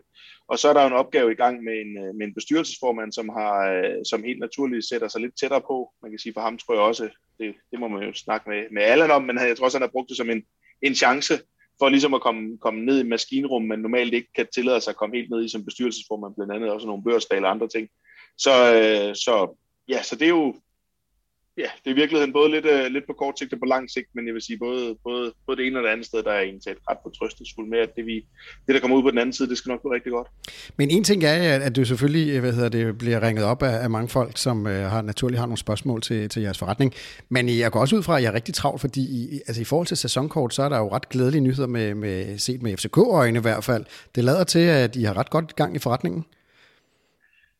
og 0.47 0.59
så 0.59 0.69
er 0.69 0.73
der 0.73 0.81
jo 0.81 0.87
en 0.87 1.01
opgave 1.03 1.31
i 1.31 1.35
gang 1.35 1.63
med 1.63 1.73
en, 1.73 1.97
øh, 1.97 2.15
med 2.15 2.27
en 2.27 2.33
bestyrelsesformand, 2.33 3.13
som, 3.13 3.29
har, 3.29 3.71
øh, 3.71 4.05
som 4.09 4.23
helt 4.23 4.39
naturligt 4.39 4.89
sætter 4.89 5.07
sig 5.07 5.21
lidt 5.21 5.39
tættere 5.39 5.61
på. 5.61 5.93
Man 6.01 6.11
kan 6.11 6.19
sige, 6.19 6.33
for 6.33 6.41
ham 6.41 6.57
tror 6.57 6.73
jeg 6.73 6.83
også, 6.83 7.09
det, 7.39 7.55
det 7.71 7.79
må 7.79 7.87
man 7.87 8.03
jo 8.03 8.13
snakke 8.13 8.49
med, 8.49 8.63
med 8.71 8.83
Allan 8.83 9.11
om, 9.11 9.23
men 9.23 9.37
jeg 9.37 9.57
tror 9.57 9.65
også, 9.65 9.77
han 9.77 9.87
har 9.87 9.95
brugt 9.95 10.09
det 10.09 10.17
som 10.17 10.29
en, 10.29 10.43
en 10.81 10.95
chance 10.95 11.33
for 11.79 11.89
ligesom 11.89 12.13
at 12.13 12.21
komme, 12.21 12.57
komme 12.57 12.85
ned 12.85 12.99
i 12.99 13.07
maskinrum, 13.07 13.63
man 13.63 13.79
normalt 13.79 14.13
ikke 14.13 14.33
kan 14.35 14.47
tillade 14.53 14.81
sig 14.81 14.91
at 14.91 14.97
komme 14.97 15.15
helt 15.15 15.29
ned 15.29 15.45
i 15.45 15.49
som 15.49 15.65
bestyrelsesformand, 15.65 16.35
blandt 16.35 16.53
andet 16.53 16.71
også 16.71 16.87
nogle 16.87 17.03
børsdale 17.03 17.37
eller 17.37 17.49
andre 17.49 17.67
ting. 17.67 17.89
Så, 18.37 18.51
øh, 18.51 19.15
så 19.15 19.57
ja, 19.87 20.03
så 20.03 20.15
det 20.15 20.25
er 20.25 20.29
jo, 20.29 20.55
ja, 21.57 21.69
det 21.81 21.89
er 21.89 21.95
i 21.95 21.99
virkeligheden 22.01 22.33
både 22.33 22.51
lidt, 22.51 22.65
uh, 22.65 22.85
lidt 22.95 23.05
på 23.07 23.13
kort 23.13 23.39
sigt 23.39 23.53
og 23.53 23.59
på 23.59 23.65
lang 23.65 23.91
sigt, 23.91 24.07
men 24.15 24.27
jeg 24.27 24.33
vil 24.33 24.41
sige, 24.41 24.57
både, 24.57 24.95
både, 25.03 25.33
både 25.45 25.57
det 25.57 25.67
ene 25.67 25.79
og 25.79 25.83
det 25.83 25.89
andet 25.89 26.05
sted, 26.05 26.23
der 26.23 26.31
er 26.31 26.41
egentlig 26.41 26.71
et 26.71 26.77
ret 26.89 26.97
fortrøstningsfuld 27.03 27.67
med, 27.69 27.79
at 27.79 27.89
det, 27.95 28.05
vi, 28.05 28.15
det, 28.65 28.75
der 28.75 28.79
kommer 28.79 28.97
ud 28.97 29.03
på 29.03 29.11
den 29.11 29.17
anden 29.17 29.33
side, 29.33 29.49
det 29.49 29.57
skal 29.57 29.69
nok 29.69 29.81
gå 29.81 29.93
rigtig 29.93 30.11
godt. 30.11 30.27
Men 30.77 30.89
en 30.89 31.03
ting 31.03 31.23
er, 31.23 31.59
at 31.67 31.75
du 31.75 31.85
selvfølgelig 31.85 32.33
øh, 32.33 32.39
hvad 32.39 32.53
hedder 32.53 32.69
det, 32.69 32.97
bliver 32.97 33.21
ringet 33.21 33.45
op 33.45 33.63
af, 33.63 33.83
af 33.83 33.89
mange 33.89 34.09
folk, 34.09 34.37
som 34.37 34.65
uh, 34.65 34.71
har 34.71 35.01
naturligt 35.01 35.39
har 35.39 35.45
nogle 35.45 35.57
spørgsmål 35.57 36.01
til, 36.01 36.29
til 36.29 36.41
jeres 36.41 36.57
forretning. 36.57 36.93
Men 37.29 37.49
jeg 37.49 37.71
går 37.71 37.79
også 37.79 37.95
ud 37.95 38.03
fra, 38.03 38.17
at 38.17 38.23
jeg 38.23 38.29
er 38.29 38.33
rigtig 38.33 38.53
travlt, 38.53 38.81
fordi 38.81 39.01
i, 39.01 39.39
altså 39.47 39.61
i 39.61 39.65
forhold 39.65 39.87
til 39.87 39.97
sæsonkort, 39.97 40.53
så 40.53 40.63
er 40.63 40.69
der 40.69 40.77
jo 40.77 40.89
ret 40.91 41.09
glædelige 41.09 41.41
nyheder 41.41 41.67
med, 41.67 41.95
med 41.95 42.37
set 42.37 42.61
med 42.61 42.77
FCK-øjne 42.77 43.39
i 43.39 43.41
hvert 43.41 43.63
fald. 43.63 43.85
Det 44.15 44.23
lader 44.23 44.43
til, 44.43 44.59
at 44.59 44.95
I 44.95 45.03
har 45.03 45.17
ret 45.17 45.29
godt 45.29 45.55
gang 45.55 45.75
i 45.75 45.79
forretningen. 45.79 46.25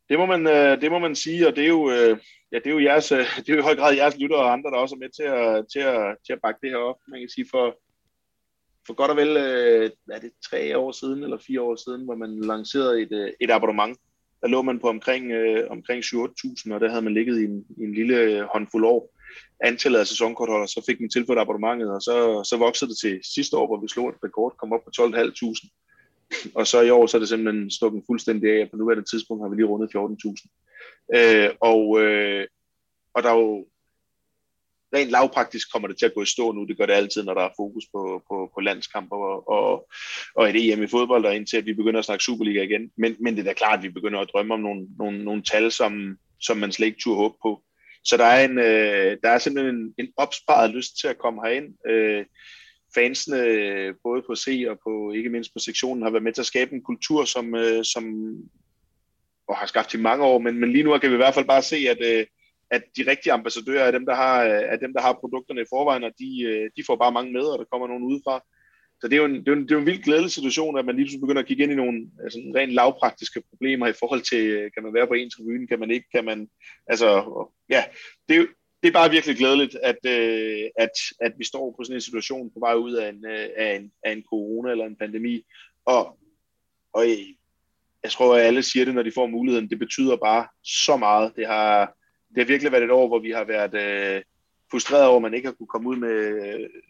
Det 0.09 0.19
må 0.19 0.25
man, 0.25 0.47
øh, 0.47 0.81
det 0.81 0.91
må 0.91 0.99
man 0.99 1.15
sige, 1.15 1.47
og 1.47 1.55
det 1.55 1.63
er 1.63 1.67
jo, 1.67 1.91
øh, 1.91 2.17
ja, 2.51 2.57
det 2.57 2.67
er 2.67 2.71
jo, 2.71 2.79
jeres, 2.79 3.11
øh, 3.11 3.25
det 3.37 3.49
er 3.49 3.53
jo 3.53 3.59
i 3.59 3.63
høj 3.69 3.75
grad 3.75 3.95
jeres 3.95 4.17
lyttere 4.17 4.39
og 4.39 4.53
andre, 4.53 4.71
der 4.71 4.77
også 4.77 4.95
er 4.95 4.99
med 4.99 5.09
til 5.09 5.23
at, 5.23 5.65
til 5.73 5.79
at, 5.79 6.15
til 6.25 6.33
at 6.33 6.41
bakke 6.43 6.59
det 6.61 6.69
her 6.69 6.77
op. 6.77 6.95
Man 7.07 7.19
kan 7.19 7.29
sige, 7.29 7.47
for, 7.51 7.77
for 8.87 8.93
godt 8.93 9.11
og 9.11 9.17
vel, 9.17 9.37
øh, 9.37 9.91
er 10.11 10.19
det, 10.19 10.31
tre 10.49 10.77
år 10.77 10.91
siden 10.91 11.23
eller 11.23 11.37
fire 11.47 11.61
år 11.61 11.75
siden, 11.75 12.05
hvor 12.05 12.15
man 12.15 12.39
lancerede 12.39 13.01
et, 13.01 13.11
øh, 13.11 13.29
et 13.41 13.51
abonnement. 13.51 13.97
Der 14.41 14.47
lå 14.47 14.61
man 14.61 14.79
på 14.79 14.89
omkring, 14.89 15.31
øh, 15.31 15.63
omkring 15.69 16.03
7-8.000, 16.03 16.73
og 16.73 16.79
der 16.79 16.89
havde 16.89 17.01
man 17.01 17.13
ligget 17.13 17.39
i 17.41 17.43
en, 17.43 17.65
i 17.77 17.83
en 17.83 17.93
lille 17.93 18.47
håndfuld 18.53 18.85
år. 18.85 19.13
Antallet 19.63 19.99
af 19.99 20.07
sæsonkortholdere, 20.07 20.67
så 20.67 20.83
fik 20.85 20.99
man 20.99 21.09
tilført 21.09 21.37
abonnementet, 21.37 21.91
og 21.91 22.01
så, 22.01 22.43
så 22.49 22.57
voksede 22.57 22.89
det 22.89 22.97
til 22.97 23.19
sidste 23.35 23.57
år, 23.57 23.67
hvor 23.67 23.81
vi 23.81 23.87
slog 23.87 24.09
et 24.09 24.23
rekord, 24.23 24.55
kom 24.59 24.73
op 24.73 24.83
på 24.83 24.91
12.500 25.01 25.86
og 26.55 26.67
så 26.67 26.81
i 26.81 26.89
år, 26.89 27.07
så 27.07 27.17
er 27.17 27.19
det 27.19 27.29
simpelthen 27.29 27.71
stukket 27.71 28.03
fuldstændig 28.07 28.51
af, 28.51 28.69
på 28.71 28.77
nuværende 28.77 29.09
tidspunkt 29.11 29.43
har 29.43 29.49
vi 29.49 29.55
lige 29.55 29.65
rundet 29.65 29.95
14.000. 29.95 31.15
Øh, 31.15 31.49
og, 31.61 32.01
øh, 32.01 32.47
og 33.13 33.23
der 33.23 33.29
er 33.29 33.37
jo 33.37 33.67
rent 34.95 35.11
lavpraktisk 35.11 35.71
kommer 35.71 35.87
det 35.87 35.97
til 35.97 36.05
at 36.05 36.13
gå 36.13 36.21
i 36.21 36.25
stå 36.25 36.51
nu. 36.51 36.65
Det 36.65 36.77
gør 36.77 36.85
det 36.85 36.93
altid, 36.93 37.23
når 37.23 37.33
der 37.33 37.41
er 37.41 37.57
fokus 37.57 37.83
på, 37.93 38.23
på, 38.29 38.51
på 38.53 38.61
landskampe 38.61 39.15
og, 39.15 39.49
og, 39.49 39.89
og 40.35 40.49
et 40.49 40.71
EM 40.73 40.83
i 40.83 40.87
fodbold, 40.87 41.25
og 41.25 41.35
indtil 41.35 41.57
at 41.57 41.65
vi 41.65 41.73
begynder 41.73 41.99
at 41.99 42.05
snakke 42.05 42.23
Superliga 42.23 42.61
igen. 42.63 42.91
Men, 42.97 43.15
men 43.19 43.33
det 43.33 43.41
er 43.41 43.45
da 43.45 43.53
klart, 43.53 43.77
at 43.77 43.83
vi 43.83 43.89
begynder 43.89 44.19
at 44.19 44.29
drømme 44.33 44.53
om 44.53 44.59
nogle, 44.59 44.87
nogle, 44.99 45.23
nogle 45.23 45.43
tal, 45.43 45.71
som, 45.71 46.17
som 46.41 46.57
man 46.57 46.71
slet 46.71 46.87
ikke 46.87 46.99
turde 46.99 47.17
håbe 47.17 47.35
på. 47.41 47.63
Så 48.03 48.17
der 48.17 48.25
er, 48.25 48.45
en, 48.45 48.57
øh, 48.57 49.17
der 49.23 49.29
er 49.29 49.37
simpelthen 49.37 49.75
en, 49.75 49.93
en 49.97 50.13
opsparet 50.17 50.71
lyst 50.75 50.99
til 50.99 51.07
at 51.07 51.17
komme 51.17 51.41
herind. 51.45 51.89
Øh, 51.89 52.25
fansene, 52.95 53.39
øh, 53.43 53.93
både 54.03 54.21
på 54.27 54.35
C 54.35 54.65
og 54.69 54.79
på 54.83 55.11
ikke 55.11 55.29
mindst 55.29 55.53
på 55.53 55.59
sektionen, 55.59 56.03
har 56.03 56.09
været 56.09 56.23
med 56.23 56.33
til 56.33 56.41
at 56.41 56.45
skabe 56.45 56.73
en 56.73 56.83
kultur, 56.83 57.25
som, 57.25 57.55
øh, 57.55 57.83
som 57.83 58.03
og 59.47 59.57
har 59.57 59.65
skabt 59.65 59.93
i 59.93 59.97
mange 59.97 60.25
år, 60.25 60.39
men, 60.39 60.59
men 60.59 60.71
lige 60.71 60.83
nu 60.83 60.97
kan 60.97 61.09
vi 61.09 61.15
i 61.15 61.23
hvert 61.23 61.33
fald 61.33 61.45
bare 61.45 61.61
se, 61.61 61.75
at, 61.75 61.97
øh, 62.01 62.25
at 62.71 62.83
de 62.97 63.11
rigtige 63.11 63.33
ambassadører 63.33 63.83
er 63.83 63.91
dem, 63.91 64.05
der 64.05 64.15
har, 64.15 64.43
øh, 64.43 64.61
er 64.73 64.77
dem, 64.77 64.93
der 64.93 65.01
har 65.01 65.13
produkterne 65.13 65.61
i 65.61 65.69
forvejen, 65.69 66.03
og 66.03 66.11
de, 66.19 66.43
øh, 66.43 66.69
de 66.77 66.83
får 66.87 66.95
bare 66.95 67.11
mange 67.11 67.33
med, 67.33 67.41
og 67.41 67.59
der 67.59 67.65
kommer 67.71 67.87
nogen 67.87 68.03
udefra. 68.03 68.41
Så 69.01 69.07
det 69.07 69.13
er 69.13 69.17
jo 69.17 69.25
en, 69.25 69.39
det 69.45 69.47
er 69.47 69.53
en, 69.53 69.63
det 69.63 69.71
er 69.71 69.75
jo 69.75 69.79
en 69.79 69.85
vildt 69.85 70.03
glædelig 70.03 70.31
situation, 70.31 70.77
at 70.77 70.85
man 70.85 70.95
lige 70.95 71.19
begynder 71.19 71.41
at 71.41 71.47
kigge 71.47 71.63
ind 71.63 71.71
i 71.71 71.75
nogle 71.75 72.09
altså, 72.23 72.39
rent 72.55 72.71
lavpraktiske 72.71 73.43
problemer 73.49 73.87
i 73.87 73.99
forhold 73.99 74.21
til, 74.21 74.43
øh, 74.47 74.71
kan 74.73 74.83
man 74.83 74.93
være 74.93 75.07
på 75.07 75.13
en 75.13 75.29
tribune, 75.29 75.67
kan 75.67 75.79
man 75.79 75.91
ikke, 75.91 76.07
kan 76.15 76.25
man, 76.25 76.49
altså, 76.87 77.07
ja, 77.69 77.83
det 78.29 78.35
er 78.35 78.39
jo, 78.41 78.47
det 78.83 78.87
er 78.89 78.93
bare 78.93 79.11
virkelig 79.11 79.37
glædeligt, 79.37 79.75
at, 79.83 79.97
øh, 80.05 80.69
at, 80.77 80.89
at 81.21 81.33
vi 81.37 81.45
står 81.45 81.71
på 81.71 81.83
sådan 81.83 81.97
en 81.97 82.01
situation 82.01 82.51
på 82.51 82.59
vej 82.59 82.73
ud 82.73 82.93
af 82.93 83.09
en, 83.09 83.25
øh, 83.25 83.49
af 83.57 83.75
en, 83.75 83.91
af 84.03 84.11
en 84.11 84.23
corona 84.29 84.71
eller 84.71 84.85
en 84.85 84.95
pandemi. 84.95 85.45
Og, 85.85 86.17
og 86.93 87.09
øh, 87.09 87.27
jeg 88.03 88.11
tror, 88.11 88.35
at 88.35 88.41
alle 88.41 88.63
siger 88.63 88.85
det, 88.85 88.95
når 88.95 89.03
de 89.03 89.11
får 89.11 89.27
muligheden. 89.27 89.69
Det 89.69 89.79
betyder 89.79 90.17
bare 90.17 90.47
så 90.63 90.97
meget. 90.97 91.35
Det 91.35 91.47
har, 91.47 91.93
det 92.29 92.37
har 92.37 92.45
virkelig 92.45 92.71
været 92.71 92.83
et 92.83 92.91
år, 92.91 93.07
hvor 93.07 93.19
vi 93.19 93.31
har 93.31 93.43
været 93.43 93.73
øh, 93.73 94.23
frustreret 94.71 95.05
over, 95.05 95.15
at 95.15 95.21
man 95.21 95.33
ikke 95.33 95.47
har 95.47 95.53
kunne 95.53 95.67
komme 95.67 95.89
ud 95.89 95.95
med, 95.95 96.15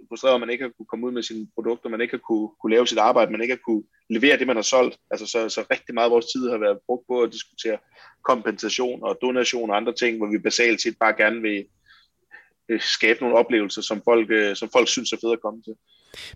frustreret 0.10 0.32
over, 0.32 0.38
at 0.42 0.48
man 0.48 0.50
ikke 0.50 0.64
har 0.64 0.72
kunne 0.78 0.86
komme 0.86 1.08
ud 1.08 1.12
med 1.12 1.24
sine 1.24 1.48
produkter, 1.56 1.90
man 1.90 2.02
ikke 2.02 2.14
har 2.14 2.26
kunne, 2.28 2.50
kunne 2.62 2.74
lave 2.74 2.88
sit 2.88 2.98
arbejde, 2.98 3.32
man 3.32 3.42
ikke 3.42 3.54
har 3.54 3.66
kunne 3.66 3.84
levere 4.10 4.38
det, 4.40 4.48
man 4.48 4.56
har 4.56 4.64
solgt. 4.64 4.98
Altså, 5.12 5.26
så, 5.26 5.50
så 5.50 5.66
rigtig 5.72 5.94
meget 5.94 6.06
af 6.06 6.12
vores 6.12 6.26
tid 6.26 6.50
har 6.50 6.58
været 6.58 6.80
brugt 6.86 7.08
på 7.08 7.22
at 7.22 7.34
diskutere 7.34 7.78
kompensation 8.24 9.04
og 9.04 9.18
donation 9.22 9.70
og 9.70 9.78
andre 9.78 9.94
ting, 9.94 10.18
hvor 10.18 10.32
vi 10.32 10.38
basalt 10.38 10.82
set 10.82 10.98
bare 11.00 11.14
gerne 11.18 11.42
vil 11.42 11.66
øh, 12.70 12.82
skabe 12.82 13.20
nogle 13.22 13.38
oplevelser, 13.38 13.82
som 13.82 14.02
folk, 14.06 14.32
øh, 14.32 14.56
som 14.56 14.70
folk 14.70 14.88
synes 14.88 15.12
er 15.12 15.18
fedt 15.18 15.34
at 15.34 15.42
komme 15.42 15.62
til. 15.62 15.76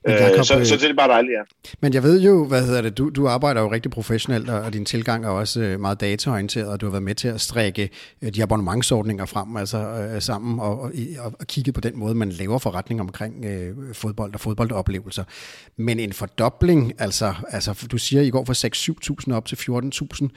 Men 0.05 0.13
Jacob, 0.13 0.37
øh, 0.37 0.45
så, 0.45 0.65
så 0.65 0.75
det 0.75 0.89
er 0.89 0.93
bare 0.93 1.09
dejligt, 1.09 1.33
ja. 1.33 1.41
Men 1.79 1.93
jeg 1.93 2.03
ved 2.03 2.21
jo, 2.21 2.45
hvad 2.45 2.65
hedder 2.65 2.81
det, 2.81 2.97
du, 2.97 3.09
du 3.09 3.27
arbejder 3.27 3.61
jo 3.61 3.71
rigtig 3.71 3.91
professionelt, 3.91 4.49
og 4.49 4.73
din 4.73 4.85
tilgang 4.85 5.25
er 5.25 5.29
også 5.29 5.61
øh, 5.61 5.79
meget 5.79 6.01
dataorienteret, 6.01 6.67
og 6.67 6.81
du 6.81 6.85
har 6.85 6.91
været 6.91 7.03
med 7.03 7.15
til 7.15 7.27
at 7.27 7.41
strække 7.41 7.89
øh, 8.21 8.33
de 8.33 8.43
abonnementsordninger 8.43 9.25
frem 9.25 9.57
altså, 9.57 9.77
øh, 9.77 10.21
sammen, 10.21 10.59
og, 10.59 10.79
og, 10.79 10.91
og, 11.19 11.33
og 11.39 11.47
kigge 11.47 11.71
på 11.71 11.81
den 11.81 11.99
måde, 11.99 12.15
man 12.15 12.29
laver 12.29 12.57
forretning 12.57 13.01
omkring 13.01 13.45
øh, 13.45 13.75
fodbold 13.93 14.33
og 14.33 14.39
fodboldoplevelser. 14.39 15.23
Men 15.77 15.99
en 15.99 16.13
fordobling, 16.13 16.93
altså, 16.99 17.33
altså 17.49 17.87
du 17.91 17.97
siger 17.97 18.21
i 18.21 18.29
går 18.29 18.45
fra 18.45 18.53
6-7.000 19.27 19.33
op 19.33 19.45
til 19.45 19.55
14.000, 19.55 20.27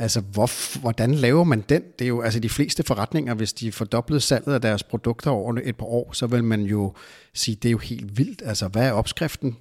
Altså, 0.00 0.20
hvor, 0.20 0.80
hvordan 0.80 1.14
laver 1.14 1.44
man 1.44 1.60
den? 1.68 1.82
Det 1.98 2.04
er 2.04 2.08
jo, 2.08 2.20
altså 2.20 2.40
de 2.40 2.48
fleste 2.48 2.82
forretninger, 2.82 3.34
hvis 3.34 3.52
de 3.52 3.72
fordoblede 3.72 4.20
salget 4.20 4.54
af 4.54 4.60
deres 4.60 4.82
produkter 4.82 5.30
over 5.30 5.60
et 5.64 5.76
par 5.76 5.86
år, 5.86 6.12
så 6.12 6.26
vil 6.26 6.44
man 6.44 6.62
jo 6.62 6.94
sige, 7.34 7.54
det 7.54 7.68
er 7.68 7.72
jo 7.72 7.78
helt 7.78 8.18
vildt. 8.18 8.42
Altså, 8.44 8.68
hvad 8.68 8.88
er 8.88 8.92
opskriften? 8.92 9.56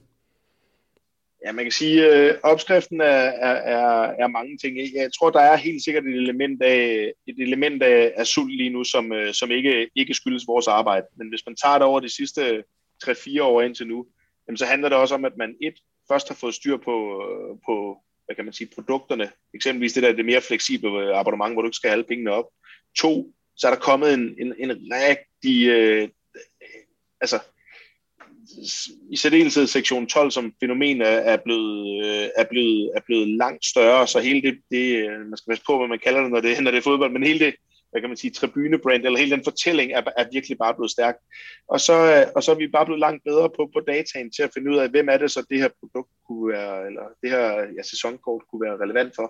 Ja, 1.45 1.52
man 1.52 1.65
kan 1.65 1.71
sige, 1.71 2.06
at 2.06 2.19
øh, 2.19 2.36
opskriften 2.43 3.02
er, 3.02 3.28
er, 3.47 3.56
er, 3.76 4.13
er 4.23 4.28
mange 4.28 4.58
ting. 4.58 4.78
Jeg 4.78 5.10
tror, 5.19 5.30
der 5.30 5.39
er 5.39 5.56
helt 5.56 5.84
sikkert 5.84 6.04
et 6.04 6.15
element 6.15 6.63
af, 6.63 7.12
et 7.28 7.36
element 7.39 7.84
af, 7.84 8.13
af 8.17 8.28
sult 8.28 8.58
lige 8.58 8.69
nu, 8.69 8.84
som, 8.84 9.13
øh, 9.13 9.34
som 9.34 9.52
ikke, 9.52 9.89
ikke 9.95 10.13
skyldes 10.13 10.47
vores 10.47 10.67
arbejde. 10.67 11.06
Men 11.17 11.30
hvis 11.30 11.45
man 11.47 11.56
tager 11.56 11.73
det 11.73 11.84
over 11.84 12.00
de 12.00 12.15
sidste 12.15 12.63
3-4 13.04 13.41
år 13.41 13.62
indtil 13.62 13.88
nu, 13.88 14.06
jamen, 14.47 14.58
så 14.58 14.65
handler 14.65 14.89
det 14.89 14.97
også 14.97 15.15
om, 15.15 15.26
at 15.26 15.38
man 15.38 15.56
et, 15.62 15.73
først 16.12 16.28
har 16.28 16.36
fået 16.36 16.56
styr 16.56 16.78
på, 16.78 16.95
øh, 17.23 17.58
på, 17.65 17.97
hvad 18.28 18.36
kan 18.36 18.46
man 18.46 18.54
sige, 18.54 18.70
produkterne. 18.76 19.32
Eksempelvis 19.54 19.93
det 19.93 20.04
der 20.04 20.12
det 20.12 20.26
mere 20.26 20.41
fleksible 20.41 20.89
øh, 20.89 21.20
abonnement, 21.20 21.54
hvor 21.56 21.62
du 21.62 21.68
ikke 21.68 21.76
skal 21.76 21.89
have 21.89 21.97
alle 21.97 22.08
pengene 22.08 22.32
op. 22.32 22.45
To, 22.97 23.34
så 23.58 23.68
er 23.68 23.72
der 23.72 23.80
kommet 23.80 24.14
en, 24.14 24.36
en, 24.39 24.54
en 24.60 24.72
rigtig, 24.72 25.68
øh, 25.68 26.10
altså 27.22 27.39
i 29.10 29.16
særdeleshed 29.16 29.68
sektion 29.68 30.08
12 30.08 30.32
som 30.32 30.54
fænomen 30.60 31.01
er, 31.01 31.06
er, 31.06 31.38
blevet, 31.38 32.06
øh, 32.06 32.30
er, 32.38 32.43
blevet, 32.43 32.91
er 32.95 33.01
blevet 33.06 33.28
langt 33.28 33.66
større, 33.66 34.08
så 34.08 34.20
hele 34.20 34.41
det, 34.41 34.60
det, 34.72 34.95
øh, 34.95 35.20
man 35.20 35.38
skal 35.38 35.51
passe 35.51 35.64
på, 35.66 35.78
hvad 35.78 35.88
man 35.88 35.99
kalder 35.99 36.22
det, 36.22 36.32
når 36.32 36.41
det, 36.41 36.58
når 36.64 36.72
det 36.72 36.78
er 36.78 36.89
fodbold, 36.89 37.12
men 37.12 37.24
hele 37.24 37.39
det, 37.39 37.56
hvad 37.92 38.02
kan 38.02 38.10
man 38.10 38.18
sige, 38.18 38.32
tribunebrand, 38.32 39.06
eller 39.06 39.20
hele 39.20 39.36
den 39.36 39.44
fortælling 39.44 39.92
er, 39.92 40.02
er 40.18 40.26
virkelig 40.32 40.58
bare 40.58 40.76
blevet 40.76 40.92
stærk. 40.92 41.16
Og 41.68 41.80
så, 41.80 41.94
øh, 41.94 42.26
og 42.36 42.44
så 42.44 42.52
er 42.52 42.56
vi 42.56 42.68
bare 42.68 42.86
blevet 42.86 43.00
langt 43.00 43.24
bedre 43.24 43.50
på, 43.50 43.70
på 43.74 43.80
dataen 43.88 44.32
til 44.32 44.44
at 44.44 44.52
finde 44.54 44.72
ud 44.72 44.78
af, 44.78 44.90
hvem 44.90 45.10
er 45.10 45.18
det 45.18 45.32
så 45.32 45.46
det 45.50 45.60
her 45.60 45.70
produkt 45.80 46.12
kunne 46.28 46.54
være, 46.54 46.88
eller 46.88 47.06
det 47.22 47.30
her 47.30 47.46
ja, 47.78 47.84
sæsonkort 47.84 48.44
kunne 48.50 48.62
være 48.66 48.78
relevant 48.84 49.14
for. 49.16 49.28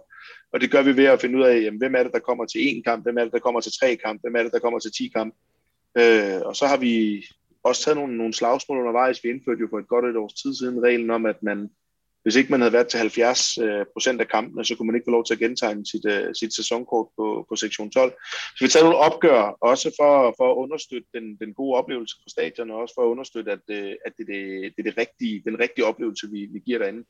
Og 0.53 0.61
det 0.61 0.71
gør 0.71 0.81
vi 0.81 0.97
ved 0.97 1.05
at 1.05 1.21
finde 1.21 1.37
ud 1.37 1.43
af, 1.43 1.61
jamen, 1.61 1.79
hvem 1.79 1.95
er 1.95 2.03
det, 2.03 2.11
der 2.11 2.19
kommer 2.19 2.45
til 2.45 2.59
én 2.59 2.81
kamp, 2.81 3.03
hvem 3.03 3.17
er 3.17 3.23
det, 3.23 3.33
der 3.33 3.39
kommer 3.39 3.61
til 3.61 3.71
tre 3.79 3.95
kamp, 3.95 4.21
hvem 4.21 4.35
er 4.35 4.43
det, 4.43 4.51
der 4.51 4.59
kommer 4.59 4.79
til 4.79 4.91
ti 4.97 5.07
kamp. 5.15 5.33
Øh, 5.99 6.41
og 6.41 6.55
så 6.55 6.65
har 6.67 6.77
vi 6.77 7.23
også 7.63 7.83
taget 7.83 7.97
nogle, 7.97 8.17
nogle 8.17 8.33
slagsmål 8.33 8.79
undervejs. 8.79 9.23
Vi 9.23 9.29
indførte 9.29 9.61
jo 9.61 9.67
for 9.69 9.79
et 9.79 9.87
godt 9.87 10.05
et 10.05 10.17
års 10.17 10.33
tid 10.33 10.55
siden 10.55 10.83
reglen 10.83 11.09
om, 11.09 11.25
at 11.25 11.43
man 11.43 11.69
hvis 12.27 12.35
ikke 12.35 12.51
man 12.51 12.61
havde 12.61 12.73
været 12.73 12.87
til 12.87 12.99
70 12.99 13.57
øh, 13.57 13.85
procent 13.93 14.21
af 14.21 14.27
kampene, 14.27 14.65
så 14.65 14.75
kunne 14.75 14.85
man 14.87 14.95
ikke 14.95 15.07
få 15.07 15.11
lov 15.11 15.25
til 15.25 15.33
at 15.33 15.39
gentegne 15.39 15.85
sit, 15.85 16.05
øh, 16.05 16.35
sit 16.39 16.55
sæsonkort 16.55 17.07
på, 17.17 17.45
på 17.49 17.55
sektion 17.55 17.91
12. 17.91 18.13
Så 18.55 18.65
vi 18.65 18.69
tager 18.69 18.83
nogle 18.83 18.97
opgør, 18.97 19.41
også 19.71 19.87
for, 19.99 20.33
for 20.37 20.51
at 20.51 20.57
understøtte 20.63 21.07
den, 21.13 21.25
den 21.41 21.53
gode 21.53 21.77
oplevelse 21.79 22.15
på 22.17 22.29
stadion, 22.29 22.71
og 22.71 22.77
også 22.77 22.93
for 22.97 23.03
at 23.03 23.11
understøtte, 23.13 23.51
at, 23.51 23.65
øh, 23.69 23.93
at 24.05 24.13
det, 24.17 24.27
det, 24.27 24.37
det 24.75 24.79
er 24.79 24.89
det 24.89 24.97
rigtige, 24.97 25.43
den 25.45 25.59
rigtige 25.59 25.85
oplevelse, 25.85 26.27
vi, 26.31 26.39
vi 26.53 26.59
giver 26.59 26.79
derinde. 26.79 27.03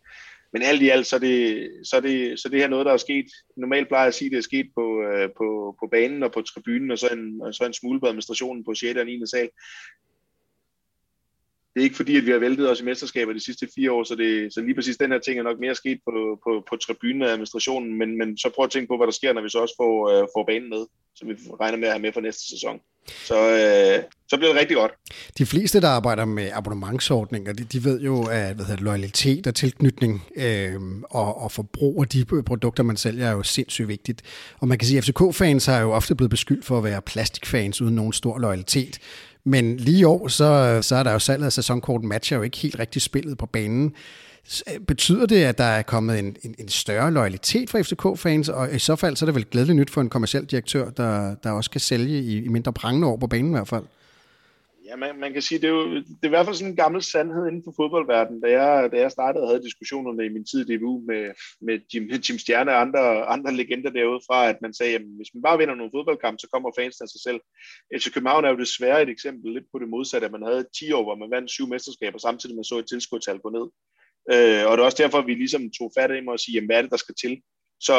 Men 0.53 0.61
alt 0.61 0.82
i 0.82 0.89
alt, 0.89 1.07
så 1.07 1.15
er, 1.15 1.20
det, 1.20 1.70
så, 1.84 1.95
er 1.97 2.01
det, 2.01 2.39
så 2.39 2.47
er 2.47 2.49
det 2.49 2.59
her 2.59 2.68
noget, 2.68 2.86
der 2.86 2.93
er 2.93 2.97
sket. 3.07 3.30
Normalt 3.57 3.88
plejer 3.88 4.03
jeg 4.03 4.07
at 4.07 4.15
sige, 4.15 4.28
at 4.28 4.32
det 4.32 4.38
er 4.38 4.51
sket 4.51 4.68
på, 4.76 4.86
øh, 5.07 5.30
på, 5.38 5.76
på 5.80 5.88
banen 5.91 6.24
og 6.24 6.32
på 6.32 6.41
tribunen, 6.41 6.91
og 6.91 6.99
så 6.99 7.07
en, 7.07 7.41
og 7.41 7.53
så 7.53 7.63
en 7.65 7.74
smule 7.74 7.99
på 7.99 8.07
administrationen 8.07 8.63
på 8.63 8.74
6. 8.74 8.99
og 8.99 9.05
9. 9.05 9.22
sal 9.26 9.49
det 11.78 11.84
er 11.84 11.89
ikke 11.89 11.95
fordi, 11.95 12.17
at 12.17 12.25
vi 12.25 12.32
har 12.32 12.39
væltet 12.39 12.71
os 12.71 12.80
i 12.80 12.84
mesterskaber 12.84 13.34
de 13.34 13.45
sidste 13.45 13.67
fire 13.75 13.91
år, 13.91 14.03
så, 14.03 14.15
det, 14.15 14.53
så 14.53 14.61
lige 14.61 14.75
præcis 14.75 14.97
den 14.97 15.11
her 15.11 15.19
ting 15.19 15.39
er 15.39 15.43
nok 15.43 15.59
mere 15.59 15.75
sket 15.75 15.99
på, 16.05 16.39
på, 16.43 16.63
på 16.69 16.75
tribunen 16.75 17.21
af 17.21 17.32
administrationen, 17.32 17.97
men, 17.97 18.17
men 18.17 18.38
så 18.38 18.49
prøv 18.55 18.65
at 18.65 18.71
tænke 18.71 18.88
på, 18.88 18.97
hvad 18.97 19.07
der 19.07 19.13
sker, 19.13 19.34
når 19.34 19.41
vi 19.41 19.49
så 19.49 19.59
også 19.59 19.75
får, 19.78 19.93
øh, 20.09 20.28
får 20.36 20.43
banen 20.47 20.69
med, 20.69 20.84
som 21.15 21.30
vi 21.30 21.34
regner 21.61 21.78
med 21.78 21.88
at 21.88 21.93
have 21.93 22.01
med 22.01 22.13
for 22.13 22.21
næste 22.21 22.43
sæson. 22.49 22.80
Så, 23.07 23.38
øh, 23.49 24.03
så 24.30 24.38
bliver 24.38 24.51
det 24.51 24.59
rigtig 24.59 24.78
godt. 24.78 24.91
De 25.38 25.45
fleste, 25.45 25.82
der 25.82 25.88
arbejder 25.88 26.25
med 26.25 26.49
abonnementsordninger, 26.53 27.53
de, 27.53 27.63
de 27.63 27.84
ved 27.84 28.01
jo, 28.01 28.23
at 28.32 28.55
hvad 28.55 28.65
hedder, 28.65 28.84
loyalitet 28.84 29.47
og 29.47 29.55
tilknytning 29.55 30.23
øh, 30.36 30.73
og, 31.03 31.41
og 31.41 31.51
forbrug 31.51 32.01
af 32.01 32.07
de 32.07 32.25
produkter, 32.25 32.84
man 32.84 32.97
sælger, 32.97 33.28
er 33.28 33.32
jo 33.32 33.43
sindssygt 33.43 33.88
vigtigt. 33.88 34.21
Og 34.59 34.67
man 34.67 34.78
kan 34.78 34.88
sige, 34.88 34.97
at 34.97 35.03
FCK-fans 35.03 35.65
har 35.65 35.82
jo 35.82 35.91
ofte 35.91 36.15
blevet 36.15 36.30
beskyldt 36.30 36.65
for 36.65 36.78
at 36.78 36.84
være 36.84 37.01
plastikfans 37.01 37.82
uden 37.82 37.95
nogen 37.95 38.13
stor 38.13 38.38
loyalitet. 38.38 38.99
Men 39.48 39.78
lige 39.78 40.00
i 40.00 40.04
år, 40.04 40.28
så, 40.28 40.80
så 40.82 40.95
er 40.95 41.04
der 41.04 41.12
jo 41.12 41.20
salget 41.20 41.45
af 41.45 41.54
sæsonkort 41.54 42.04
matcher 42.04 42.38
jo 42.38 42.43
ikke 42.43 42.58
helt 42.58 42.80
rigtig 42.80 43.02
spillet 43.02 43.38
på 43.38 43.45
banen. 43.45 43.93
Øh, 44.74 44.80
betyder 44.80 45.26
det, 45.26 45.43
at 45.43 45.58
der 45.58 45.64
er 45.64 45.82
kommet 45.82 46.20
en, 46.20 46.36
en, 46.43 46.56
en 46.60 46.70
større 46.70 47.12
loyalitet 47.12 47.70
for 47.70 47.84
FCK-fans, 47.84 48.50
og 48.50 48.76
i 48.76 48.80
så 48.80 48.95
fald 48.95 49.16
så 49.16 49.26
er 49.26 49.28
det 49.28 49.36
vel 49.36 49.45
glædeligt 49.45 49.76
nyt 49.78 49.89
for 49.89 50.02
en 50.02 50.10
kommersiel 50.10 50.45
direktør, 50.45 50.89
der, 50.89 51.36
der 51.36 51.52
også 51.52 51.70
kan 51.70 51.82
sælge 51.82 52.20
i, 52.20 52.43
i 52.43 52.48
mindre 52.48 52.74
prangende 52.74 53.08
år 53.08 53.18
på 53.18 53.28
banen 53.28 53.52
i 53.52 53.56
hvert 53.56 53.68
fald? 53.68 53.84
Ja, 54.88 54.95
man, 54.95 55.19
man 55.19 55.33
kan 55.33 55.41
sige, 55.41 55.61
det 55.61 55.67
er 55.67 55.71
jo 55.71 55.95
det 55.95 56.23
er 56.23 56.31
i 56.31 56.35
hvert 56.35 56.45
fald 56.45 56.55
sådan 56.55 56.71
en 56.71 56.81
gammel 56.83 57.01
sandhed 57.03 57.47
inden 57.47 57.63
for 57.65 57.73
fodboldverdenen. 57.79 58.41
Da 58.41 58.49
jeg, 58.59 58.91
da 58.91 58.97
jeg 58.97 59.11
startede 59.11 59.43
og 59.43 59.49
havde 59.49 59.63
diskussionerne 59.63 60.25
i 60.25 60.29
min 60.29 60.45
tid 60.45 60.59
i 60.69 60.77
DBU 60.77 61.03
med, 61.07 61.23
med 61.61 61.79
Jim, 61.93 62.03
Jim 62.25 62.38
Stjerne 62.39 62.71
og 62.71 62.81
andre, 62.81 63.01
andre 63.35 63.53
legender 63.53 63.89
derude 63.89 64.21
fra, 64.27 64.49
at 64.49 64.57
man 64.61 64.73
sagde, 64.73 64.95
at 64.95 65.01
hvis 65.17 65.33
man 65.33 65.41
bare 65.41 65.57
vinder 65.57 65.75
nogle 65.75 65.95
fodboldkampe, 65.95 66.39
så 66.39 66.47
kommer 66.53 66.77
fansen 66.79 67.03
af 67.03 67.09
sig 67.09 67.21
selv. 67.27 67.39
FC 67.97 68.13
København 68.13 68.45
er 68.45 68.49
jo 68.49 68.63
desværre 68.65 69.01
et 69.01 69.09
eksempel 69.09 69.53
lidt 69.53 69.67
på 69.71 69.79
det 69.79 69.89
modsatte, 69.89 70.25
at 70.25 70.35
man 70.38 70.47
havde 70.49 70.65
10 70.79 70.91
år, 70.91 71.03
hvor 71.03 71.17
man 71.21 71.31
vandt 71.35 71.51
syv 71.51 71.67
mesterskaber, 71.67 72.17
samtidig 72.17 72.55
med 72.55 72.63
så 72.63 72.77
et 72.79 72.89
tilskudtal 72.89 73.39
gå 73.39 73.49
ned. 73.57 73.67
Øh, 74.33 74.63
og 74.67 74.71
det 74.73 74.81
er 74.81 74.89
også 74.89 75.03
derfor, 75.03 75.17
at 75.19 75.27
vi 75.27 75.35
ligesom 75.35 75.63
tog 75.77 75.91
fat 75.97 76.11
i 76.11 76.25
mig 76.25 76.33
og 76.38 76.43
sige, 76.43 76.55
jamen, 76.55 76.69
hvad 76.69 76.77
er 76.77 76.83
det, 76.85 76.95
der 76.95 77.05
skal 77.05 77.15
til? 77.23 77.33
Så, 77.88 77.97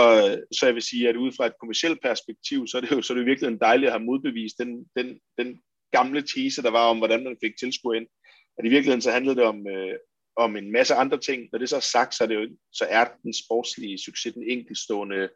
så 0.57 0.67
jeg 0.67 0.75
vil 0.75 0.89
sige, 0.91 1.09
at 1.09 1.17
ud 1.17 1.33
fra 1.37 1.47
et 1.47 1.59
kommersielt 1.61 2.01
perspektiv, 2.03 2.67
så 2.67 2.77
er 2.77 2.81
det 2.81 2.91
jo, 2.91 3.03
så 3.03 3.13
er 3.13 3.17
det 3.17 3.27
virkelig 3.27 3.49
en 3.49 3.65
dejligt 3.69 3.89
at 3.89 3.95
have 3.97 4.09
modbevist 4.11 4.59
den, 4.59 4.71
den, 4.97 5.09
den 5.39 5.49
gamle 5.93 6.23
teaser, 6.23 6.63
der 6.63 6.71
var 6.71 6.91
om, 6.91 6.99
hvordan 6.99 7.25
man 7.25 7.37
fik 7.43 7.53
tilskuer 7.59 7.95
ind. 7.95 8.07
At 8.59 8.65
i 8.65 8.69
virkeligheden 8.69 9.03
så 9.03 9.11
handlede 9.11 9.37
det 9.37 9.45
om, 9.45 9.69
øh, 9.69 9.95
om 10.37 10.57
en 10.57 10.73
masse 10.73 10.95
andre 10.95 11.19
ting. 11.19 11.49
Når 11.53 11.59
det 11.59 11.69
så 11.69 11.77
er 11.77 11.81
sagt, 11.81 12.15
så 12.15 12.25
er, 12.25 12.29
det 12.29 12.35
jo, 12.35 12.49
så 12.73 12.87
er 12.89 13.05
den 13.23 13.35
sportslige 13.35 13.99
succes 13.99 14.35
den 14.35 14.43
enkeltstående 14.43 15.29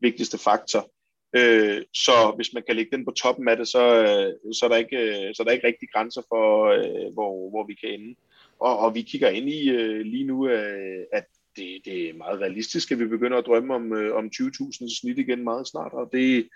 vigtigste 0.00 0.38
faktor. 0.38 0.90
Øh, 1.36 1.82
så 1.94 2.32
hvis 2.36 2.52
man 2.54 2.62
kan 2.66 2.76
lægge 2.76 2.96
den 2.96 3.04
på 3.04 3.10
toppen 3.10 3.48
af 3.48 3.56
det, 3.56 3.68
så, 3.68 3.84
øh, 4.02 4.54
så, 4.54 4.64
er, 4.64 4.68
der 4.68 4.76
ikke, 4.76 4.96
øh, 4.96 5.34
så 5.34 5.42
er 5.42 5.44
der 5.44 5.52
ikke 5.52 5.66
rigtig 5.66 5.88
grænser 5.94 6.22
for, 6.28 6.64
øh, 6.64 7.12
hvor, 7.14 7.50
hvor 7.50 7.66
vi 7.66 7.74
kan 7.74 8.00
ende. 8.00 8.14
Og, 8.60 8.78
og 8.78 8.94
vi 8.94 9.02
kigger 9.02 9.28
ind 9.28 9.48
i 9.48 9.70
øh, 9.70 10.00
lige 10.00 10.24
nu, 10.24 10.48
øh, 10.48 11.04
at 11.12 11.26
det, 11.56 11.80
det 11.84 12.08
er 12.08 12.14
meget 12.14 12.40
realistisk, 12.40 12.92
at 12.92 12.98
vi 12.98 13.06
begynder 13.06 13.38
at 13.38 13.46
drømme 13.46 13.74
om, 13.74 13.92
øh, 13.92 14.14
om 14.14 14.30
20.000 14.34 15.00
snit 15.00 15.18
igen 15.18 15.44
meget 15.44 15.68
snart, 15.68 15.92
og 15.92 16.10
det, 16.12 16.48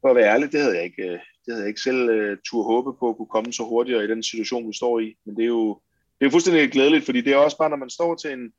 for 0.00 0.08
at 0.08 0.16
være 0.16 0.32
ærlig, 0.32 0.52
det 0.52 0.60
havde 0.60 0.76
jeg 0.76 0.84
ikke, 0.84 1.02
øh, 1.02 1.18
det 1.44 1.48
havde 1.48 1.60
jeg 1.60 1.68
ikke 1.68 1.80
selv 1.80 2.10
øh, 2.10 2.32
uh, 2.32 2.38
tur 2.46 2.62
håbe 2.62 2.98
på 2.98 3.08
at 3.08 3.16
kunne 3.16 3.34
komme 3.34 3.52
så 3.52 3.62
hurtigere 3.62 4.04
i 4.04 4.08
den 4.08 4.22
situation, 4.22 4.68
vi 4.68 4.72
står 4.72 5.00
i. 5.00 5.16
Men 5.26 5.36
det 5.36 5.42
er 5.42 5.48
jo, 5.48 5.80
det 6.20 6.26
er 6.26 6.30
fuldstændig 6.30 6.72
glædeligt, 6.72 7.04
fordi 7.04 7.20
det 7.20 7.32
er 7.32 7.36
også 7.36 7.58
bare, 7.58 7.70
når 7.70 7.76
man 7.76 7.90
står 7.90 8.14
til 8.14 8.32
en, 8.32 8.52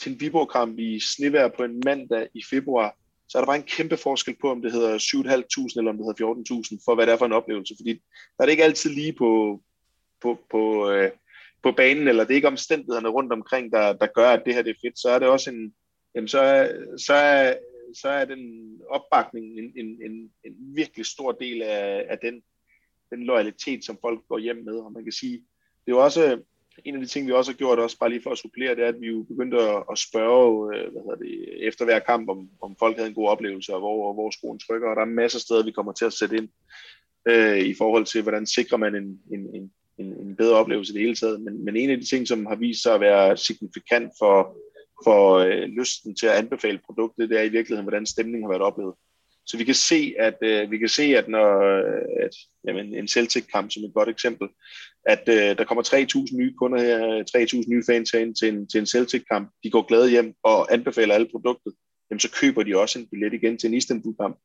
til 0.00 0.12
en 0.12 0.20
Viborg-kamp 0.20 0.78
i 0.78 1.00
snevær 1.00 1.48
på 1.48 1.64
en 1.64 1.82
mandag 1.84 2.28
i 2.34 2.42
februar, 2.50 2.96
så 3.28 3.38
er 3.38 3.42
der 3.42 3.46
bare 3.46 3.56
en 3.56 3.72
kæmpe 3.76 3.96
forskel 3.96 4.36
på, 4.40 4.50
om 4.50 4.62
det 4.62 4.72
hedder 4.72 4.98
7.500 4.98 5.78
eller 5.78 5.90
om 5.90 5.96
det 5.98 6.06
hedder 6.06 6.34
14.000, 6.76 6.84
for 6.84 6.94
hvad 6.94 7.06
det 7.06 7.12
er 7.12 7.16
for 7.16 7.26
en 7.26 7.32
oplevelse. 7.32 7.74
Fordi 7.78 7.92
der 7.92 8.40
er 8.40 8.44
det 8.44 8.50
ikke 8.50 8.64
altid 8.64 8.90
lige 8.90 9.12
på, 9.12 9.60
på, 10.22 10.38
på, 10.50 10.90
øh, 10.90 11.10
på 11.62 11.72
banen, 11.72 12.08
eller 12.08 12.24
det 12.24 12.30
er 12.30 12.34
ikke 12.34 12.48
omstændighederne 12.48 13.08
rundt 13.08 13.32
omkring, 13.32 13.72
der, 13.72 13.92
der 13.92 14.06
gør, 14.06 14.30
at 14.30 14.42
det 14.46 14.54
her 14.54 14.62
det 14.62 14.70
er 14.70 14.80
fedt. 14.84 14.98
Så 14.98 15.08
er 15.08 15.18
det 15.18 15.28
også 15.28 15.50
en, 15.50 15.74
jamen 16.14 16.28
så 16.28 16.40
er, 16.40 16.68
så 16.98 17.14
er, 17.14 17.54
så 17.94 18.08
er 18.08 18.24
den 18.24 18.72
opbakning 18.88 19.58
en, 19.58 19.72
en, 19.76 19.86
en, 19.86 20.30
en 20.44 20.54
virkelig 20.76 21.06
stor 21.06 21.32
del 21.32 21.62
af, 21.62 22.06
af 22.08 22.18
den, 22.18 22.42
den 23.10 23.24
loyalitet, 23.24 23.84
som 23.84 23.98
folk 24.00 24.20
går 24.28 24.38
hjem 24.38 24.56
med. 24.64 24.74
Og 24.74 24.92
man 24.92 25.04
kan 25.04 25.12
sige, 25.12 25.32
det 25.86 25.92
er 25.92 25.96
jo 25.96 26.04
også 26.04 26.42
en 26.84 26.94
af 26.94 27.00
de 27.00 27.06
ting, 27.06 27.26
vi 27.26 27.32
også 27.32 27.52
har 27.52 27.56
gjort, 27.56 27.78
også 27.78 27.98
bare 27.98 28.10
lige 28.10 28.22
for 28.22 28.30
at 28.30 28.38
supplere, 28.38 28.74
det 28.74 28.84
er, 28.84 28.88
at 28.88 29.00
vi 29.00 29.06
jo 29.06 29.22
begyndte 29.22 29.56
at, 29.56 29.84
at 29.92 29.98
spørge 29.98 30.76
øh, 30.76 30.92
hvad 30.92 31.02
hedder 31.02 31.16
det, 31.16 31.66
efter 31.66 31.84
hver 31.84 31.98
kamp, 31.98 32.28
om, 32.28 32.48
om 32.62 32.76
folk 32.78 32.96
havde 32.96 33.08
en 33.08 33.14
god 33.14 33.28
oplevelse, 33.28 33.74
og 33.74 33.80
hvor, 33.80 34.12
hvor 34.12 34.30
skoen 34.30 34.58
trykker. 34.58 34.88
Og 34.88 34.96
der 34.96 35.02
er 35.02 35.06
masser 35.06 35.38
af 35.38 35.40
steder, 35.40 35.64
vi 35.64 35.72
kommer 35.72 35.92
til 35.92 36.04
at 36.04 36.12
sætte 36.12 36.36
ind 36.36 36.48
øh, 37.28 37.58
i 37.58 37.74
forhold 37.74 38.04
til, 38.04 38.22
hvordan 38.22 38.46
sikrer 38.46 38.78
man 38.78 38.94
en, 38.94 39.20
en, 39.32 39.54
en, 39.54 39.72
en, 39.98 40.06
en 40.06 40.36
bedre 40.36 40.56
oplevelse 40.56 40.92
i 40.92 40.94
det 40.94 41.02
hele 41.02 41.16
taget. 41.16 41.40
Men, 41.40 41.64
men 41.64 41.76
en 41.76 41.90
af 41.90 41.96
de 42.00 42.06
ting, 42.06 42.28
som 42.28 42.46
har 42.46 42.56
vist 42.56 42.82
sig 42.82 42.94
at 42.94 43.00
være 43.00 43.36
signifikant 43.36 44.12
for, 44.18 44.56
for 45.04 45.34
øh, 45.34 45.62
lysten 45.62 46.16
til 46.16 46.26
at 46.26 46.32
anbefale 46.32 46.80
produktet, 46.86 47.30
det 47.30 47.38
er 47.38 47.42
i 47.42 47.48
virkeligheden, 47.48 47.84
hvordan 47.84 48.06
stemningen 48.06 48.42
har 48.42 48.50
været 48.50 48.62
oplevet. 48.62 48.94
Så 49.46 49.56
vi 49.56 49.64
kan 49.64 49.74
se, 49.74 50.14
at 50.18 50.38
øh, 50.42 50.70
vi 50.70 50.78
kan 50.78 50.88
se, 50.88 51.02
at 51.02 51.28
når 51.28 51.60
øh, 51.60 52.24
at, 52.24 52.30
jamen, 52.68 52.94
en 52.94 53.08
Celtic-kamp 53.08 53.70
som 53.70 53.84
et 53.84 53.94
godt 53.94 54.08
eksempel, 54.08 54.48
at 55.06 55.22
øh, 55.28 55.58
der 55.58 55.64
kommer 55.64 55.82
3.000 55.82 56.36
nye 56.36 56.54
kunder 56.54 56.78
her, 56.82 56.98
3.000 57.62 57.68
nye 57.68 57.82
fans 57.86 58.12
ind 58.12 58.34
til 58.34 58.48
en, 58.48 58.68
til 58.68 58.78
en 58.80 58.86
Celtic-kamp, 58.86 59.50
de 59.64 59.70
går 59.70 59.86
glade 59.86 60.10
hjem 60.10 60.34
og 60.42 60.72
anbefaler 60.72 61.14
alle 61.14 61.28
produktet, 61.30 61.72
jamen 62.10 62.20
så 62.20 62.30
køber 62.40 62.62
de 62.62 62.78
også 62.78 62.98
en 62.98 63.08
billet 63.08 63.34
igen 63.34 63.58
til 63.58 63.68
en 63.68 63.74
Istanbul-kamp. 63.74 64.36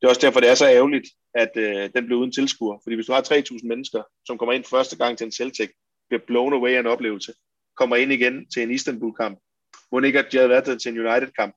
Det 0.00 0.06
er 0.06 0.08
også 0.08 0.26
derfor, 0.26 0.40
det 0.40 0.50
er 0.50 0.54
så 0.54 0.68
ærgerligt, 0.68 1.08
at 1.34 1.52
øh, 1.56 1.90
den 1.94 2.06
blev 2.06 2.18
uden 2.18 2.32
tilskuer. 2.32 2.78
Fordi 2.82 2.94
hvis 2.94 3.06
du 3.06 3.12
har 3.12 3.22
3.000 3.22 3.68
mennesker, 3.68 4.02
som 4.26 4.38
kommer 4.38 4.52
ind 4.52 4.64
første 4.64 4.96
gang 4.96 5.18
til 5.18 5.24
en 5.24 5.32
Celtic, 5.32 5.70
bliver 6.08 6.22
blown 6.26 6.52
away 6.52 6.70
af 6.70 6.80
en 6.80 6.86
oplevelse, 6.86 7.32
kommer 7.76 7.96
ind 7.96 8.12
igen 8.12 8.50
til 8.50 8.62
en 8.62 8.70
Istanbul-kamp, 8.70 9.38
må 9.92 10.00
ikke, 10.00 10.18
at 10.18 10.32
de 10.32 10.36
havde 10.36 10.50
været 10.50 10.80
til 10.80 10.92
en 10.92 11.06
United-kamp, 11.06 11.54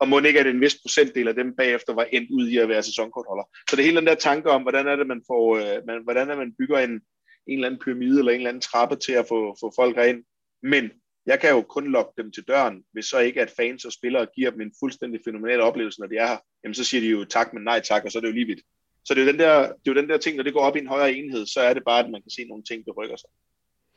og 0.00 0.08
må 0.08 0.20
ikke, 0.20 0.40
at 0.40 0.46
en 0.46 0.60
vis 0.60 0.76
procentdel 0.82 1.28
af 1.28 1.34
dem 1.34 1.56
bagefter 1.56 1.94
var 1.94 2.04
endt 2.04 2.30
ud 2.30 2.48
i 2.48 2.58
at 2.58 2.68
være 2.68 2.82
sæsonkortholder. 2.82 3.44
Så 3.70 3.76
det 3.76 3.82
er 3.82 3.86
hele 3.86 3.96
den 3.96 4.06
der 4.06 4.14
tanke 4.14 4.50
om, 4.50 4.62
hvordan 4.62 4.86
er 4.86 4.96
det, 4.96 5.06
man 5.06 5.22
får, 5.26 5.56
øh, 5.56 5.86
man, 5.86 6.02
hvordan 6.04 6.30
er 6.30 6.36
man 6.36 6.54
bygger 6.58 6.78
en, 6.78 6.90
en 6.90 7.00
eller 7.46 7.66
anden 7.66 7.80
pyramide 7.84 8.18
eller 8.18 8.32
en 8.32 8.36
eller 8.36 8.48
anden 8.48 8.60
trappe 8.60 8.96
til 8.96 9.12
at 9.12 9.26
få, 9.28 9.56
få 9.60 9.72
folk 9.76 9.96
ind. 10.08 10.24
Men 10.62 10.90
jeg 11.26 11.40
kan 11.40 11.50
jo 11.50 11.62
kun 11.62 11.92
lokke 11.92 12.12
dem 12.16 12.32
til 12.32 12.44
døren, 12.48 12.84
hvis 12.92 13.04
så 13.04 13.18
ikke 13.18 13.40
at 13.40 13.52
fans 13.56 13.84
og 13.84 13.92
spillere 13.92 14.26
giver 14.36 14.50
dem 14.50 14.60
en 14.60 14.72
fuldstændig 14.80 15.20
fænomenal 15.24 15.60
oplevelse, 15.60 16.00
når 16.00 16.06
de 16.06 16.16
er 16.16 16.26
her. 16.26 16.38
Jamen 16.64 16.74
så 16.74 16.84
siger 16.84 17.00
de 17.00 17.08
jo 17.08 17.24
tak, 17.24 17.52
men 17.54 17.62
nej 17.62 17.80
tak, 17.80 18.04
og 18.04 18.12
så 18.12 18.18
er 18.18 18.20
det 18.20 18.28
jo 18.28 18.34
lige 18.34 18.46
vidt. 18.46 18.62
Så 19.04 19.14
det 19.14 19.20
er 19.20 19.24
jo 19.24 19.32
den 19.32 19.38
der, 19.38 19.58
det 19.62 19.88
er 19.88 19.92
jo 19.94 20.00
den 20.00 20.08
der 20.08 20.18
ting, 20.18 20.36
når 20.36 20.42
det 20.42 20.52
går 20.52 20.60
op 20.60 20.76
i 20.76 20.78
en 20.78 20.86
højere 20.86 21.12
enhed, 21.12 21.46
så 21.46 21.60
er 21.60 21.74
det 21.74 21.82
bare, 21.84 22.04
at 22.04 22.10
man 22.10 22.22
kan 22.22 22.30
se 22.30 22.44
nogle 22.44 22.64
ting, 22.64 22.84
der 22.86 22.92
rykker 22.92 23.16
sig. 23.16 23.30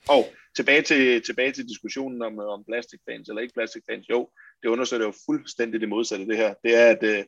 Og 0.09 0.25
tilbage 0.55 0.81
til, 0.81 1.21
tilbage 1.21 1.51
til 1.51 1.69
diskussionen 1.69 2.21
om, 2.21 2.39
øh, 2.39 2.45
om 2.45 2.63
plastic 2.69 2.99
fans 3.09 3.29
eller 3.29 3.41
ikke 3.41 3.53
plastic 3.53 3.83
fans. 3.89 4.09
Jo, 4.09 4.29
det 4.63 4.69
understøtter 4.69 5.05
jo 5.05 5.13
fuldstændig 5.25 5.81
det 5.81 5.89
modsatte 5.89 6.25
det 6.25 6.37
her. 6.37 6.53
Det 6.63 6.75
er, 6.75 6.87
at, 6.87 7.03
øh, 7.03 7.23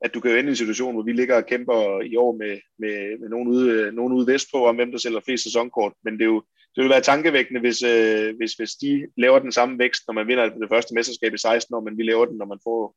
at 0.00 0.14
du 0.14 0.20
kan 0.20 0.30
jo 0.30 0.36
ende 0.36 0.48
i 0.48 0.50
en 0.50 0.56
situation, 0.56 0.94
hvor 0.94 1.02
vi 1.02 1.12
ligger 1.12 1.36
og 1.36 1.46
kæmper 1.46 2.00
i 2.00 2.16
år 2.16 2.32
med, 2.32 2.58
med, 2.78 3.20
med 3.20 3.28
nogen, 3.28 3.48
ude, 3.48 3.92
nogen 3.92 4.12
ude 4.12 4.26
vestpå 4.26 4.66
om, 4.66 4.76
hvem 4.76 4.90
der 4.90 4.98
sælger 4.98 5.20
flest 5.20 5.44
sæsonkort. 5.44 5.92
Men 6.04 6.14
det, 6.14 6.22
er 6.22 6.32
jo, 6.34 6.42
det 6.76 6.82
vil 6.82 6.90
være 6.90 7.00
tankevækkende, 7.00 7.60
hvis, 7.60 7.82
øh, 7.82 8.36
hvis, 8.36 8.52
hvis 8.52 8.70
de 8.70 9.06
laver 9.16 9.38
den 9.38 9.52
samme 9.52 9.78
vækst, 9.78 10.02
når 10.06 10.14
man 10.14 10.26
vinder 10.26 10.48
det 10.48 10.68
første 10.68 10.94
mesterskab 10.94 11.34
i 11.34 11.38
16 11.38 11.74
år, 11.74 11.80
men 11.80 11.98
vi 11.98 12.02
laver 12.02 12.24
den, 12.24 12.36
når 12.38 12.46
man 12.46 12.58
får 12.64 12.96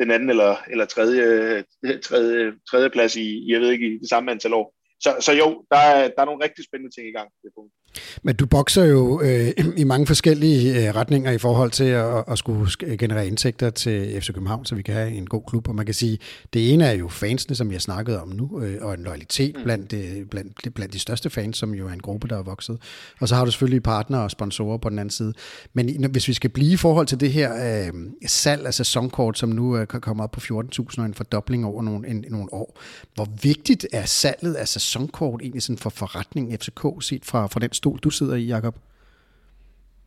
den 0.00 0.10
anden 0.10 0.30
eller, 0.30 0.56
eller 0.70 0.84
tredje, 0.84 1.64
tredje, 2.02 2.52
tredje 2.70 2.90
plads 2.90 3.16
i, 3.16 3.52
jeg 3.52 3.60
ved 3.60 3.70
ikke, 3.70 3.86
i 3.86 3.98
det 3.98 4.08
samme 4.08 4.30
antal 4.30 4.54
år. 4.54 4.74
så, 5.00 5.16
så 5.20 5.32
jo, 5.32 5.64
der 5.70 5.76
er, 5.76 6.08
der 6.08 6.20
er 6.22 6.24
nogle 6.24 6.44
rigtig 6.44 6.64
spændende 6.64 6.94
ting 6.94 7.08
i 7.08 7.12
gang. 7.12 7.30
Det 7.42 7.50
punkt. 7.54 7.72
Men 8.22 8.36
du 8.36 8.46
bokser 8.46 8.84
jo 8.84 9.20
øh, 9.22 9.52
i 9.76 9.84
mange 9.84 10.06
forskellige 10.06 10.88
øh, 10.88 10.94
retninger 10.94 11.30
i 11.30 11.38
forhold 11.38 11.70
til 11.70 11.84
at, 11.84 12.24
at 12.28 12.38
skulle 12.38 12.70
generere 12.98 13.26
indtægter 13.26 13.70
til 13.70 14.20
FC 14.20 14.26
København, 14.26 14.64
så 14.64 14.74
vi 14.74 14.82
kan 14.82 14.94
have 14.94 15.10
en 15.10 15.26
god 15.26 15.42
klub. 15.46 15.68
Og 15.68 15.74
man 15.74 15.84
kan 15.84 15.94
sige, 15.94 16.18
det 16.52 16.72
ene 16.72 16.84
er 16.84 16.92
jo 16.92 17.08
fansene, 17.08 17.56
som 17.56 17.72
jeg 17.72 17.80
snakkede 17.80 18.22
om 18.22 18.28
nu, 18.28 18.62
øh, 18.62 18.78
og 18.80 18.94
en 18.94 19.02
loyalitet 19.02 19.56
mm. 19.56 19.62
blandt, 19.62 19.92
øh, 19.92 20.26
blandt, 20.26 20.74
blandt 20.74 20.94
de 20.94 20.98
største 20.98 21.30
fans, 21.30 21.58
som 21.58 21.74
jo 21.74 21.88
er 21.88 21.92
en 21.92 22.00
gruppe, 22.00 22.28
der 22.28 22.38
er 22.38 22.42
vokset. 22.42 22.78
Og 23.20 23.28
så 23.28 23.34
har 23.34 23.44
du 23.44 23.50
selvfølgelig 23.50 23.82
partnere 23.82 24.22
og 24.22 24.30
sponsorer 24.30 24.78
på 24.78 24.88
den 24.88 24.98
anden 24.98 25.10
side. 25.10 25.34
Men 25.74 26.04
hvis 26.10 26.28
vi 26.28 26.32
skal 26.32 26.50
blive 26.50 26.72
i 26.72 26.76
forhold 26.76 27.06
til 27.06 27.20
det 27.20 27.32
her 27.32 27.86
øh, 27.86 27.92
salg 28.26 28.66
af 28.66 28.74
sæsonkort, 28.74 29.38
som 29.38 29.48
nu 29.48 29.76
øh, 29.76 29.88
kan 29.88 30.00
komme 30.00 30.22
op 30.22 30.30
på 30.30 30.40
14.000 30.40 30.98
og 30.98 31.04
en 31.04 31.14
fordobling 31.14 31.66
over 31.66 31.82
nogle, 31.82 32.08
en, 32.08 32.24
nogle 32.28 32.52
år, 32.52 32.78
hvor 33.14 33.28
vigtigt 33.42 33.86
er 33.92 34.04
salget 34.04 34.54
af 34.54 34.68
sæsonkort 34.68 35.40
egentlig 35.40 35.62
sådan 35.62 35.78
for 35.78 35.90
forretning 35.90 36.58
FCK 36.60 36.86
set 37.00 37.24
fra, 37.24 37.46
fra 37.46 37.60
den 37.60 37.72
stol, 37.78 37.98
du 37.98 38.10
sidder 38.10 38.36
i, 38.36 38.44
Jakob? 38.44 38.74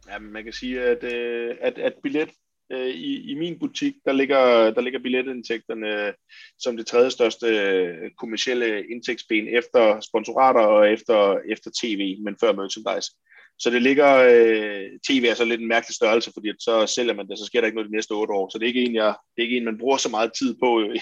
Ja, 0.09 0.19
man 0.19 0.43
kan 0.43 0.53
sige, 0.53 0.82
at, 0.82 1.03
øh, 1.03 1.55
at, 1.61 1.78
at 1.78 1.93
billet 2.03 2.30
øh, 2.72 2.88
i, 2.88 3.32
i 3.32 3.36
min 3.36 3.59
butik, 3.59 3.93
der 4.05 4.13
ligger, 4.13 4.72
der 4.72 4.82
ligger 4.82 4.99
billetindtægterne 4.99 6.13
som 6.59 6.78
det 6.78 6.86
tredje 6.86 7.11
største 7.11 7.47
øh, 7.47 8.11
kommercielle 8.17 8.88
indtægtsben 8.91 9.47
efter 9.47 9.99
sponsorater 10.09 10.61
og 10.61 10.91
efter, 10.91 11.38
efter 11.53 11.72
tv, 11.82 12.17
men 12.24 12.36
før 12.41 12.53
merchandise. 12.53 13.11
Så 13.59 13.69
det 13.69 13.82
ligger, 13.82 14.11
øh, 14.32 14.99
tv 15.07 15.24
er 15.30 15.34
så 15.34 15.45
lidt 15.45 15.61
en 15.61 15.67
mærkelig 15.67 15.95
størrelse, 15.95 16.32
fordi 16.34 16.47
så 16.59 16.93
sælger 16.95 17.13
man 17.13 17.28
det, 17.28 17.39
så 17.39 17.45
sker 17.45 17.59
der 17.61 17.65
ikke 17.65 17.76
noget 17.76 17.89
de 17.89 17.95
næste 17.95 18.11
otte 18.11 18.34
år. 18.34 18.49
Så 18.49 18.57
det 18.57 18.63
er 18.65 18.74
ikke 18.74 18.84
en, 18.84 18.95
jeg, 18.95 19.15
det 19.36 19.41
er 19.41 19.47
ikke 19.47 19.57
en 19.57 19.65
man 19.65 19.78
bruger 19.78 19.97
så 19.97 20.09
meget 20.09 20.32
tid 20.39 20.55
på 20.63 20.82
i, 20.82 20.99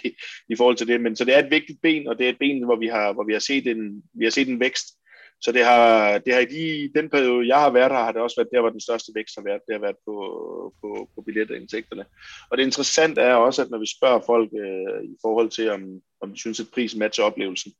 i 0.49 0.55
forhold 0.57 0.75
til 0.75 0.87
det. 0.87 1.01
Men 1.01 1.15
så 1.15 1.25
det 1.25 1.35
er 1.35 1.43
et 1.43 1.51
vigtigt 1.51 1.81
ben, 1.81 2.07
og 2.07 2.17
det 2.17 2.25
er 2.25 2.29
et 2.29 2.39
ben, 2.39 2.65
hvor 2.65 2.75
vi 2.75 2.87
har, 2.87 3.13
hvor 3.13 3.23
vi 3.23 3.33
har, 3.33 3.39
set, 3.39 3.67
en, 3.67 4.03
vi 4.13 4.23
har 4.25 4.31
set 4.31 4.49
en 4.49 4.59
vækst 4.59 4.87
så 5.41 5.51
det 5.51 5.65
har, 5.65 6.17
det 6.17 6.33
har 6.33 6.41
i 6.41 6.45
de, 6.45 6.91
den 6.99 7.09
periode, 7.09 7.47
jeg 7.47 7.59
har 7.59 7.69
været 7.69 7.91
her, 7.91 8.03
har 8.03 8.11
det 8.11 8.21
også 8.21 8.35
været 8.39 8.49
der, 8.53 8.61
hvor 8.61 8.69
den 8.69 8.81
største 8.81 9.11
vækst 9.15 9.35
har 9.35 9.43
været. 9.43 9.61
Det 9.67 9.75
har 9.75 9.81
været 9.81 9.95
på, 10.05 10.15
på, 10.81 11.09
på 11.15 11.21
billetindtægterne. 11.21 12.05
Og 12.49 12.57
det 12.57 12.63
interessante 12.63 13.21
er 13.21 13.33
også, 13.33 13.61
at 13.61 13.69
når 13.69 13.77
vi 13.77 13.89
spørger 13.97 14.21
folk 14.25 14.49
øh, 14.63 15.03
i 15.03 15.15
forhold 15.21 15.49
til, 15.49 15.69
om, 15.69 15.81
om 16.21 16.31
de 16.31 16.39
synes, 16.39 16.59
at 16.59 16.67
prisen 16.73 16.99
matcher 16.99 17.25
oplevelsen, 17.25 17.71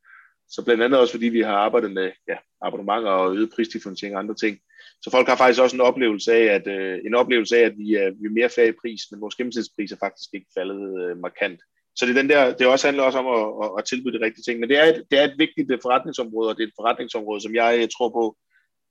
så 0.49 0.65
blandt 0.65 0.83
andet 0.83 0.99
også, 0.99 1.13
fordi 1.13 1.25
vi 1.25 1.41
har 1.41 1.57
arbejdet 1.57 1.91
med 1.91 2.11
ja, 2.27 2.37
abonnementer 2.61 3.11
og 3.11 3.35
øget 3.35 3.49
prisdifferentiering 3.55 4.15
og 4.15 4.19
andre 4.19 4.35
ting. 4.35 4.59
Så 5.01 5.11
folk 5.11 5.27
har 5.27 5.35
faktisk 5.35 5.61
også 5.61 5.75
en 5.75 5.81
oplevelse 5.81 6.33
af, 6.33 6.45
at, 6.55 6.67
øh, 6.67 6.99
en 7.05 7.15
oplevelse 7.15 7.57
af, 7.57 7.61
at 7.61 7.77
vi 7.77 7.93
er, 7.93 8.09
vi 8.09 8.25
er 8.25 8.37
mere 8.39 8.49
færre 8.49 8.67
i 8.67 8.79
pris, 8.81 9.01
men 9.11 9.21
vores 9.21 9.35
gennemsnitspris 9.35 9.91
er 9.91 9.97
faktisk 9.99 10.29
ikke 10.33 10.47
faldet 10.57 10.81
øh, 11.03 11.17
markant. 11.17 11.61
Så 11.99 12.05
det, 12.05 12.17
er 12.17 12.21
den 12.21 12.29
der, 12.29 12.53
det 12.53 12.67
også 12.67 12.87
handler 12.87 13.03
også 13.03 13.19
om 13.19 13.27
at, 13.37 13.45
at, 13.63 13.69
at 13.77 13.85
tilbyde 13.85 14.19
de 14.19 14.25
rigtige 14.25 14.43
ting. 14.43 14.59
Men 14.59 14.69
det 14.69 14.77
er, 14.79 14.85
et, 14.85 15.03
det 15.11 15.19
er 15.19 15.23
et 15.23 15.37
vigtigt 15.37 15.81
forretningsområde, 15.81 16.49
og 16.49 16.55
det 16.55 16.63
er 16.63 16.67
et 16.67 16.79
forretningsområde, 16.79 17.41
som 17.41 17.55
jeg 17.55 17.89
tror 17.95 18.09
på, 18.09 18.35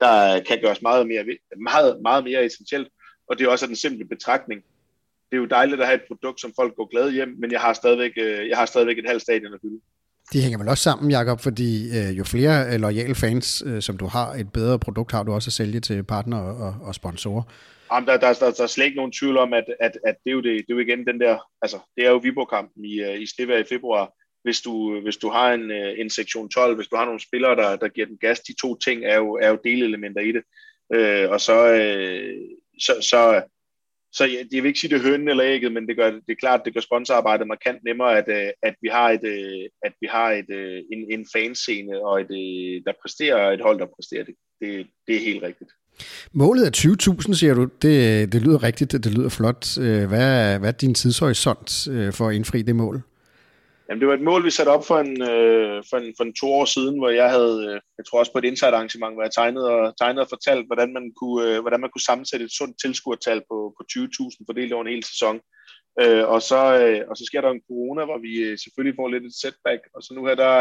der 0.01 0.41
kan 0.49 0.59
gøres 0.61 0.83
meget 0.83 1.07
mere, 1.07 1.25
meget, 1.71 1.99
meget 2.03 2.25
mere 2.25 2.45
essentielt. 2.45 2.89
Og 3.29 3.39
det 3.39 3.45
er 3.45 3.51
også 3.51 3.67
den 3.67 3.77
simple 3.77 4.05
betragtning. 4.05 4.61
Det 5.31 5.37
er 5.37 5.41
jo 5.41 5.47
dejligt 5.47 5.81
at 5.81 5.87
have 5.87 6.01
et 6.03 6.09
produkt, 6.09 6.41
som 6.41 6.53
folk 6.57 6.77
går 6.77 6.89
glade 6.93 7.13
hjem, 7.13 7.37
men 7.41 7.53
jeg 7.53 7.61
har 7.61 7.73
stadigvæk, 7.73 8.13
øh, 8.17 8.49
jeg 8.49 8.59
har 8.59 8.67
stadigvæk 8.67 8.99
et 8.99 9.09
halvt 9.09 9.23
stadion 9.23 9.55
at 9.55 9.61
fylde. 9.63 9.81
De 10.33 10.43
hænger 10.43 10.59
vel 10.59 10.69
også 10.69 10.83
sammen, 10.83 11.11
Jakob, 11.11 11.41
fordi 11.41 11.99
øh, 11.99 12.19
jo 12.19 12.25
flere 12.25 12.67
øh, 12.73 12.81
lojale 12.81 13.15
fans, 13.15 13.63
øh, 13.67 13.83
som 13.83 13.97
du 13.97 14.07
har, 14.07 14.33
et 14.33 14.53
bedre 14.53 14.79
produkt 14.79 15.13
har 15.13 15.23
du 15.23 15.33
også 15.33 15.49
at 15.49 15.53
sælge 15.53 15.81
til 15.81 16.03
partnere 16.03 16.43
og, 16.43 16.75
og 16.83 16.95
sponsorer. 16.95 17.43
Jamen, 17.93 18.09
der, 18.09 18.17
der, 18.17 18.33
der, 18.33 18.51
der 18.51 18.63
er 18.63 18.67
slet 18.67 18.85
ikke 18.85 18.97
nogen 18.97 19.13
tvivl 19.13 19.37
om, 19.37 19.53
at, 19.53 19.65
at, 19.81 19.99
at 20.05 20.17
det, 20.25 20.31
er 20.31 20.35
jo 20.35 20.41
det, 20.41 20.53
det 20.53 20.71
er 20.71 20.75
jo 20.75 20.79
igen 20.79 21.07
den 21.07 21.21
der, 21.21 21.39
altså 21.63 21.79
det 21.97 22.07
er 22.07 22.11
jo 22.11 22.17
Viborg-kampen 22.17 22.85
i, 22.85 23.01
øh, 23.01 23.21
i 23.21 23.27
Stevær 23.27 23.59
i 23.59 23.65
februar. 23.65 24.13
Hvis 24.43 24.61
du, 24.61 25.01
hvis 25.01 25.17
du 25.17 25.29
har 25.29 25.53
en, 25.55 25.71
øh, 25.71 26.01
en 26.01 26.11
sektion 26.11 26.49
12, 26.49 26.77
hvis 26.77 26.89
du 26.89 26.97
har 26.97 27.05
nogle 27.05 27.21
spillere, 27.21 27.57
der, 27.57 27.77
der 27.77 27.89
giver 27.89 28.07
den 28.07 28.19
gas, 28.19 28.41
de 28.41 28.55
to 28.61 28.77
ting 28.77 29.05
er 29.05 29.17
jo, 29.17 29.35
er 29.35 29.49
jo 29.49 29.59
delelementer 29.65 30.21
i 30.21 30.33
det. 30.33 30.43
Øh, 30.95 31.31
og 31.31 31.41
så, 31.41 31.73
øh, 31.73 32.37
så, 32.81 32.93
så, 33.01 33.43
så 34.13 34.25
ja, 34.25 34.39
jeg 34.53 34.63
vil 34.63 34.69
ikke 34.69 34.81
sige 34.81 34.95
det 34.95 35.03
hønne 35.03 35.31
eller 35.31 35.45
ægget, 35.47 35.73
men 35.73 35.89
det 35.89 35.97
gør 35.97 36.11
det 36.11 36.23
er 36.29 36.35
klart, 36.35 36.65
det 36.65 36.75
gør 36.75 36.81
sponsorarbejdet 36.81 37.47
markant 37.47 37.85
nemmere, 37.85 38.19
at, 38.19 38.29
øh, 38.29 38.53
at 38.63 38.75
vi 38.83 38.89
har 38.89 39.11
et, 39.11 39.25
at 39.83 39.93
vi 40.01 40.07
har 40.07 40.31
et, 40.31 40.51
en, 40.93 41.13
en 41.13 41.27
fanscene 41.33 42.05
og 42.07 42.21
et, 42.21 42.29
der 42.87 42.93
præsterer 43.03 43.51
et 43.51 43.61
hold, 43.61 43.79
der 43.79 43.87
præsterer 43.97 44.25
det. 44.25 44.35
Det, 44.61 44.87
det 45.07 45.17
er 45.17 45.21
helt 45.21 45.43
rigtigt. 45.43 45.71
Målet 46.33 46.67
er 46.67 46.71
20.000, 46.77 47.35
siger 47.35 47.55
du. 47.55 47.65
Det, 47.83 48.33
det 48.33 48.43
lyder 48.43 48.63
rigtigt, 48.63 48.93
det 48.93 49.07
lyder 49.07 49.29
flot. 49.29 49.79
Øh, 49.79 50.09
hvad 50.09 50.53
er, 50.53 50.59
hvad 50.59 50.69
er 50.69 50.73
din 50.73 50.95
tidshorisont 50.95 51.89
øh, 51.91 52.13
for 52.13 52.29
at 52.29 52.35
indfri 52.35 52.63
det 52.63 52.77
mål? 52.77 53.03
Jamen, 53.89 54.01
det 54.01 54.09
var 54.09 54.15
et 54.15 54.29
mål, 54.31 54.45
vi 54.45 54.51
satte 54.51 54.71
op 54.71 54.87
for 54.87 54.99
en, 54.99 55.23
øh, 55.23 55.83
for 55.91 55.97
en, 55.97 56.15
for 56.17 56.25
en 56.25 56.35
to 56.35 56.47
år 56.53 56.65
siden, 56.65 56.99
hvor 56.99 57.11
jeg 57.11 57.31
havde, 57.31 57.65
øh, 57.69 57.81
jeg 57.99 58.05
tror 58.07 58.19
også 58.19 58.33
på 58.33 58.39
et 58.39 58.45
insight 58.45 58.75
arrangement, 58.75 59.15
hvor 59.15 59.23
jeg 59.23 59.33
tegnede 59.33 59.71
og, 59.71 59.97
tegnede 60.01 60.25
og 60.25 60.29
fortalt, 60.29 60.67
hvordan 60.67 60.93
man 60.93 61.13
kunne, 61.21 61.61
hvordan 61.61 61.81
man 61.81 61.91
kunne 61.91 62.09
sammensætte 62.09 62.45
et 62.45 62.53
sundt 62.53 62.81
tilskuertal 62.83 63.41
på, 63.51 63.57
på 63.77 63.83
20.000 63.93 64.45
fordelt 64.47 64.73
over 64.73 64.85
en 64.85 64.95
hel 64.95 65.05
sæson. 65.05 65.41
og, 66.35 66.41
så, 66.43 66.61
og 67.11 67.17
så 67.17 67.25
sker 67.27 67.41
der 67.41 67.51
en 67.51 67.67
corona, 67.69 68.05
hvor 68.05 68.19
vi 68.27 68.33
selvfølgelig 68.65 68.97
får 68.97 69.09
lidt 69.09 69.25
et 69.25 69.41
setback, 69.43 69.83
og 69.95 70.03
så 70.03 70.11
nu 70.15 70.27
her 70.27 70.35
der, 70.35 70.55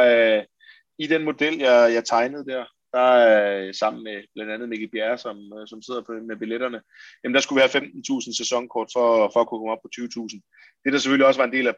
i 0.99 1.07
den 1.07 1.23
model, 1.23 1.55
jeg, 1.57 1.93
jeg 1.93 2.03
tegnede 2.05 2.45
der, 2.45 2.63
der 2.93 3.09
øh, 3.29 3.73
sammen 3.73 4.03
med 4.03 4.23
blandt 4.35 4.51
andet 4.51 4.69
Mikkel 4.69 4.89
Bjerre, 4.89 5.17
som, 5.17 5.37
øh, 5.57 5.67
som 5.67 5.81
sidder 5.81 6.01
på, 6.01 6.11
med 6.11 6.37
billetterne, 6.37 6.81
jamen 7.23 7.35
der 7.35 7.41
skulle 7.41 7.59
være 7.59 7.81
15.000 7.81 8.37
sæsonkort 8.37 8.89
for, 8.95 9.29
for 9.33 9.39
at 9.39 9.47
kunne 9.47 9.59
komme 9.59 9.71
op 9.71 9.83
på 9.83 9.89
20.000. 9.99 10.81
Det 10.83 10.93
der 10.93 10.99
selvfølgelig 10.99 11.27
også 11.27 11.39
var 11.39 11.47
en 11.47 11.57
del 11.57 11.67
af, 11.67 11.75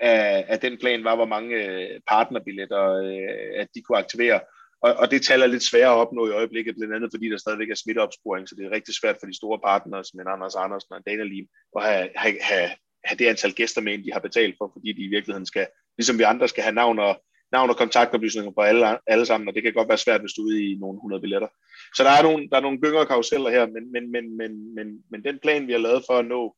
af, 0.00 0.44
af 0.48 0.60
den 0.60 0.78
plan, 0.78 1.04
var 1.04 1.16
hvor 1.16 1.26
mange 1.34 1.54
øh, 1.64 2.00
partnerbilletter, 2.08 2.84
øh, 2.92 3.60
at 3.60 3.68
de 3.74 3.82
kunne 3.82 3.98
aktivere. 3.98 4.40
Og, 4.82 4.94
og 4.94 5.10
det 5.10 5.22
taler 5.22 5.46
lidt 5.46 5.62
sværere 5.62 5.92
at 5.92 6.00
opnå 6.02 6.26
i 6.28 6.36
øjeblikket, 6.40 6.76
blandt 6.76 6.94
andet 6.94 7.10
fordi 7.14 7.30
der 7.30 7.36
stadigvæk 7.36 7.70
er 7.70 7.74
smitteopsporing, 7.74 8.48
så 8.48 8.54
det 8.54 8.64
er 8.66 8.70
rigtig 8.70 8.94
svært 8.94 9.16
for 9.20 9.26
de 9.26 9.36
store 9.36 9.58
partnere, 9.64 10.04
som 10.04 10.20
Anders 10.20 10.54
Andersen 10.54 10.92
og 10.94 11.02
Dana 11.06 11.22
Lim, 11.22 11.46
at 11.76 11.82
have, 11.84 12.08
have, 12.16 12.36
have, 12.40 12.70
have 13.04 13.18
det 13.18 13.26
antal 13.26 13.52
gæster 13.52 13.80
med, 13.80 14.04
de 14.04 14.12
har 14.12 14.20
betalt 14.20 14.54
for, 14.58 14.70
fordi 14.74 14.92
de 14.92 15.02
i 15.02 15.12
virkeligheden 15.14 15.46
skal, 15.46 15.66
ligesom 15.98 16.18
vi 16.18 16.22
andre 16.22 16.48
skal 16.48 16.62
have 16.62 16.74
navn 16.74 16.98
og, 16.98 17.22
navn 17.52 17.70
og 17.70 17.76
kontaktoplysninger 17.76 18.50
på 18.50 18.60
alle, 18.60 18.98
alle 19.06 19.26
sammen, 19.26 19.48
og 19.48 19.54
det 19.54 19.62
kan 19.62 19.72
godt 19.72 19.88
være 19.88 19.98
svært, 19.98 20.20
hvis 20.20 20.32
du 20.32 20.42
er 20.42 20.46
ude 20.46 20.64
i 20.64 20.76
nogle 20.80 20.96
100 20.96 21.20
billetter. 21.20 21.48
Så 21.96 22.04
der 22.04 22.10
er 22.10 22.22
nogle, 22.22 22.48
der 22.50 22.56
er 22.56 22.60
nogle 22.60 22.80
gynger 22.80 23.04
karuseller 23.04 23.50
her, 23.50 23.66
men, 23.66 23.92
men, 23.92 24.12
men, 24.12 24.36
men, 24.36 24.74
men, 24.74 24.86
men 25.10 25.24
den 25.24 25.38
plan, 25.42 25.66
vi 25.66 25.72
har 25.72 25.78
lavet 25.78 26.02
for 26.08 26.18
at 26.18 26.26
nå, 26.26 26.56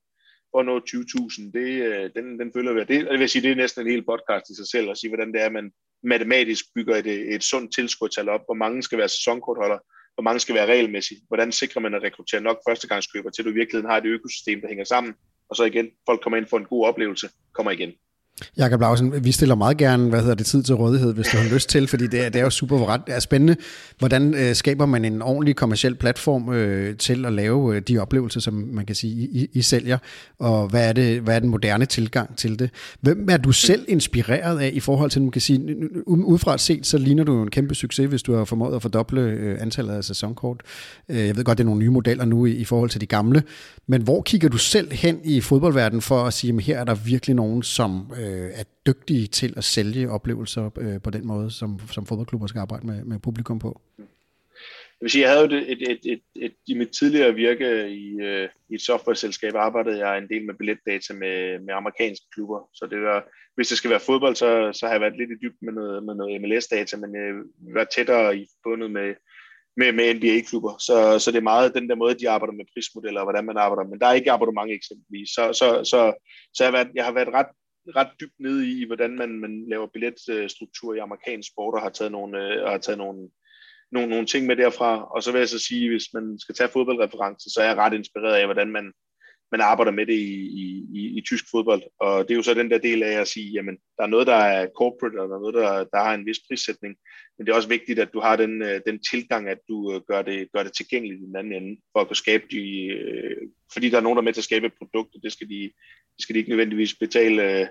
for 0.50 0.58
at 0.60 0.66
nå 0.66 0.78
20.000, 0.78 1.52
det, 1.58 1.68
øh, 1.88 2.10
den, 2.16 2.38
den 2.40 2.52
følger 2.56 2.72
vi. 2.72 2.80
Det, 2.80 3.10
det 3.10 3.18
vil 3.18 3.28
sige, 3.28 3.42
det 3.42 3.50
er 3.50 3.56
næsten 3.56 3.82
en 3.82 3.92
hel 3.92 4.04
podcast 4.04 4.50
i 4.50 4.56
sig 4.56 4.68
selv 4.68 4.90
at 4.90 4.98
sige, 4.98 5.10
hvordan 5.10 5.32
det 5.32 5.42
er, 5.42 5.50
man 5.50 5.72
matematisk 6.02 6.64
bygger 6.74 6.96
et, 6.96 7.06
øh, 7.06 7.34
et 7.34 7.44
sundt 7.44 7.74
tilskudtal 7.74 8.28
op, 8.28 8.40
hvor 8.46 8.54
mange 8.54 8.82
skal 8.82 8.98
være 8.98 9.08
sæsonkortholder, 9.08 9.78
hvor 10.14 10.22
mange 10.22 10.40
skal 10.40 10.54
være 10.54 10.66
regelmæssige, 10.66 11.20
hvordan 11.28 11.52
sikrer 11.52 11.80
man 11.80 11.94
at 11.94 12.02
rekruttere 12.02 12.40
nok 12.40 12.58
førstegangskøber, 12.68 13.30
til 13.30 13.44
du 13.44 13.50
i 13.50 13.54
virkeligheden 13.60 13.90
har 13.90 13.98
et 13.98 14.06
økosystem, 14.06 14.60
der 14.60 14.68
hænger 14.68 14.84
sammen, 14.84 15.14
og 15.48 15.56
så 15.56 15.64
igen, 15.64 15.90
folk 16.06 16.20
kommer 16.22 16.36
ind 16.36 16.46
for 16.46 16.58
en 16.58 16.64
god 16.64 16.86
oplevelse, 16.86 17.28
kommer 17.54 17.70
igen. 17.70 17.92
Jakob 18.56 18.80
Lausen, 18.80 19.24
vi 19.24 19.32
stiller 19.32 19.54
meget 19.54 19.76
gerne, 19.76 20.08
hvad 20.08 20.20
hedder 20.20 20.34
det, 20.34 20.46
tid 20.46 20.62
til 20.62 20.74
rådighed, 20.74 21.14
hvis 21.14 21.26
du 21.26 21.36
har 21.36 21.54
lyst 21.54 21.68
til, 21.68 21.88
fordi 21.88 22.06
det 22.06 22.24
er, 22.24 22.28
det 22.28 22.38
er 22.38 22.44
jo 22.44 22.50
super 22.50 22.88
ret, 22.88 23.00
det 23.06 23.14
er 23.14 23.20
spændende. 23.20 23.56
Hvordan 23.98 24.34
øh, 24.34 24.54
skaber 24.54 24.86
man 24.86 25.04
en 25.04 25.22
ordentlig 25.22 25.56
kommersiel 25.56 25.94
platform 25.94 26.52
øh, 26.52 26.96
til 26.96 27.26
at 27.26 27.32
lave 27.32 27.76
øh, 27.76 27.82
de 27.82 27.98
oplevelser, 27.98 28.40
som 28.40 28.54
man 28.54 28.86
kan 28.86 28.96
sige, 28.96 29.12
I, 29.14 29.48
I 29.52 29.62
sælger, 29.62 29.98
og 30.38 30.68
hvad 30.68 30.88
er, 30.88 30.92
det, 30.92 31.20
hvad 31.20 31.34
er 31.34 31.38
den 31.38 31.48
moderne 31.48 31.86
tilgang 31.86 32.36
til 32.36 32.58
det? 32.58 32.70
Hvem 33.00 33.28
er 33.30 33.36
du 33.36 33.52
selv 33.52 33.84
inspireret 33.88 34.60
af 34.60 34.70
i 34.74 34.80
forhold 34.80 35.10
til, 35.10 35.22
man 35.22 35.30
kan 35.30 35.40
sige, 35.40 35.76
udefra 36.06 36.58
set, 36.58 36.86
så 36.86 36.98
ligner 36.98 37.24
du 37.24 37.42
en 37.42 37.50
kæmpe 37.50 37.74
succes, 37.74 38.08
hvis 38.08 38.22
du 38.22 38.34
har 38.34 38.44
formået 38.44 38.76
at 38.76 38.82
fordoble 38.82 39.20
øh, 39.20 39.56
antallet 39.60 39.94
af 39.94 40.04
sæsonkort. 40.04 40.60
Øh, 41.08 41.26
jeg 41.26 41.36
ved 41.36 41.44
godt, 41.44 41.58
det 41.58 41.64
er 41.64 41.66
nogle 41.66 41.80
nye 41.80 41.90
modeller 41.90 42.24
nu 42.24 42.46
i, 42.46 42.52
i 42.52 42.64
forhold 42.64 42.90
til 42.90 43.00
de 43.00 43.06
gamle, 43.06 43.42
men 43.86 44.02
hvor 44.02 44.22
kigger 44.22 44.48
du 44.48 44.58
selv 44.58 44.92
hen 44.92 45.20
i 45.24 45.40
fodboldverdenen 45.40 46.02
for 46.02 46.24
at 46.24 46.32
sige, 46.32 46.54
at 46.54 46.62
her 46.62 46.78
er 46.78 46.84
der 46.84 46.94
virkelig 46.94 47.36
nogen, 47.36 47.62
som 47.62 48.12
øh, 48.20 48.31
Øh, 48.32 48.50
er 48.54 48.64
dygtige 48.86 49.26
til 49.26 49.54
at 49.56 49.64
sælge 49.64 50.10
oplevelser 50.10 50.70
øh, 50.78 51.02
på 51.02 51.10
den 51.10 51.26
måde, 51.26 51.50
som, 51.50 51.80
som 51.90 52.06
fodboldklubber 52.06 52.46
skal 52.46 52.58
arbejde 52.58 52.86
med, 52.86 53.04
med 53.04 53.18
publikum 53.18 53.58
på? 53.58 53.80
Jeg 53.98 55.04
vil 55.04 55.10
sige, 55.10 55.22
jeg 55.22 55.30
havde 55.30 55.44
jo 55.44 55.56
et, 55.56 55.72
et, 55.72 55.90
et, 55.90 56.00
et, 56.12 56.22
et, 56.34 56.54
i 56.66 56.74
mit 56.74 56.88
tidligere 56.88 57.34
virke 57.34 57.88
i, 57.90 58.20
øh, 58.20 58.48
i 58.70 58.74
et 58.74 58.82
software-selskab, 58.82 59.54
arbejdede 59.54 59.98
jeg 60.06 60.18
en 60.18 60.28
del 60.28 60.46
med 60.46 60.54
billetdata 60.54 61.12
med, 61.14 61.58
med 61.58 61.74
amerikanske 61.74 62.26
klubber. 62.34 62.68
Så 62.74 62.86
det 62.90 63.00
var, 63.02 63.24
hvis 63.54 63.68
det 63.68 63.78
skal 63.78 63.90
være 63.90 64.00
fodbold, 64.00 64.36
så, 64.36 64.70
så 64.72 64.86
har 64.86 64.92
jeg 64.94 65.00
været 65.00 65.18
lidt 65.18 65.30
i 65.30 65.40
dybden 65.42 65.64
med 65.66 65.72
noget, 65.72 66.04
med 66.04 66.14
noget 66.14 66.40
MLS-data, 66.42 66.96
men 66.96 67.16
øh, 67.16 67.34
jeg 67.66 67.74
var 67.74 67.84
tættere 67.84 68.36
i 68.36 68.46
forbundet 68.52 68.90
med, 68.90 69.14
med, 69.76 69.92
med 69.92 70.14
NBA-klubber. 70.14 70.72
Så, 70.86 71.18
så 71.18 71.30
det 71.30 71.38
er 71.38 71.52
meget 71.52 71.74
den 71.74 71.88
der 71.88 71.94
måde, 72.02 72.14
de 72.14 72.30
arbejder 72.30 72.54
med 72.54 72.70
prismodeller, 72.74 73.20
og 73.20 73.26
hvordan 73.26 73.46
man 73.46 73.56
arbejder. 73.64 73.90
Men 73.90 74.00
der 74.00 74.06
er 74.06 74.18
ikke 74.18 74.32
abonnement 74.32 74.70
eksempelvis. 74.70 75.28
Så, 75.36 75.42
så, 75.60 75.68
så, 75.90 76.00
så 76.54 76.58
jeg, 76.64 76.68
har 76.70 76.76
været, 76.78 76.90
jeg 76.94 77.04
har 77.04 77.12
været 77.12 77.34
ret 77.38 77.52
ret 77.96 78.10
dybt 78.20 78.40
ned 78.40 78.60
i, 78.62 78.86
hvordan 78.86 79.16
man, 79.16 79.28
man 79.28 79.68
laver 79.68 79.86
billetstruktur 79.86 80.94
i 80.94 80.98
amerikansk 80.98 81.48
sport, 81.48 81.74
og 81.74 81.82
har 81.82 81.90
taget 81.90 82.12
nogle, 82.12 82.38
øh, 82.38 82.64
og 82.64 82.70
har 82.70 82.78
taget 82.78 82.98
nogle, 82.98 83.30
nogle, 83.92 84.08
nogle 84.08 84.26
ting 84.26 84.46
med 84.46 84.56
derfra. 84.56 85.04
Og 85.14 85.22
så 85.22 85.32
vil 85.32 85.38
jeg 85.38 85.48
så 85.48 85.58
sige, 85.58 85.90
hvis 85.90 86.08
man 86.14 86.38
skal 86.38 86.54
tage 86.54 86.68
fodboldreference, 86.72 87.50
så 87.50 87.60
er 87.60 87.66
jeg 87.66 87.76
ret 87.76 87.94
inspireret 87.94 88.34
af, 88.34 88.44
hvordan 88.46 88.70
man, 88.72 88.92
man 89.52 89.60
arbejder 89.60 89.92
med 89.92 90.06
det 90.06 90.14
i, 90.14 90.34
i, 90.62 90.86
i, 90.94 91.18
i 91.18 91.20
tysk 91.20 91.44
fodbold. 91.50 91.82
Og 92.00 92.24
det 92.24 92.30
er 92.30 92.36
jo 92.36 92.42
så 92.42 92.54
den 92.54 92.70
der 92.70 92.78
del 92.78 93.02
af 93.02 93.20
at 93.20 93.28
sige, 93.28 93.50
jamen, 93.52 93.76
der 93.96 94.02
er 94.04 94.06
noget, 94.06 94.26
der 94.26 94.34
er 94.34 94.66
corporate, 94.78 95.20
og 95.20 95.28
der 95.28 95.36
er 95.36 95.40
noget, 95.40 95.54
der, 95.54 95.84
der 95.92 96.04
har 96.04 96.14
en 96.14 96.26
vis 96.26 96.40
prissætning. 96.48 96.96
Men 97.38 97.46
det 97.46 97.52
er 97.52 97.56
også 97.56 97.68
vigtigt, 97.68 97.98
at 97.98 98.12
du 98.12 98.20
har 98.20 98.36
den, 98.36 98.62
øh, 98.62 98.80
den 98.86 98.98
tilgang, 99.10 99.48
at 99.48 99.58
du 99.68 99.94
øh, 99.94 100.00
gør 100.08 100.22
det, 100.22 100.48
gør 100.52 100.62
det 100.62 100.72
tilgængeligt 100.72 101.20
i 101.20 101.26
den 101.26 101.36
anden 101.36 101.52
ende, 101.52 101.80
for 101.92 102.00
at 102.00 102.06
kunne 102.06 102.24
skabe 102.24 102.44
de, 102.50 102.86
øh, 102.86 103.36
fordi 103.72 103.88
der 103.88 103.96
er 103.96 104.02
nogen, 104.02 104.16
der 104.16 104.22
er 104.22 104.28
med 104.28 104.32
til 104.32 104.40
at 104.40 104.50
skabe 104.50 104.66
et 104.66 104.78
produkt, 104.78 105.14
og 105.14 105.20
det 105.22 105.32
skal 105.32 105.48
de, 105.48 105.62
det 106.14 106.22
skal 106.22 106.34
de 106.34 106.38
ikke 106.38 106.50
nødvendigvis 106.50 106.94
betale, 106.94 107.60
øh, 107.60 107.66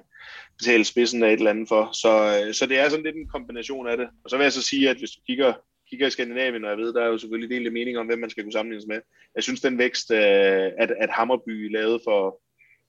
betale 0.58 0.84
spidsen 0.84 1.24
af 1.24 1.28
et 1.28 1.38
eller 1.38 1.50
andet 1.50 1.68
for. 1.68 1.90
Så, 2.02 2.12
så 2.54 2.66
det 2.66 2.80
er 2.80 2.90
sådan 2.90 3.06
lidt 3.06 3.16
en 3.16 3.34
kombination 3.36 3.88
af 3.88 3.98
det. 3.98 4.08
Og 4.24 4.30
så 4.30 4.38
vil 4.38 4.44
jeg 4.44 4.54
så 4.54 4.62
sige, 4.62 4.90
at 4.90 4.98
hvis 4.98 5.12
du 5.12 5.22
kigger 5.28 5.54
kigger 5.92 6.08
i 6.08 6.12
Skandinavien, 6.12 6.64
og 6.64 6.70
jeg 6.70 6.78
ved, 6.78 6.94
der 6.94 7.02
er 7.02 7.08
jo 7.08 7.18
selvfølgelig 7.18 7.56
delte 7.56 7.72
mening 7.72 7.98
om, 7.98 8.06
hvem 8.06 8.20
man 8.20 8.30
skal 8.30 8.44
kunne 8.44 8.52
sammenlignes 8.52 8.88
med. 8.88 9.02
Jeg 9.36 9.44
synes, 9.44 9.62
den 9.62 9.78
vækst, 9.78 10.12
øh, 10.12 10.72
at, 10.78 10.92
at 11.00 11.10
Hammerby 11.10 11.72
lavede 11.72 12.00
for, 12.04 12.42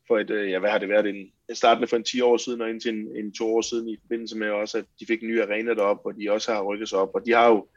for 0.06 0.18
et, 0.18 0.30
øh, 0.30 0.50
ja, 0.50 0.58
hvad 0.58 0.70
har 0.70 0.78
det 0.78 0.88
været, 0.88 1.06
en, 1.06 1.32
startende 1.52 1.88
for 1.88 1.96
en 1.96 2.04
10 2.04 2.20
år 2.20 2.36
siden 2.36 2.60
og 2.60 2.70
indtil 2.70 2.94
en, 2.94 3.16
en 3.16 3.32
2 3.32 3.54
år 3.54 3.60
siden 3.60 3.88
i 3.88 3.96
forbindelse 4.00 4.38
med 4.38 4.50
også, 4.50 4.78
at 4.78 4.84
de 5.00 5.06
fik 5.06 5.22
en 5.22 5.28
ny 5.28 5.42
arena 5.42 5.74
derop, 5.74 6.00
og 6.04 6.14
de 6.16 6.30
også 6.30 6.52
har 6.52 6.62
rykket 6.62 6.88
sig 6.88 6.98
op, 6.98 7.10
og 7.14 7.26
de 7.26 7.32
har 7.32 7.48
jo, 7.48 7.68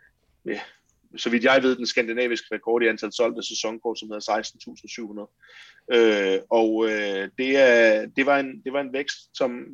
ja, 0.46 0.60
så 1.18 1.30
vidt 1.30 1.44
jeg 1.44 1.64
ved, 1.64 1.76
den 1.76 1.86
skandinaviske 1.86 2.56
rekord 2.56 2.84
i 2.84 2.88
antal 2.88 3.14
solgte 3.14 3.48
sæsonkort, 3.48 4.00
som 4.00 4.10
hedder 4.10 4.42
16.700. 5.90 5.96
Øh, 5.98 6.40
og 6.50 6.86
øh, 6.86 7.30
det, 7.38 7.58
er, 7.58 8.06
det, 8.06 8.26
var 8.26 8.40
en, 8.40 8.62
det 8.66 8.74
var 8.74 8.82
en 8.82 8.94
vækst, 8.94 9.38
som, 9.38 9.66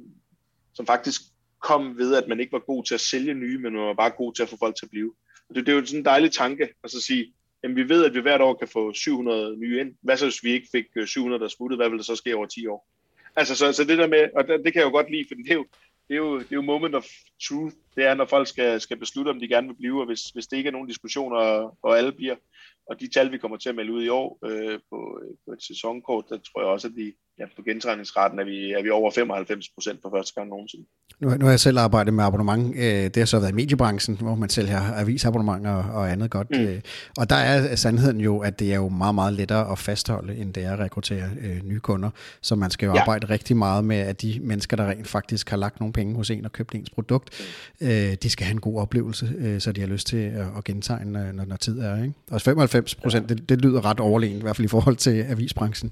som 0.73 0.85
faktisk 0.85 1.21
kom 1.61 1.97
ved, 1.97 2.15
at 2.15 2.27
man 2.27 2.39
ikke 2.39 2.51
var 2.51 2.59
god 2.59 2.83
til 2.83 2.93
at 2.93 2.99
sælge 2.99 3.33
nye, 3.33 3.57
men 3.57 3.73
man 3.73 3.81
var 3.81 3.93
bare 3.93 4.09
god 4.17 4.33
til 4.33 4.43
at 4.43 4.49
få 4.49 4.57
folk 4.57 4.75
til 4.75 4.85
at 4.85 4.89
blive. 4.89 5.13
Det, 5.55 5.65
det 5.65 5.71
er 5.71 5.79
jo 5.79 5.85
sådan 5.85 5.99
en 5.99 6.05
dejlig 6.05 6.31
tanke 6.31 6.69
at 6.83 6.91
så 6.91 7.01
sige, 7.01 7.33
jamen 7.63 7.77
vi 7.77 7.89
ved, 7.89 8.05
at 8.05 8.13
vi 8.13 8.19
hvert 8.19 8.41
år 8.41 8.53
kan 8.53 8.67
få 8.67 8.93
700 8.93 9.57
nye 9.57 9.79
ind. 9.79 9.95
Hvad 10.01 10.17
så, 10.17 10.25
hvis 10.25 10.43
vi 10.43 10.51
ikke 10.51 10.67
fik 10.71 10.85
øh, 10.95 11.07
700, 11.07 11.41
der 11.41 11.47
smuttede? 11.47 11.77
Hvad 11.77 11.89
vil 11.89 11.97
der 11.97 12.03
så 12.03 12.15
ske 12.15 12.35
over 12.35 12.45
10 12.45 12.67
år? 12.67 12.87
Altså, 13.35 13.55
så, 13.55 13.73
så 13.73 13.83
det 13.83 13.97
der 13.97 14.07
med, 14.07 14.29
og 14.35 14.47
det, 14.47 14.61
det 14.65 14.73
kan 14.73 14.79
jeg 14.79 14.85
jo 14.85 14.91
godt 14.91 15.11
lide, 15.11 15.25
for 15.27 15.35
det 15.35 15.51
er 15.51 15.55
jo, 15.55 15.65
det 16.07 16.13
er 16.13 16.17
jo, 16.17 16.39
det 16.39 16.51
er 16.51 16.55
jo 16.55 16.61
moment 16.61 16.95
of 16.95 17.05
truth. 17.47 17.75
Det 17.95 18.05
er, 18.05 18.13
når 18.13 18.25
folk 18.25 18.47
skal, 18.47 18.81
skal 18.81 18.97
beslutte, 18.97 19.29
om 19.29 19.39
de 19.39 19.47
gerne 19.47 19.67
vil 19.67 19.75
blive, 19.75 19.99
og 19.99 20.05
hvis, 20.05 20.23
hvis 20.23 20.47
det 20.47 20.57
ikke 20.57 20.67
er 20.67 20.71
nogen 20.71 20.87
diskussioner, 20.87 21.37
og 21.81 21.97
alle 21.97 22.11
bliver. 22.11 22.35
Og 22.89 22.99
de 22.99 23.07
tal, 23.07 23.31
vi 23.31 23.37
kommer 23.37 23.57
til 23.57 23.69
at 23.69 23.75
melde 23.75 23.93
ud 23.93 24.03
i 24.03 24.09
år 24.09 24.39
øh, 24.45 24.79
på, 24.89 25.19
øh, 25.23 25.35
på 25.45 25.51
et 25.51 25.63
sæsonkort, 25.63 26.25
der 26.29 26.37
tror 26.37 26.61
jeg 26.61 26.69
også, 26.69 26.87
at 26.87 26.95
vi, 26.95 27.13
ja, 27.39 27.45
på 27.55 27.61
gentræningsraten 27.61 28.39
er 28.39 28.43
vi, 28.43 28.71
er 28.71 28.83
vi 28.83 28.89
over 28.89 29.11
95 29.11 29.69
procent 29.69 29.99
for 30.01 30.09
første 30.15 30.33
gang 30.35 30.49
nogensinde. 30.49 30.85
Nu, 31.19 31.29
nu 31.29 31.45
har 31.45 31.51
jeg 31.51 31.59
selv 31.59 31.79
arbejdet 31.79 32.13
med 32.13 32.23
abonnement. 32.23 32.75
Øh, 32.75 32.83
det 32.83 33.17
har 33.17 33.25
så 33.25 33.39
været 33.39 33.51
i 33.51 33.55
mediebranchen, 33.55 34.17
hvor 34.17 34.35
man 34.35 34.49
selv 34.49 34.67
har 34.67 34.95
avisabonnementer 34.95 35.71
og, 35.71 35.93
og 35.93 36.11
andet 36.11 36.31
godt. 36.31 36.49
Mm. 36.49 36.59
Øh, 36.59 36.81
og 37.17 37.29
der 37.29 37.35
er 37.35 37.75
sandheden 37.75 38.21
jo, 38.21 38.39
at 38.39 38.59
det 38.59 38.71
er 38.71 38.75
jo 38.75 38.89
meget, 38.89 39.15
meget 39.15 39.33
lettere 39.33 39.71
at 39.71 39.79
fastholde, 39.79 40.35
end 40.35 40.53
det 40.53 40.63
er 40.63 40.73
at 40.73 40.79
rekruttere 40.79 41.29
øh, 41.41 41.63
nye 41.63 41.79
kunder. 41.79 42.09
Så 42.41 42.55
man 42.55 42.71
skal 42.71 42.85
jo 42.85 42.93
ja. 42.93 42.99
arbejde 42.99 43.29
rigtig 43.29 43.57
meget 43.57 43.85
med, 43.85 43.97
at 43.97 44.21
de 44.21 44.39
mennesker, 44.41 44.77
der 44.77 44.89
rent 44.89 45.07
faktisk 45.07 45.49
har 45.49 45.57
lagt 45.57 45.79
nogle 45.79 45.93
penge 45.93 46.15
hos 46.15 46.29
en 46.29 46.45
og 46.45 46.51
købt 46.51 46.75
ens 46.75 46.89
produkt, 46.89 47.29
mm. 47.81 47.87
øh, 47.87 48.13
de 48.23 48.29
skal 48.29 48.45
have 48.45 48.53
en 48.53 48.61
god 48.61 48.81
oplevelse, 48.81 49.33
øh, 49.37 49.61
så 49.61 49.71
de 49.71 49.81
har 49.81 49.87
lyst 49.87 50.07
til 50.07 50.17
at, 50.17 50.45
at 50.57 50.63
gentegne, 50.63 51.33
når, 51.33 51.45
når 51.45 51.55
tid 51.55 51.79
er. 51.79 52.03
Ikke? 52.03 52.13
Og 52.31 52.41
95 52.41 52.95
procent, 52.95 53.29
ja. 53.29 53.35
det, 53.35 53.49
det 53.49 53.61
lyder 53.61 53.85
ret 53.85 53.99
overlegent, 53.99 54.39
i 54.39 54.41
hvert 54.41 54.55
fald 54.55 54.65
i 54.65 54.69
forhold 54.69 54.95
til 54.95 55.25
avisbranchen. 55.29 55.91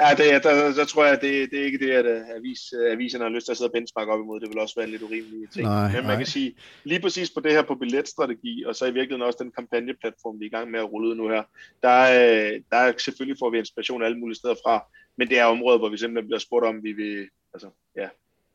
Ja, 0.00 0.10
det, 0.10 0.44
der, 0.44 0.72
der 0.72 0.84
tror 0.84 1.04
jeg, 1.04 1.20
det, 1.20 1.50
det 1.50 1.60
er 1.60 1.64
ikke 1.64 1.78
det, 1.78 1.90
at 1.90 2.06
øh, 2.06 2.22
avis, 2.36 2.60
øh, 2.72 2.92
aviserne 2.92 3.24
har 3.24 3.30
lyst 3.30 3.46
til 3.46 3.52
at 3.52 3.56
sidde 3.56 3.68
og 3.68 3.72
benchmark 3.72 4.08
op 4.08 4.20
imod. 4.20 4.40
Det 4.40 4.48
vil 4.48 4.58
også 4.58 4.74
være 4.76 4.84
en 4.84 4.90
lidt 4.90 5.02
urimelig 5.02 5.50
ting. 5.50 5.66
Nej, 5.66 5.86
Men 5.86 5.94
man 5.94 6.04
nej. 6.04 6.16
kan 6.16 6.26
sige, 6.26 6.54
lige 6.84 7.00
præcis 7.00 7.30
på 7.30 7.40
det 7.40 7.52
her 7.52 7.62
på 7.62 7.74
billetstrategi, 7.74 8.64
og 8.64 8.76
så 8.76 8.84
i 8.84 8.92
virkeligheden 8.92 9.22
også 9.22 9.38
den 9.42 9.52
kampagneplatform, 9.52 10.40
vi 10.40 10.44
er 10.44 10.46
i 10.46 10.56
gang 10.56 10.70
med 10.70 10.80
at 10.80 10.92
rulle 10.92 11.08
ud 11.08 11.14
nu 11.14 11.28
her, 11.28 11.42
der, 11.82 12.00
øh, 12.00 12.60
der 12.70 12.76
er 12.76 12.92
selvfølgelig 12.98 13.38
får 13.38 13.50
vi 13.50 13.58
inspiration 13.58 14.02
alle 14.02 14.18
mulige 14.18 14.36
steder 14.36 14.54
fra, 14.64 14.84
men 15.18 15.28
det 15.28 15.38
er 15.38 15.44
områder, 15.44 15.78
hvor 15.78 15.88
vi 15.88 15.96
simpelthen 15.96 16.28
bliver 16.28 16.38
spurgt 16.38 16.66
om, 16.66 16.84
vi 16.84 16.92
vil, 16.92 17.28
altså, 17.54 17.68
ja, 17.96 18.08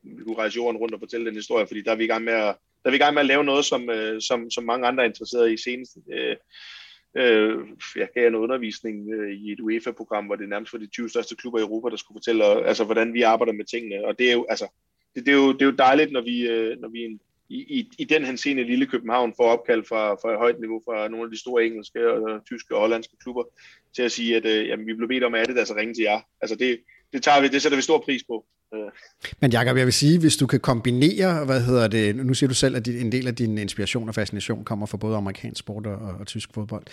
vi 0.04 0.24
kunne 0.24 0.38
rejse 0.38 0.56
jorden 0.56 0.78
rundt 0.78 0.94
og 0.94 1.00
fortælle 1.00 1.26
den 1.26 1.36
historie, 1.36 1.68
fordi 1.68 1.82
der 1.82 1.92
er 1.92 1.96
vi 1.96 2.04
i 2.04 2.08
gang 2.08 2.24
med 2.24 2.34
at, 2.34 2.56
der 2.84 2.90
er 2.90 2.92
vi 2.92 2.96
i 2.96 3.00
gang 3.00 3.14
med 3.14 3.22
at 3.22 3.26
lave 3.26 3.44
noget, 3.44 3.66
som, 3.66 3.90
som, 4.20 4.52
som 4.52 4.64
mange 4.64 4.88
andre 4.88 5.04
er 5.04 5.08
interesseret 5.08 5.52
i 5.52 5.58
senest. 5.58 5.98
Øh, 6.14 6.36
øh, 7.18 7.58
jeg 7.96 8.10
gav 8.14 8.28
en 8.28 8.36
undervisning 8.36 9.14
øh, 9.14 9.32
i 9.32 9.52
et 9.52 9.60
UEFA-program, 9.60 10.26
hvor 10.26 10.36
det 10.36 10.50
nærmest 10.50 10.74
var 10.74 10.80
de 10.80 10.88
20 10.88 11.10
største 11.10 11.36
klubber 11.36 11.60
i 11.60 11.62
Europa, 11.62 11.90
der 11.90 11.96
skulle 11.96 12.16
fortælle, 12.16 12.60
øh, 12.60 12.68
altså, 12.68 12.84
hvordan 12.84 13.14
vi 13.14 13.22
arbejder 13.22 13.54
med 13.54 13.66
tingene. 13.66 14.06
Og 14.06 14.20
det 14.20 14.30
er 14.30 14.34
jo, 14.34 14.46
altså, 14.50 14.68
det, 15.16 15.26
det 15.26 15.32
er 15.32 15.38
jo, 15.38 15.54
det 15.54 15.62
er 15.62 15.66
jo 15.66 15.72
dejligt, 15.72 16.12
når 16.12 16.22
vi, 16.22 16.48
øh, 16.48 16.80
når 16.80 16.90
vi 16.90 17.04
en, 17.04 17.20
i, 17.50 17.80
i, 17.80 17.90
i 17.98 18.04
den 18.04 18.26
henseende 18.26 18.64
lille 18.64 18.86
København 18.86 19.34
får 19.38 19.44
opkald 19.44 19.84
fra, 19.84 20.14
fra 20.14 20.32
et 20.32 20.38
højt 20.38 20.60
niveau 20.60 20.82
fra 20.86 21.08
nogle 21.08 21.26
af 21.26 21.32
de 21.32 21.40
store 21.40 21.66
engelske, 21.66 22.12
og 22.12 22.46
tyske 22.46 22.76
og 22.76 22.80
hollandske 22.82 23.18
klubber, 23.22 23.44
til 23.96 24.02
at 24.02 24.12
sige, 24.12 24.36
at 24.36 24.46
øh, 24.46 24.68
jamen, 24.68 24.88
vi 24.88 24.94
blev 24.94 25.08
bedt 25.08 25.24
om, 25.24 25.36
at 25.36 25.48
det 25.48 25.56
der 25.56 25.66
så 25.66 25.76
ringe 25.76 25.94
til 25.94 26.04
jer. 26.04 26.22
Altså 26.42 26.56
det, 26.56 26.80
det, 27.14 27.24
tager 27.24 27.42
vi, 27.42 27.48
det 27.48 27.62
sætter 27.62 27.76
vi 27.76 27.82
stor 27.82 28.00
pris 28.00 28.24
på. 28.24 28.46
Øh. 28.74 28.80
Men 29.42 29.52
Jacob, 29.52 29.78
jeg 29.78 29.86
vil 29.86 29.94
sige, 29.94 30.20
hvis 30.20 30.38
du 30.38 30.48
kan 30.48 30.60
kombinere, 30.60 31.46
hvad 31.46 31.62
hedder 31.62 31.88
det, 31.88 32.16
nu 32.16 32.34
siger 32.34 32.48
du 32.48 32.54
selv, 32.54 32.76
at 32.76 32.88
en 32.88 33.12
del 33.12 33.28
af 33.28 33.36
din 33.36 33.58
inspiration 33.58 34.10
og 34.10 34.16
fascination 34.16 34.64
kommer 34.64 34.86
fra 34.86 34.98
både 34.98 35.18
amerikansk 35.18 35.60
sport 35.60 35.86
og, 35.86 35.96
og, 35.96 36.16
og 36.20 36.28
tysk 36.28 36.50
fodbold. 36.54 36.84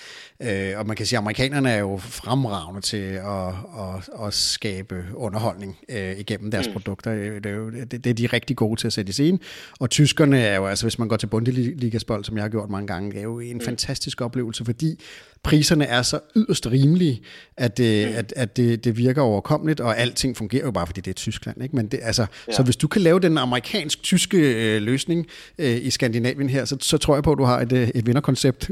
Øh, 0.43 0.73
og 0.77 0.87
man 0.87 0.97
kan 0.97 1.07
sige, 1.07 1.17
at 1.17 1.21
amerikanerne 1.21 1.71
er 1.71 1.79
jo 1.79 1.97
fremragende 1.97 2.81
til 2.81 2.97
at, 2.97 3.49
at, 3.49 4.27
at 4.27 4.35
skabe 4.35 5.05
underholdning 5.15 5.79
øh, 5.89 6.19
igennem 6.19 6.51
deres 6.51 6.67
mm. 6.67 6.73
produkter. 6.73 7.11
Det 7.15 7.47
er, 7.47 7.51
jo, 7.51 7.71
det, 7.71 7.93
det 8.05 8.07
er 8.07 8.15
de 8.15 8.27
rigtig 8.27 8.57
gode 8.57 8.81
til 8.81 8.87
at 8.87 8.93
sætte 8.93 9.11
i 9.11 9.13
scene. 9.13 9.39
Og 9.81 9.91
tyskerne 9.91 10.41
er 10.41 10.57
jo, 10.57 10.67
altså 10.67 10.85
hvis 10.85 10.99
man 10.99 11.09
går 11.09 11.17
til 11.17 11.27
Bundesliga-spil, 11.27 12.25
som 12.25 12.37
jeg 12.37 12.45
har 12.45 12.49
gjort 12.49 12.71
mange 12.71 12.87
gange, 12.87 13.19
er 13.19 13.23
jo 13.23 13.41
en 13.41 13.57
mm. 13.57 13.61
fantastisk 13.61 14.21
oplevelse, 14.21 14.65
fordi 14.65 15.01
priserne 15.43 15.85
er 15.85 16.03
så 16.03 16.21
yderst 16.37 16.67
rimelige, 16.67 17.23
at, 17.57 17.77
det, 17.77 18.09
mm. 18.09 18.15
at, 18.17 18.33
at 18.37 18.57
det, 18.57 18.85
det 18.85 18.97
virker 18.97 19.23
overkommeligt, 19.23 19.81
og 19.81 19.99
alting 19.99 20.37
fungerer 20.37 20.65
jo 20.65 20.71
bare, 20.71 20.87
fordi 20.87 21.01
det 21.01 21.11
er 21.11 21.15
Tyskland. 21.15 21.63
Ikke? 21.63 21.66
Men 21.75 21.89
det, 21.89 22.01
altså, 22.03 22.27
ja. 22.49 22.53
Så 22.53 22.63
hvis 22.63 22.77
du 22.77 22.89
kan 22.89 23.03
lave 23.03 23.21
den 23.21 23.39
amerikansk-tyske 23.39 24.39
øh, 24.39 24.83
løsning 24.83 25.27
øh, 25.59 25.87
i 25.87 25.91
Skandinavien 25.91 26.49
her, 26.49 26.65
så, 26.65 26.77
så 26.81 26.99
tror 26.99 27.15
jeg 27.15 27.25
på, 27.25 27.33
at 27.33 27.39
du 27.39 27.45
har 27.45 27.61
et, 27.61 27.73
øh, 27.73 27.89
et 27.89 28.07
vinderkoncept. 28.07 28.71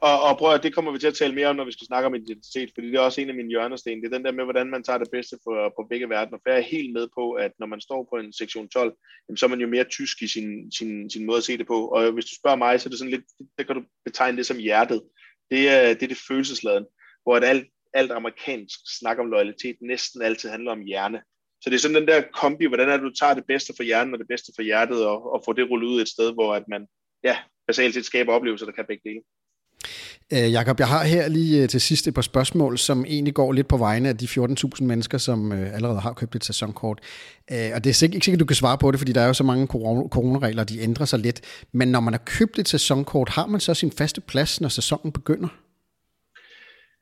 Og, 0.00 0.22
og 0.22 0.38
prøv 0.38 0.54
at 0.54 0.62
det 0.62 0.74
kommer 0.74 0.92
vi 0.92 0.98
til 0.98 1.06
at 1.06 1.14
tale 1.14 1.34
mere 1.34 1.46
om, 1.46 1.56
når 1.56 1.64
vi 1.64 1.72
skal 1.72 1.86
snakke 1.86 2.06
om 2.06 2.14
identitet, 2.14 2.70
fordi 2.74 2.86
det 2.86 2.96
er 2.96 3.00
også 3.00 3.20
en 3.20 3.28
af 3.28 3.34
mine 3.34 3.48
hjørnesten. 3.48 4.02
Det 4.02 4.12
er 4.12 4.16
den 4.16 4.24
der 4.24 4.32
med, 4.32 4.44
hvordan 4.44 4.70
man 4.70 4.82
tager 4.82 4.98
det 4.98 5.08
bedste 5.12 5.36
på, 5.44 5.50
på 5.76 5.86
begge 5.90 6.08
verdener. 6.08 6.38
For 6.38 6.50
jeg 6.50 6.58
er 6.58 6.70
helt 6.76 6.92
med 6.92 7.06
på, 7.18 7.32
at 7.32 7.52
når 7.58 7.66
man 7.66 7.80
står 7.80 8.08
på 8.12 8.16
en 8.16 8.32
sektion 8.32 8.68
12, 8.68 8.92
jamen, 9.28 9.36
så 9.36 9.46
er 9.46 9.50
man 9.50 9.60
jo 9.60 9.68
mere 9.68 9.84
tysk 9.84 10.22
i 10.22 10.28
sin, 10.28 10.72
sin, 10.72 11.10
sin 11.10 11.26
måde 11.26 11.38
at 11.38 11.44
se 11.44 11.58
det 11.58 11.66
på. 11.66 11.88
Og 11.88 12.12
hvis 12.12 12.24
du 12.24 12.34
spørger 12.34 12.56
mig, 12.56 12.80
så 12.80 12.88
er 12.88 12.90
det 12.90 12.98
sådan 12.98 13.10
lidt, 13.10 13.24
der 13.58 13.64
kan 13.64 13.76
du 13.76 13.82
betegne 14.04 14.38
det 14.38 14.46
som 14.46 14.56
hjertet 14.56 15.00
det 15.50 15.68
er 15.68 15.94
det, 15.94 16.02
er 16.02 16.06
det 16.06 16.26
følelsesladen, 16.28 16.86
hvor 17.22 17.36
at 17.36 17.44
alt, 17.44 17.66
alt 17.94 18.12
amerikansk 18.12 18.78
snak 18.98 19.18
om 19.18 19.26
loyalitet 19.26 19.76
næsten 19.80 20.22
altid 20.22 20.48
handler 20.48 20.72
om 20.72 20.80
hjerne. 20.80 21.22
Så 21.64 21.70
det 21.70 21.76
er 21.76 21.80
sådan 21.80 21.96
den 21.96 22.08
der 22.08 22.22
kombi, 22.32 22.66
hvordan 22.66 22.88
er 22.88 22.92
det, 22.92 23.02
du 23.02 23.12
tager 23.20 23.34
det 23.34 23.44
bedste 23.48 23.72
for 23.76 23.82
hjernen 23.82 24.14
og 24.14 24.18
det 24.18 24.28
bedste 24.28 24.52
for 24.56 24.62
hjertet, 24.62 25.06
og, 25.06 25.32
og 25.32 25.42
får 25.44 25.52
det 25.52 25.70
rullet 25.70 25.88
ud 25.88 26.00
et 26.00 26.08
sted, 26.08 26.32
hvor 26.32 26.54
at 26.54 26.62
man 26.68 26.86
ja, 27.22 27.36
basalt 27.66 27.94
set 27.94 28.04
skaber 28.04 28.32
oplevelser, 28.32 28.66
der 28.66 28.72
kan 28.72 28.84
begge 28.88 29.02
dele. 29.08 29.20
Øh, 30.32 30.52
Jakob, 30.52 30.80
jeg 30.80 30.88
har 30.88 31.04
her 31.04 31.28
lige 31.28 31.62
øh, 31.62 31.68
til 31.68 31.80
sidst 31.80 32.06
et 32.06 32.14
par 32.14 32.22
spørgsmål, 32.22 32.78
som 32.78 33.04
egentlig 33.04 33.34
går 33.34 33.52
lidt 33.52 33.68
på 33.68 33.76
vegne 33.76 34.08
af 34.08 34.16
de 34.16 34.26
14.000 34.26 34.84
mennesker, 34.84 35.18
som 35.18 35.52
øh, 35.52 35.74
allerede 35.74 36.00
har 36.00 36.12
købt 36.12 36.34
et 36.34 36.44
sæsonkort. 36.44 36.98
Øh, 37.52 37.70
og 37.74 37.84
det 37.84 38.02
er 38.02 38.04
ikke 38.04 38.24
sikkert, 38.24 38.40
du 38.40 38.44
kan 38.44 38.56
svare 38.56 38.78
på 38.78 38.90
det, 38.90 39.00
fordi 39.00 39.12
der 39.12 39.20
er 39.20 39.26
jo 39.26 39.34
så 39.34 39.44
mange 39.44 39.66
coronaregler, 39.66 40.64
de 40.64 40.80
ændrer 40.80 41.06
sig 41.06 41.18
lidt. 41.18 41.66
Men 41.72 41.88
når 41.88 42.00
man 42.00 42.12
har 42.12 42.22
købt 42.26 42.58
et 42.58 42.68
sæsonkort, 42.68 43.28
har 43.28 43.46
man 43.46 43.60
så 43.60 43.74
sin 43.74 43.92
faste 43.92 44.20
plads, 44.20 44.60
når 44.60 44.68
sæsonen 44.68 45.12
begynder? 45.12 45.48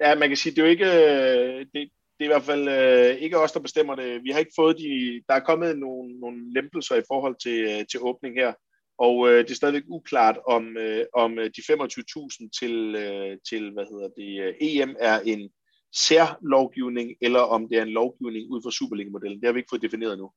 Ja, 0.00 0.14
man 0.14 0.28
kan 0.28 0.36
sige, 0.36 0.50
det 0.54 0.58
er 0.58 0.64
jo 0.64 0.70
ikke... 0.70 0.86
Øh, 0.86 1.66
det, 1.72 1.88
det 2.22 2.28
er 2.28 2.32
i 2.32 2.36
hvert 2.38 2.50
fald 2.52 2.68
øh, 2.68 3.22
ikke 3.22 3.38
os, 3.38 3.52
der 3.52 3.60
bestemmer 3.60 3.94
det. 3.94 4.24
Vi 4.24 4.30
har 4.30 4.38
ikke 4.38 4.52
fået 4.56 4.78
de... 4.78 5.22
Der 5.28 5.34
er 5.34 5.48
kommet 5.50 5.78
nogle, 5.78 6.20
nogle 6.20 6.52
lempelser 6.54 6.96
i 6.96 7.08
forhold 7.08 7.36
til, 7.42 7.58
øh, 7.70 7.86
til 7.90 8.00
åbning 8.02 8.34
her. 8.34 8.52
Og 8.98 9.28
øh, 9.28 9.38
det 9.44 9.50
er 9.50 9.54
stadigvæk 9.54 9.82
uklart, 9.88 10.38
om, 10.48 10.76
øh, 10.76 11.04
om 11.14 11.38
øh, 11.38 11.50
de 11.56 11.60
25.000 11.60 12.48
til, 12.60 12.94
øh, 12.94 13.38
til 13.48 13.72
hvad 13.72 13.86
hedder 13.92 14.08
det, 14.18 14.30
øh, 14.42 14.54
EM 14.60 14.96
er 15.00 15.20
en 15.20 15.50
særlovgivning, 15.94 17.14
eller 17.20 17.40
om 17.40 17.68
det 17.68 17.78
er 17.78 17.82
en 17.82 17.96
lovgivning 18.00 18.50
ud 18.52 18.60
fra 18.64 18.70
Superliga-modellen. 18.70 19.40
Det 19.40 19.46
har 19.46 19.52
vi 19.52 19.58
ikke 19.58 19.72
fået 19.72 19.82
defineret 19.82 20.18
nu. 20.18 20.30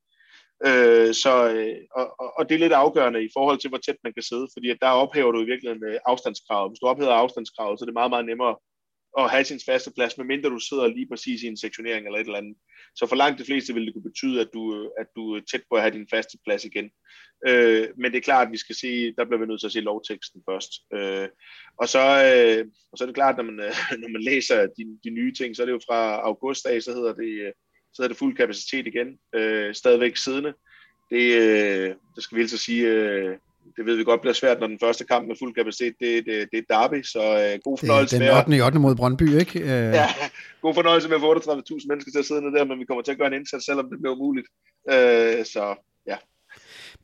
Øh, 0.68 1.14
så, 1.14 1.32
øh, 1.54 1.76
og, 1.96 2.06
og 2.38 2.48
det 2.48 2.54
er 2.54 2.64
lidt 2.64 2.72
afgørende 2.72 3.24
i 3.24 3.30
forhold 3.36 3.58
til, 3.58 3.68
hvor 3.70 3.78
tæt 3.78 4.04
man 4.04 4.12
kan 4.12 4.22
sidde, 4.22 4.48
fordi 4.54 4.70
at 4.70 4.78
der 4.82 5.00
ophæver 5.02 5.32
du 5.32 5.40
i 5.42 5.50
virkeligheden 5.52 5.84
øh, 5.84 5.98
afstandskravet. 6.06 6.70
Hvis 6.70 6.80
du 6.80 6.86
ophæver 6.86 7.12
afstandskravet, 7.12 7.78
så 7.78 7.84
er 7.84 7.86
det 7.86 8.00
meget, 8.00 8.10
meget 8.10 8.26
nemmere 8.26 8.56
at 9.18 9.30
have 9.30 9.44
sin 9.44 9.60
faste 9.66 9.90
plads, 9.96 10.18
medmindre 10.18 10.50
du 10.50 10.58
sidder 10.58 10.86
lige 10.86 11.08
præcis 11.08 11.42
i 11.42 11.46
en 11.46 11.56
sektionering 11.56 12.06
eller 12.06 12.18
et 12.18 12.26
eller 12.26 12.38
andet. 12.38 12.56
Så 12.94 13.06
for 13.06 13.16
langt 13.16 13.38
de 13.38 13.44
fleste 13.44 13.74
vil 13.74 13.86
det 13.86 13.94
kunne 13.94 14.10
betyde, 14.10 14.40
at 14.40 14.48
du, 14.54 14.62
øh, 14.76 14.90
at 14.98 15.06
du 15.16 15.34
er 15.34 15.40
tæt 15.50 15.62
på 15.70 15.76
at 15.76 15.82
have 15.82 15.94
din 15.94 16.08
faste 16.10 16.38
plads 16.44 16.64
igen. 16.64 16.90
Øh, 17.48 17.88
men 17.98 18.12
det 18.12 18.18
er 18.18 18.28
klart, 18.28 18.46
at 18.46 18.52
vi 18.52 18.56
skal 18.56 18.76
se, 18.76 19.12
der 19.16 19.24
bliver 19.24 19.40
vi 19.40 19.46
nødt 19.46 19.60
til 19.60 19.66
at 19.66 19.72
se 19.72 19.80
lovteksten 19.80 20.42
først. 20.50 20.72
Øh, 20.94 21.28
og, 21.80 21.88
så, 21.88 22.00
øh, 22.00 22.66
og 22.92 22.98
så 22.98 23.04
er 23.04 23.06
det 23.06 23.14
klart, 23.14 23.36
når 23.36 23.44
man, 23.44 23.60
øh, 23.60 23.74
når 24.02 24.08
man 24.08 24.22
læser 24.22 24.66
de, 24.66 24.98
de 25.04 25.10
nye 25.10 25.32
ting, 25.34 25.56
så 25.56 25.62
er 25.62 25.66
det 25.66 25.72
jo 25.72 25.86
fra 25.88 26.20
august 26.20 26.66
af, 26.66 26.82
så 26.82 26.92
hedder 26.92 27.14
det, 27.14 27.32
øh, 27.46 27.52
så 27.92 28.02
hedder 28.02 28.08
det 28.08 28.18
fuld 28.18 28.36
kapacitet 28.36 28.86
igen. 28.86 29.18
Øh, 29.34 29.74
stadigvæk 29.74 30.16
siddende. 30.16 30.54
Det, 31.10 31.26
øh, 31.42 31.94
det 32.14 32.22
skal 32.22 32.36
vi 32.36 32.42
altså 32.42 32.58
sige, 32.58 32.88
øh, 32.88 33.36
det 33.76 33.86
ved 33.86 33.96
vi 33.96 34.04
godt 34.04 34.20
bliver 34.20 34.34
svært, 34.34 34.60
når 34.60 34.66
den 34.66 34.78
første 34.78 35.04
kamp 35.04 35.28
med 35.28 35.36
fuld 35.38 35.54
kapacitet, 35.54 35.94
det, 36.00 36.26
det, 36.26 36.48
det 36.52 36.58
er 36.58 36.74
derby, 36.74 37.02
så 37.02 37.22
øh, 37.42 37.58
god 37.64 37.78
fornøjelse 37.78 38.18
med... 38.18 38.26
Den 38.26 38.36
8. 38.36 38.56
i 38.56 38.60
8. 38.60 38.78
mod 38.78 38.94
Brøndby, 38.94 39.38
ikke? 39.38 39.60
Øh... 39.60 39.92
Ja, 40.00 40.08
god 40.62 40.74
fornøjelse 40.74 41.08
med 41.08 41.16
at 41.16 41.20
få 41.20 41.34
38.000 41.34 41.86
mennesker 41.88 42.10
til 42.12 42.18
at 42.18 42.24
sidde 42.24 42.42
nede 42.42 42.54
der, 42.58 42.64
men 42.64 42.78
vi 42.78 42.84
kommer 42.84 43.02
til 43.02 43.12
at 43.12 43.18
gøre 43.18 43.28
en 43.28 43.34
indsats, 43.34 43.64
selvom 43.66 43.90
det 43.90 43.98
bliver 44.00 44.14
umuligt. 44.14 44.46
Øh, 44.92 45.44
så 45.44 45.74
ja. 46.06 46.16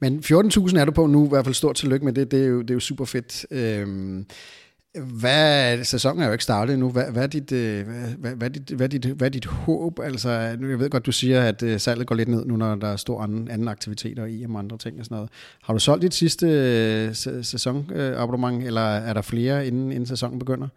Men 0.00 0.18
14.000 0.18 0.78
er 0.78 0.84
du 0.84 0.92
på 0.92 1.06
nu, 1.06 1.26
i 1.26 1.28
hvert 1.28 1.44
fald 1.44 1.54
stort 1.54 1.76
tillykke 1.76 2.04
med 2.04 2.12
det, 2.12 2.30
det 2.30 2.42
er 2.42 2.46
jo, 2.46 2.60
det 2.60 2.70
er 2.70 2.74
jo 2.74 2.80
super 2.80 3.04
fedt. 3.04 3.46
Øh... 3.50 3.86
Hvad, 4.94 5.84
sæsonen 5.84 6.22
er 6.22 6.26
jo 6.26 6.32
ikke 6.32 6.44
startet 6.44 6.72
endnu. 6.72 6.90
Hvad, 6.90 7.12
hvad, 7.12 7.22
er 7.22 7.26
dit, 7.26 7.52
øh, 7.52 7.86
hvad, 8.18 8.34
hvad, 8.36 8.48
er 8.48 8.52
dit, 8.52 8.70
hvad, 8.70 8.86
er 8.86 8.90
dit, 8.90 9.04
hvad 9.04 9.26
er 9.26 9.30
dit 9.30 9.44
håb? 9.44 9.98
Altså, 9.98 10.30
jeg 10.30 10.78
ved 10.78 10.90
godt, 10.90 11.06
du 11.06 11.12
siger, 11.12 11.42
at 11.42 11.62
øh, 11.62 11.80
salget 11.80 12.06
går 12.06 12.14
lidt 12.14 12.28
ned 12.28 12.44
nu, 12.44 12.56
når 12.56 12.74
der 12.74 12.86
er 12.88 12.96
stor 12.96 13.22
anden, 13.22 13.50
anden 13.50 13.68
aktiviteter 13.68 14.26
i 14.26 14.44
og 14.44 14.58
andre 14.58 14.78
ting 14.78 14.98
og 14.98 15.04
sådan 15.04 15.14
noget. 15.14 15.30
Har 15.62 15.72
du 15.72 15.78
solgt 15.78 16.02
dit 16.02 16.14
sidste 16.14 16.46
øh, 16.46 17.14
sæsonabonnement, 17.44 18.66
eller 18.66 18.80
er 18.80 19.12
der 19.12 19.22
flere, 19.22 19.66
inden, 19.66 19.92
inden 19.92 20.06
sæsonen 20.06 20.38
begynder? 20.38 20.68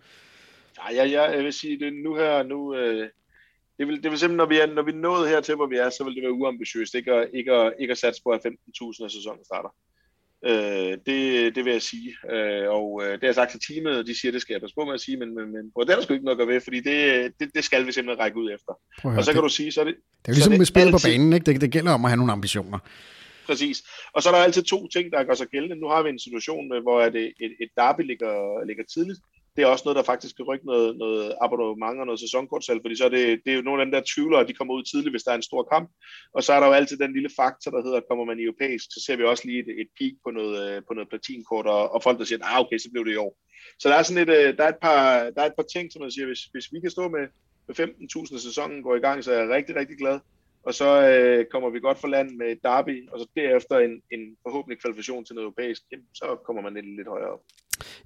Nej, 0.77 0.91
jeg, 0.95 1.11
jeg, 1.11 1.33
jeg 1.35 1.43
vil 1.43 1.53
sige, 1.53 1.79
det 1.79 1.93
nu 2.03 2.15
her, 2.15 2.43
nu, 2.43 2.75
øh, 2.75 3.09
det, 3.77 3.87
vil, 3.87 4.03
det 4.03 4.11
vil 4.11 4.19
simpelthen, 4.19 4.37
når 4.37 4.45
vi, 4.45 4.59
er, 4.59 4.65
når 4.65 4.81
vi 4.81 4.91
er 4.91 4.95
nået 4.95 5.29
hertil, 5.29 5.55
hvor 5.55 5.67
vi 5.67 5.77
er, 5.77 5.89
så 5.89 6.03
vil 6.03 6.15
det 6.15 6.23
være 6.23 6.33
uambitiøst, 6.33 6.95
ikke 6.95 7.13
at, 7.13 7.29
ikke 7.33 7.51
at, 7.51 7.73
ikke 7.79 7.91
at 7.91 7.97
satse 7.97 8.21
på, 8.23 8.29
at 8.29 8.41
15.000 8.45 9.03
af 9.03 9.11
sæsonen 9.11 9.45
starter. 9.45 9.69
Øh, 10.45 10.97
det, 11.05 11.55
det 11.55 11.65
vil 11.65 11.71
jeg 11.71 11.81
sige. 11.81 12.15
Øh, 12.31 12.69
og 12.69 13.01
øh, 13.03 13.11
det 13.11 13.19
har 13.21 13.27
jeg 13.27 13.35
sagt 13.35 13.51
til 13.51 13.59
teamet, 13.67 14.07
de 14.07 14.19
siger, 14.19 14.31
det 14.31 14.41
skal 14.41 14.53
jeg 14.53 14.61
passe 14.61 14.75
på 14.79 14.85
med 14.85 14.93
at 14.93 15.01
sige, 15.01 15.17
men, 15.17 15.35
men, 15.35 15.45
men 15.53 15.63
det 15.81 15.89
er 15.89 15.95
der 15.95 16.01
sgu 16.01 16.13
ikke 16.13 16.25
noget 16.25 16.39
at 16.39 16.41
gøre 16.47 16.53
ved, 16.53 16.61
fordi 16.61 16.79
det, 16.79 17.31
det, 17.39 17.49
det 17.55 17.63
skal 17.63 17.87
vi 17.87 17.91
simpelthen 17.91 18.23
række 18.23 18.37
ud 18.37 18.51
efter. 18.55 18.73
og 19.03 19.23
så 19.23 19.31
kan 19.31 19.41
det, 19.41 19.49
du 19.49 19.55
sige, 19.55 19.71
så 19.71 19.79
er 19.81 19.85
det... 19.85 19.95
Det 19.95 20.27
er 20.27 20.31
jo 20.31 20.33
ligesom 20.33 20.53
med 20.57 20.65
spillet 20.65 20.91
på 20.91 20.99
banen, 21.03 21.33
ikke? 21.33 21.45
Det, 21.45 21.61
det 21.61 21.71
gælder 21.71 21.91
om 21.91 22.05
at 22.05 22.11
have 22.11 22.17
nogle 22.17 22.31
ambitioner. 22.31 22.79
Præcis. 23.45 23.77
Og 24.13 24.23
så 24.23 24.29
er 24.29 24.33
der 24.33 24.43
altid 24.43 24.63
to 24.63 24.87
ting, 24.87 25.11
der 25.11 25.23
gør 25.23 25.33
sig 25.33 25.47
gældende. 25.47 25.75
Nu 25.75 25.87
har 25.87 26.03
vi 26.03 26.09
en 26.09 26.19
situation, 26.19 26.81
hvor 26.81 27.01
et, 27.01 27.15
et, 27.15 27.53
et 27.63 27.69
derby 27.77 28.01
ligger, 28.01 28.65
ligger 28.65 28.83
tidligt, 28.93 29.19
det 29.55 29.61
er 29.61 29.67
også 29.67 29.85
noget, 29.85 29.95
der 29.95 30.03
faktisk 30.11 30.35
kan 30.35 30.45
rykke 30.45 30.65
noget, 30.65 30.97
noget 30.97 31.35
abonnement 31.41 31.99
og 31.99 32.05
noget 32.05 32.19
sæsonkortsalg, 32.19 32.79
fordi 32.83 32.95
så 32.95 33.05
er 33.05 33.09
det, 33.09 33.41
det 33.45 33.51
er 33.51 33.55
jo 33.55 33.61
nogle 33.61 33.81
af 33.81 33.85
dem 33.85 33.91
der 33.91 34.11
tvivlere, 34.15 34.47
de 34.47 34.53
kommer 34.53 34.73
ud 34.73 34.83
tidligt, 34.83 35.13
hvis 35.13 35.23
der 35.23 35.31
er 35.31 35.35
en 35.35 35.49
stor 35.51 35.63
kamp. 35.73 35.89
Og 36.33 36.43
så 36.43 36.53
er 36.53 36.59
der 36.59 36.67
jo 36.67 36.73
altid 36.73 36.97
den 36.97 37.13
lille 37.13 37.29
faktor, 37.39 37.71
der 37.71 37.81
hedder, 37.83 38.07
kommer 38.09 38.25
man 38.25 38.39
i 38.39 38.43
europæisk, 38.43 38.85
så 38.89 38.99
ser 39.05 39.15
vi 39.15 39.23
også 39.23 39.43
lige 39.45 39.59
et, 39.59 39.69
et 39.81 39.89
peak 39.97 40.13
på 40.23 40.29
noget, 40.31 40.55
øh, 40.67 40.81
på 40.87 40.93
noget 40.93 41.09
platinkort, 41.09 41.65
og, 41.65 41.93
og 41.93 42.03
folk, 42.03 42.19
der 42.19 42.25
siger, 42.25 42.39
ah, 42.43 42.59
okay, 42.59 42.77
så 42.77 42.89
blev 42.91 43.05
det 43.05 43.13
i 43.13 43.23
år. 43.25 43.37
Så 43.79 43.89
der 43.89 43.95
er 43.95 44.03
sådan 44.03 44.23
et, 44.25 44.31
øh, 44.37 44.57
der 44.57 44.63
er 44.63 44.71
et 44.75 44.81
par, 44.81 45.01
der 45.35 45.41
er 45.41 45.49
et 45.49 45.59
par 45.59 45.69
ting, 45.73 45.91
som 45.91 46.01
man 46.01 46.11
siger, 46.11 46.27
hvis, 46.27 46.43
hvis 46.53 46.67
vi 46.73 46.79
kan 46.79 46.91
stå 46.91 47.03
med, 47.15 47.25
med 47.67 47.75
15.000 47.79 48.39
sæsonen 48.47 48.83
går 48.83 48.95
i 48.95 49.05
gang, 49.05 49.23
så 49.23 49.31
er 49.31 49.39
jeg 49.39 49.49
rigtig, 49.49 49.75
rigtig 49.75 49.97
glad. 49.97 50.19
Og 50.65 50.73
så 50.73 50.89
øh, 51.09 51.45
kommer 51.51 51.69
vi 51.69 51.79
godt 51.79 51.99
for 51.99 52.07
land 52.07 52.29
med 52.39 52.47
et 52.51 52.59
derby, 52.63 53.09
og 53.11 53.19
så 53.19 53.25
derefter 53.35 53.75
en, 53.79 53.91
en 54.15 54.21
forhåbentlig 54.43 54.81
kvalifikation 54.81 55.25
til 55.25 55.35
noget 55.35 55.45
europæisk, 55.45 55.81
jamen, 55.91 56.05
så 56.13 56.25
kommer 56.45 56.61
man 56.61 56.73
lidt, 56.73 56.95
lidt 56.97 57.07
højere 57.07 57.29
op. 57.29 57.39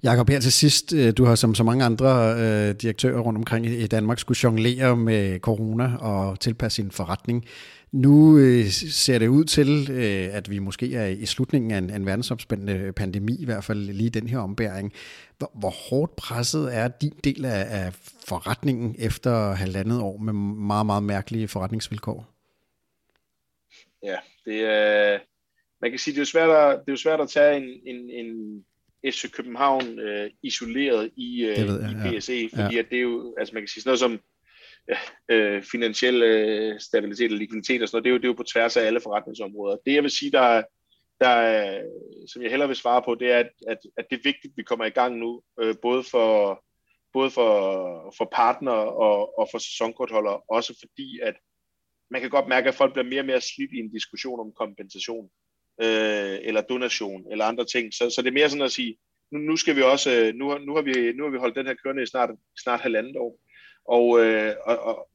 Jakob, 0.02 0.28
her 0.28 0.40
til 0.40 0.52
sidst, 0.52 0.92
øh, 0.94 1.12
du 1.16 1.24
har 1.24 1.34
som 1.34 1.54
så 1.54 1.64
mange 1.64 1.84
andre 1.84 2.10
øh, 2.40 2.74
direktører 2.74 3.20
rundt 3.20 3.36
omkring 3.36 3.66
i 3.66 3.86
Danmark 3.86 4.18
skulle 4.18 4.38
jonglere 4.44 4.96
med 4.96 5.40
corona 5.40 5.96
og 5.96 6.40
tilpasse 6.40 6.76
sin 6.76 6.90
forretning. 6.90 7.44
Nu 7.92 8.38
øh, 8.38 8.66
ser 8.70 9.18
det 9.18 9.28
ud 9.28 9.44
til, 9.44 9.90
øh, 9.90 10.28
at 10.36 10.50
vi 10.50 10.58
måske 10.58 10.94
er 10.94 11.06
i 11.06 11.26
slutningen 11.26 11.70
af 11.70 11.78
en, 11.78 11.90
en 11.90 12.06
verdensomspændende 12.06 12.92
pandemi, 12.92 13.36
i 13.40 13.44
hvert 13.44 13.64
fald 13.64 13.78
lige 13.78 14.10
den 14.10 14.26
her 14.26 14.38
ombæring. 14.38 14.92
Hvor, 15.38 15.50
hvor 15.54 15.74
hårdt 15.90 16.16
presset 16.16 16.76
er 16.76 16.88
din 16.88 17.14
del 17.24 17.44
af, 17.44 17.84
af 17.84 17.92
forretningen 18.28 18.94
efter 18.98 19.52
halvandet 19.52 20.00
år 20.00 20.18
med 20.18 20.32
meget, 20.32 20.86
meget 20.86 21.02
mærkelige 21.02 21.48
forretningsvilkår? 21.48 22.39
Ja, 24.02 24.18
det 24.44 24.64
er, 24.64 25.18
man 25.80 25.90
kan 25.90 25.98
sige, 25.98 26.14
det 26.14 26.20
er 26.20 26.24
svært 26.24 26.50
at, 26.50 26.80
det 26.80 26.88
er 26.88 26.92
jo 26.92 26.96
svært 26.96 27.20
at 27.20 27.28
tage 27.28 27.56
en, 27.56 27.80
en, 27.86 28.10
en 28.10 28.64
FC 29.12 29.30
København 29.32 29.98
øh, 29.98 30.30
isoleret 30.42 31.10
i, 31.16 31.44
øh, 31.44 31.58
jeg, 31.58 32.16
i 32.16 32.18
PSE, 32.18 32.32
ja. 32.32 32.62
fordi 32.62 32.74
ja. 32.74 32.82
at 32.82 32.90
det 32.90 32.98
er 32.98 33.02
jo, 33.02 33.34
altså 33.38 33.54
man 33.54 33.62
kan 33.62 33.68
sige 33.68 33.82
sådan 33.82 33.88
noget 33.88 34.00
som 34.00 34.20
ja, 34.88 34.98
øh, 35.34 35.62
finansiel 35.62 36.22
øh, 36.22 36.80
stabilitet 36.80 37.32
og 37.32 37.38
likviditet 37.38 37.82
og 37.82 37.88
sådan 37.88 37.96
noget, 37.96 38.04
det 38.04 38.10
er, 38.10 38.12
jo, 38.12 38.18
det 38.18 38.24
er 38.24 38.28
jo 38.28 38.42
på 38.42 38.50
tværs 38.52 38.76
af 38.76 38.86
alle 38.86 39.00
forretningsområder. 39.00 39.76
Det 39.86 39.94
jeg 39.94 40.02
vil 40.02 40.10
sige, 40.10 40.32
der, 40.32 40.62
der 41.20 41.82
som 42.32 42.42
jeg 42.42 42.50
hellere 42.50 42.68
vil 42.68 42.76
svare 42.76 43.02
på, 43.02 43.14
det 43.14 43.32
er, 43.32 43.38
at, 43.38 43.50
at, 43.66 43.78
at 43.96 44.06
det 44.10 44.16
er 44.16 44.22
vigtigt, 44.24 44.52
at 44.52 44.56
vi 44.56 44.62
kommer 44.62 44.84
i 44.84 44.90
gang 44.90 45.16
nu, 45.16 45.42
øh, 45.60 45.74
både 45.82 46.02
for 46.02 46.64
både 47.12 47.30
for, 47.30 48.14
for 48.18 48.28
partner 48.32 48.72
og, 48.72 49.38
og 49.38 49.48
for 49.50 49.58
sæsonkortholdere, 49.58 50.40
også 50.48 50.74
fordi, 50.80 51.20
at 51.22 51.34
man 52.10 52.20
kan 52.20 52.30
godt 52.30 52.48
mærke, 52.48 52.68
at 52.68 52.74
folk 52.74 52.92
bliver 52.92 53.08
mere 53.08 53.20
og 53.20 53.26
mere 53.26 53.40
slidt 53.40 53.72
i 53.72 53.78
en 53.78 53.92
diskussion 53.92 54.40
om 54.40 54.52
kompensation 54.52 55.30
øh, 55.82 56.38
eller 56.42 56.60
donation, 56.60 57.32
eller 57.32 57.44
andre 57.44 57.64
ting. 57.64 57.94
Så, 57.94 58.10
så 58.10 58.22
det 58.22 58.28
er 58.28 58.32
mere 58.40 58.50
sådan 58.50 58.64
at 58.64 58.72
sige, 58.72 58.96
nu, 59.32 59.38
nu 59.38 59.56
skal 59.56 59.76
vi 59.76 59.82
også, 59.82 60.10
øh, 60.10 60.34
nu, 60.34 60.58
nu, 60.58 60.74
har 60.74 60.82
vi, 60.82 61.12
nu 61.12 61.24
har 61.24 61.30
vi 61.30 61.38
holdt 61.38 61.56
den 61.56 61.66
her 61.66 61.74
kørende 61.74 62.02
i 62.02 62.06
snart, 62.06 62.30
snart 62.62 62.80
halvandet 62.80 63.16
år, 63.16 63.40
og, 63.84 64.20
øh, 64.20 64.54
og, 64.64 64.78
og, 64.78 65.08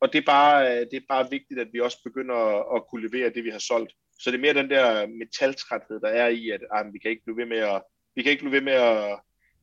og 0.00 0.12
det, 0.12 0.18
er 0.18 0.26
bare, 0.26 0.80
det 0.80 0.94
er 0.94 1.08
bare 1.08 1.30
vigtigt, 1.30 1.60
at 1.60 1.68
vi 1.72 1.80
også 1.80 1.98
begynder 2.04 2.34
at, 2.34 2.76
at 2.76 2.82
kunne 2.88 3.08
levere 3.08 3.30
det, 3.34 3.44
vi 3.44 3.50
har 3.50 3.58
solgt. 3.58 3.92
Så 4.20 4.30
det 4.30 4.36
er 4.36 4.40
mere 4.40 4.54
den 4.54 4.70
der 4.70 5.06
metaltræthed, 5.06 6.00
der 6.00 6.08
er 6.08 6.28
i, 6.28 6.50
at 6.50 6.60
ej, 6.72 6.82
vi 6.92 6.98
kan 6.98 7.10
ikke 7.10 7.24
blive 7.24 7.36
ved 7.36 7.46
med 7.46 7.58
at, 7.58 7.82
vi 8.14 8.22
kan 8.22 8.30
ikke 8.32 8.42
blive 8.42 8.52
ved 8.52 8.60
med 8.60 8.72
at, 8.72 9.18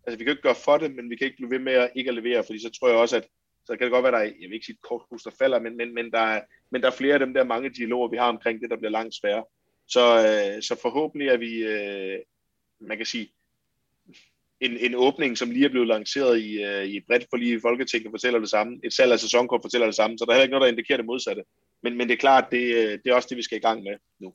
altså 0.08 0.18
vi 0.18 0.24
kan 0.24 0.32
ikke 0.32 0.42
gøre 0.42 0.64
for 0.66 0.78
det, 0.78 0.96
men 0.96 1.10
vi 1.10 1.16
kan 1.16 1.26
ikke 1.26 1.38
blive 1.38 1.52
ved 1.52 1.60
med 1.60 1.74
at 1.74 1.92
ikke 1.96 2.10
at 2.10 2.16
levere, 2.16 2.44
fordi 2.44 2.60
så 2.62 2.70
tror 2.70 2.88
jeg 2.88 2.98
også, 2.98 3.18
at 3.18 3.28
så 3.70 3.78
kan 3.78 3.86
det 3.86 3.92
godt 3.92 4.04
være, 4.04 4.12
der 4.12 4.18
er, 4.18 4.24
jeg 4.24 4.48
vil 4.50 4.54
ikke 4.54 4.66
sige 4.66 4.74
et 4.74 4.88
korthus, 4.90 5.24
der 5.24 5.32
falder, 5.40 5.60
men, 5.60 5.78
men, 5.78 5.94
men, 5.94 6.12
der 6.12 6.20
er, 6.20 6.42
men 6.72 6.82
der 6.82 6.88
er 6.88 6.92
flere 6.92 7.14
af 7.14 7.20
dem 7.20 7.34
der 7.34 7.44
mange 7.44 7.70
dialoger, 7.70 8.08
vi 8.10 8.18
har 8.18 8.30
omkring 8.30 8.62
det, 8.62 8.70
der 8.70 8.78
bliver 8.78 8.92
langt 8.92 9.16
sværere. 9.16 9.46
Så, 9.88 10.04
øh, 10.18 10.64
så 10.64 10.80
forhåbentlig 10.82 11.28
er 11.28 11.38
vi, 11.38 11.52
øh, 11.64 12.20
man 12.82 12.98
kan 12.98 13.06
sige, 13.06 13.32
en, 14.60 14.78
en 14.78 14.96
åbning, 14.96 15.38
som 15.38 15.52
lige 15.52 15.66
er 15.66 15.70
blevet 15.70 15.88
lanceret 15.88 16.40
i, 16.40 16.64
øh, 16.64 16.86
i 16.86 16.98
et 16.98 17.04
bredt 17.08 17.26
forlig 17.30 17.54
i 17.54 17.60
Folketinget, 17.60 18.12
fortæller 18.12 18.40
det 18.40 18.50
samme. 18.50 18.80
Et 18.84 18.94
salg 18.94 19.12
af 19.12 19.20
sæsonkort 19.20 19.62
fortæller 19.64 19.88
det 19.88 19.96
samme, 19.96 20.18
så 20.18 20.26
der 20.26 20.32
er 20.32 20.36
heller 20.36 20.44
ikke 20.44 20.52
noget, 20.52 20.66
der 20.66 20.72
indikerer 20.72 20.98
det 20.98 21.06
modsatte. 21.06 21.44
Men, 21.84 21.98
men 21.98 22.08
det 22.08 22.14
er 22.14 22.18
klart, 22.18 22.52
det, 22.52 22.76
øh, 22.76 22.92
det 23.04 23.08
er 23.10 23.14
også 23.14 23.30
det, 23.30 23.38
vi 23.38 23.44
skal 23.44 23.58
i 23.58 23.62
gang 23.62 23.84
med 23.84 23.96
nu 24.20 24.34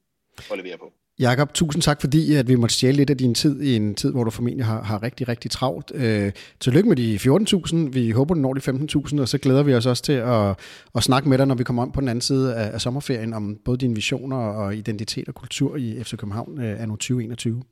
og 0.50 0.56
levere 0.56 0.78
på. 0.78 0.92
Jakob, 1.18 1.54
tusind 1.54 1.82
tak, 1.82 2.00
fordi 2.00 2.34
at 2.34 2.48
vi 2.48 2.54
måtte 2.54 2.74
stjæle 2.74 2.96
lidt 2.96 3.10
af 3.10 3.16
din 3.16 3.34
tid 3.34 3.62
i 3.62 3.76
en 3.76 3.94
tid, 3.94 4.12
hvor 4.12 4.24
du 4.24 4.30
formentlig 4.30 4.66
har, 4.66 4.82
har 4.82 5.02
rigtig, 5.02 5.28
rigtig 5.28 5.50
travlt. 5.50 5.92
Øh, 5.94 6.32
tillykke 6.60 6.88
med 6.88 6.96
de 6.96 7.16
14.000. 7.16 7.76
Vi 7.92 8.10
håber, 8.10 8.34
du 8.34 8.40
når 8.40 8.54
de 8.54 8.60
15.000, 8.60 9.20
og 9.20 9.28
så 9.28 9.38
glæder 9.38 9.62
vi 9.62 9.74
os 9.74 9.86
også 9.86 10.02
til 10.02 10.12
at, 10.12 10.58
at 10.94 11.02
snakke 11.02 11.28
med 11.28 11.38
dig, 11.38 11.46
når 11.46 11.54
vi 11.54 11.64
kommer 11.64 11.82
om 11.82 11.92
på 11.92 12.00
den 12.00 12.08
anden 12.08 12.22
side 12.22 12.54
af, 12.56 12.74
af 12.74 12.80
sommerferien, 12.80 13.34
om 13.34 13.58
både 13.64 13.78
dine 13.78 13.94
visioner 13.94 14.36
og 14.36 14.76
identitet 14.76 15.28
og 15.28 15.34
kultur 15.34 15.76
i 15.76 16.04
FC 16.04 16.16
København 16.16 16.60
øh, 16.60 16.82
anno 16.82 16.94
2021. 16.94 17.62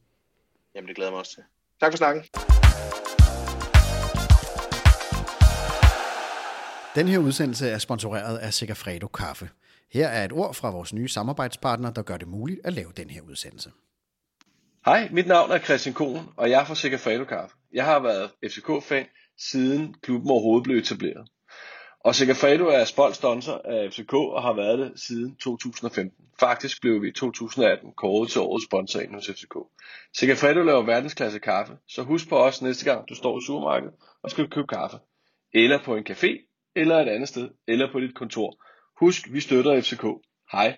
Jamen, 0.75 0.89
det 0.89 0.97
glæder 0.97 1.11
mig 1.11 1.21
også 1.21 1.35
til. 1.35 1.43
Tak 1.81 1.93
for 1.93 1.97
snakken. 1.97 2.23
Den 6.95 7.09
her 7.09 7.19
udsendelse 7.19 7.69
er 7.69 7.79
sponsoreret 7.79 8.39
af 8.39 8.55
Segafredo 8.55 9.07
Kaffe. 9.07 9.49
Her 9.93 10.09
er 10.09 10.25
et 10.25 10.33
ord 10.33 10.55
fra 10.55 10.71
vores 10.71 10.93
nye 10.93 11.09
samarbejdspartner, 11.09 11.91
der 11.91 12.03
gør 12.03 12.17
det 12.17 12.29
muligt 12.29 12.61
at 12.65 12.73
lave 12.73 12.93
den 12.97 13.11
her 13.11 13.23
udsendelse. 13.23 13.71
Hej, 14.85 15.09
mit 15.13 15.27
navn 15.27 15.51
er 15.51 15.59
Christian 15.59 15.95
Kohn, 15.95 16.29
og 16.37 16.51
jeg 16.51 16.61
er 16.61 16.65
fra 16.65 16.75
Sikker 16.75 17.25
Kaffe. 17.25 17.57
Jeg 17.73 17.85
har 17.85 18.01
været 18.01 18.31
FCK-fan 18.45 19.07
siden 19.39 19.95
klubben 20.03 20.31
overhovedet 20.31 20.65
blev 20.65 20.77
etableret. 20.77 21.29
Og 22.01 22.15
Segafredo 22.15 22.65
er 22.65 22.85
sponsor 23.15 23.63
af 23.65 23.93
FCK 23.93 24.15
og 24.15 24.43
har 24.43 24.53
været 24.53 24.79
det 24.79 24.93
siden 25.01 25.37
2015. 25.37 26.25
Faktisk 26.41 26.81
blev 26.81 27.03
vi 27.03 27.09
i 27.09 27.13
2018 27.13 27.93
kåret 27.93 28.31
til 28.31 28.41
årets 28.41 28.65
sponsor 28.65 29.01
hos 29.15 29.27
FCK. 29.27 29.55
Segafredo 30.15 30.63
laver 30.63 30.83
verdensklasse 30.83 31.39
kaffe, 31.39 31.73
så 31.89 32.03
husk 32.03 32.29
på 32.29 32.37
os 32.39 32.63
næste 32.63 32.85
gang 32.85 33.09
du 33.09 33.15
står 33.15 33.39
i 33.39 33.43
supermarkedet 33.47 33.95
og 34.23 34.31
skal 34.31 34.51
købe 34.51 34.67
kaffe. 34.67 34.97
Eller 35.55 35.79
på 35.85 35.97
en 35.97 36.07
café, 36.11 36.31
eller 36.77 36.97
et 36.97 37.09
andet 37.09 37.29
sted, 37.29 37.49
eller 37.69 37.93
på 37.93 38.01
dit 38.01 38.15
kontor. 38.15 38.65
Husk, 39.03 39.33
vi 39.33 39.41
støtter 39.41 39.81
FCK. 39.81 40.05
Hej. 40.53 40.77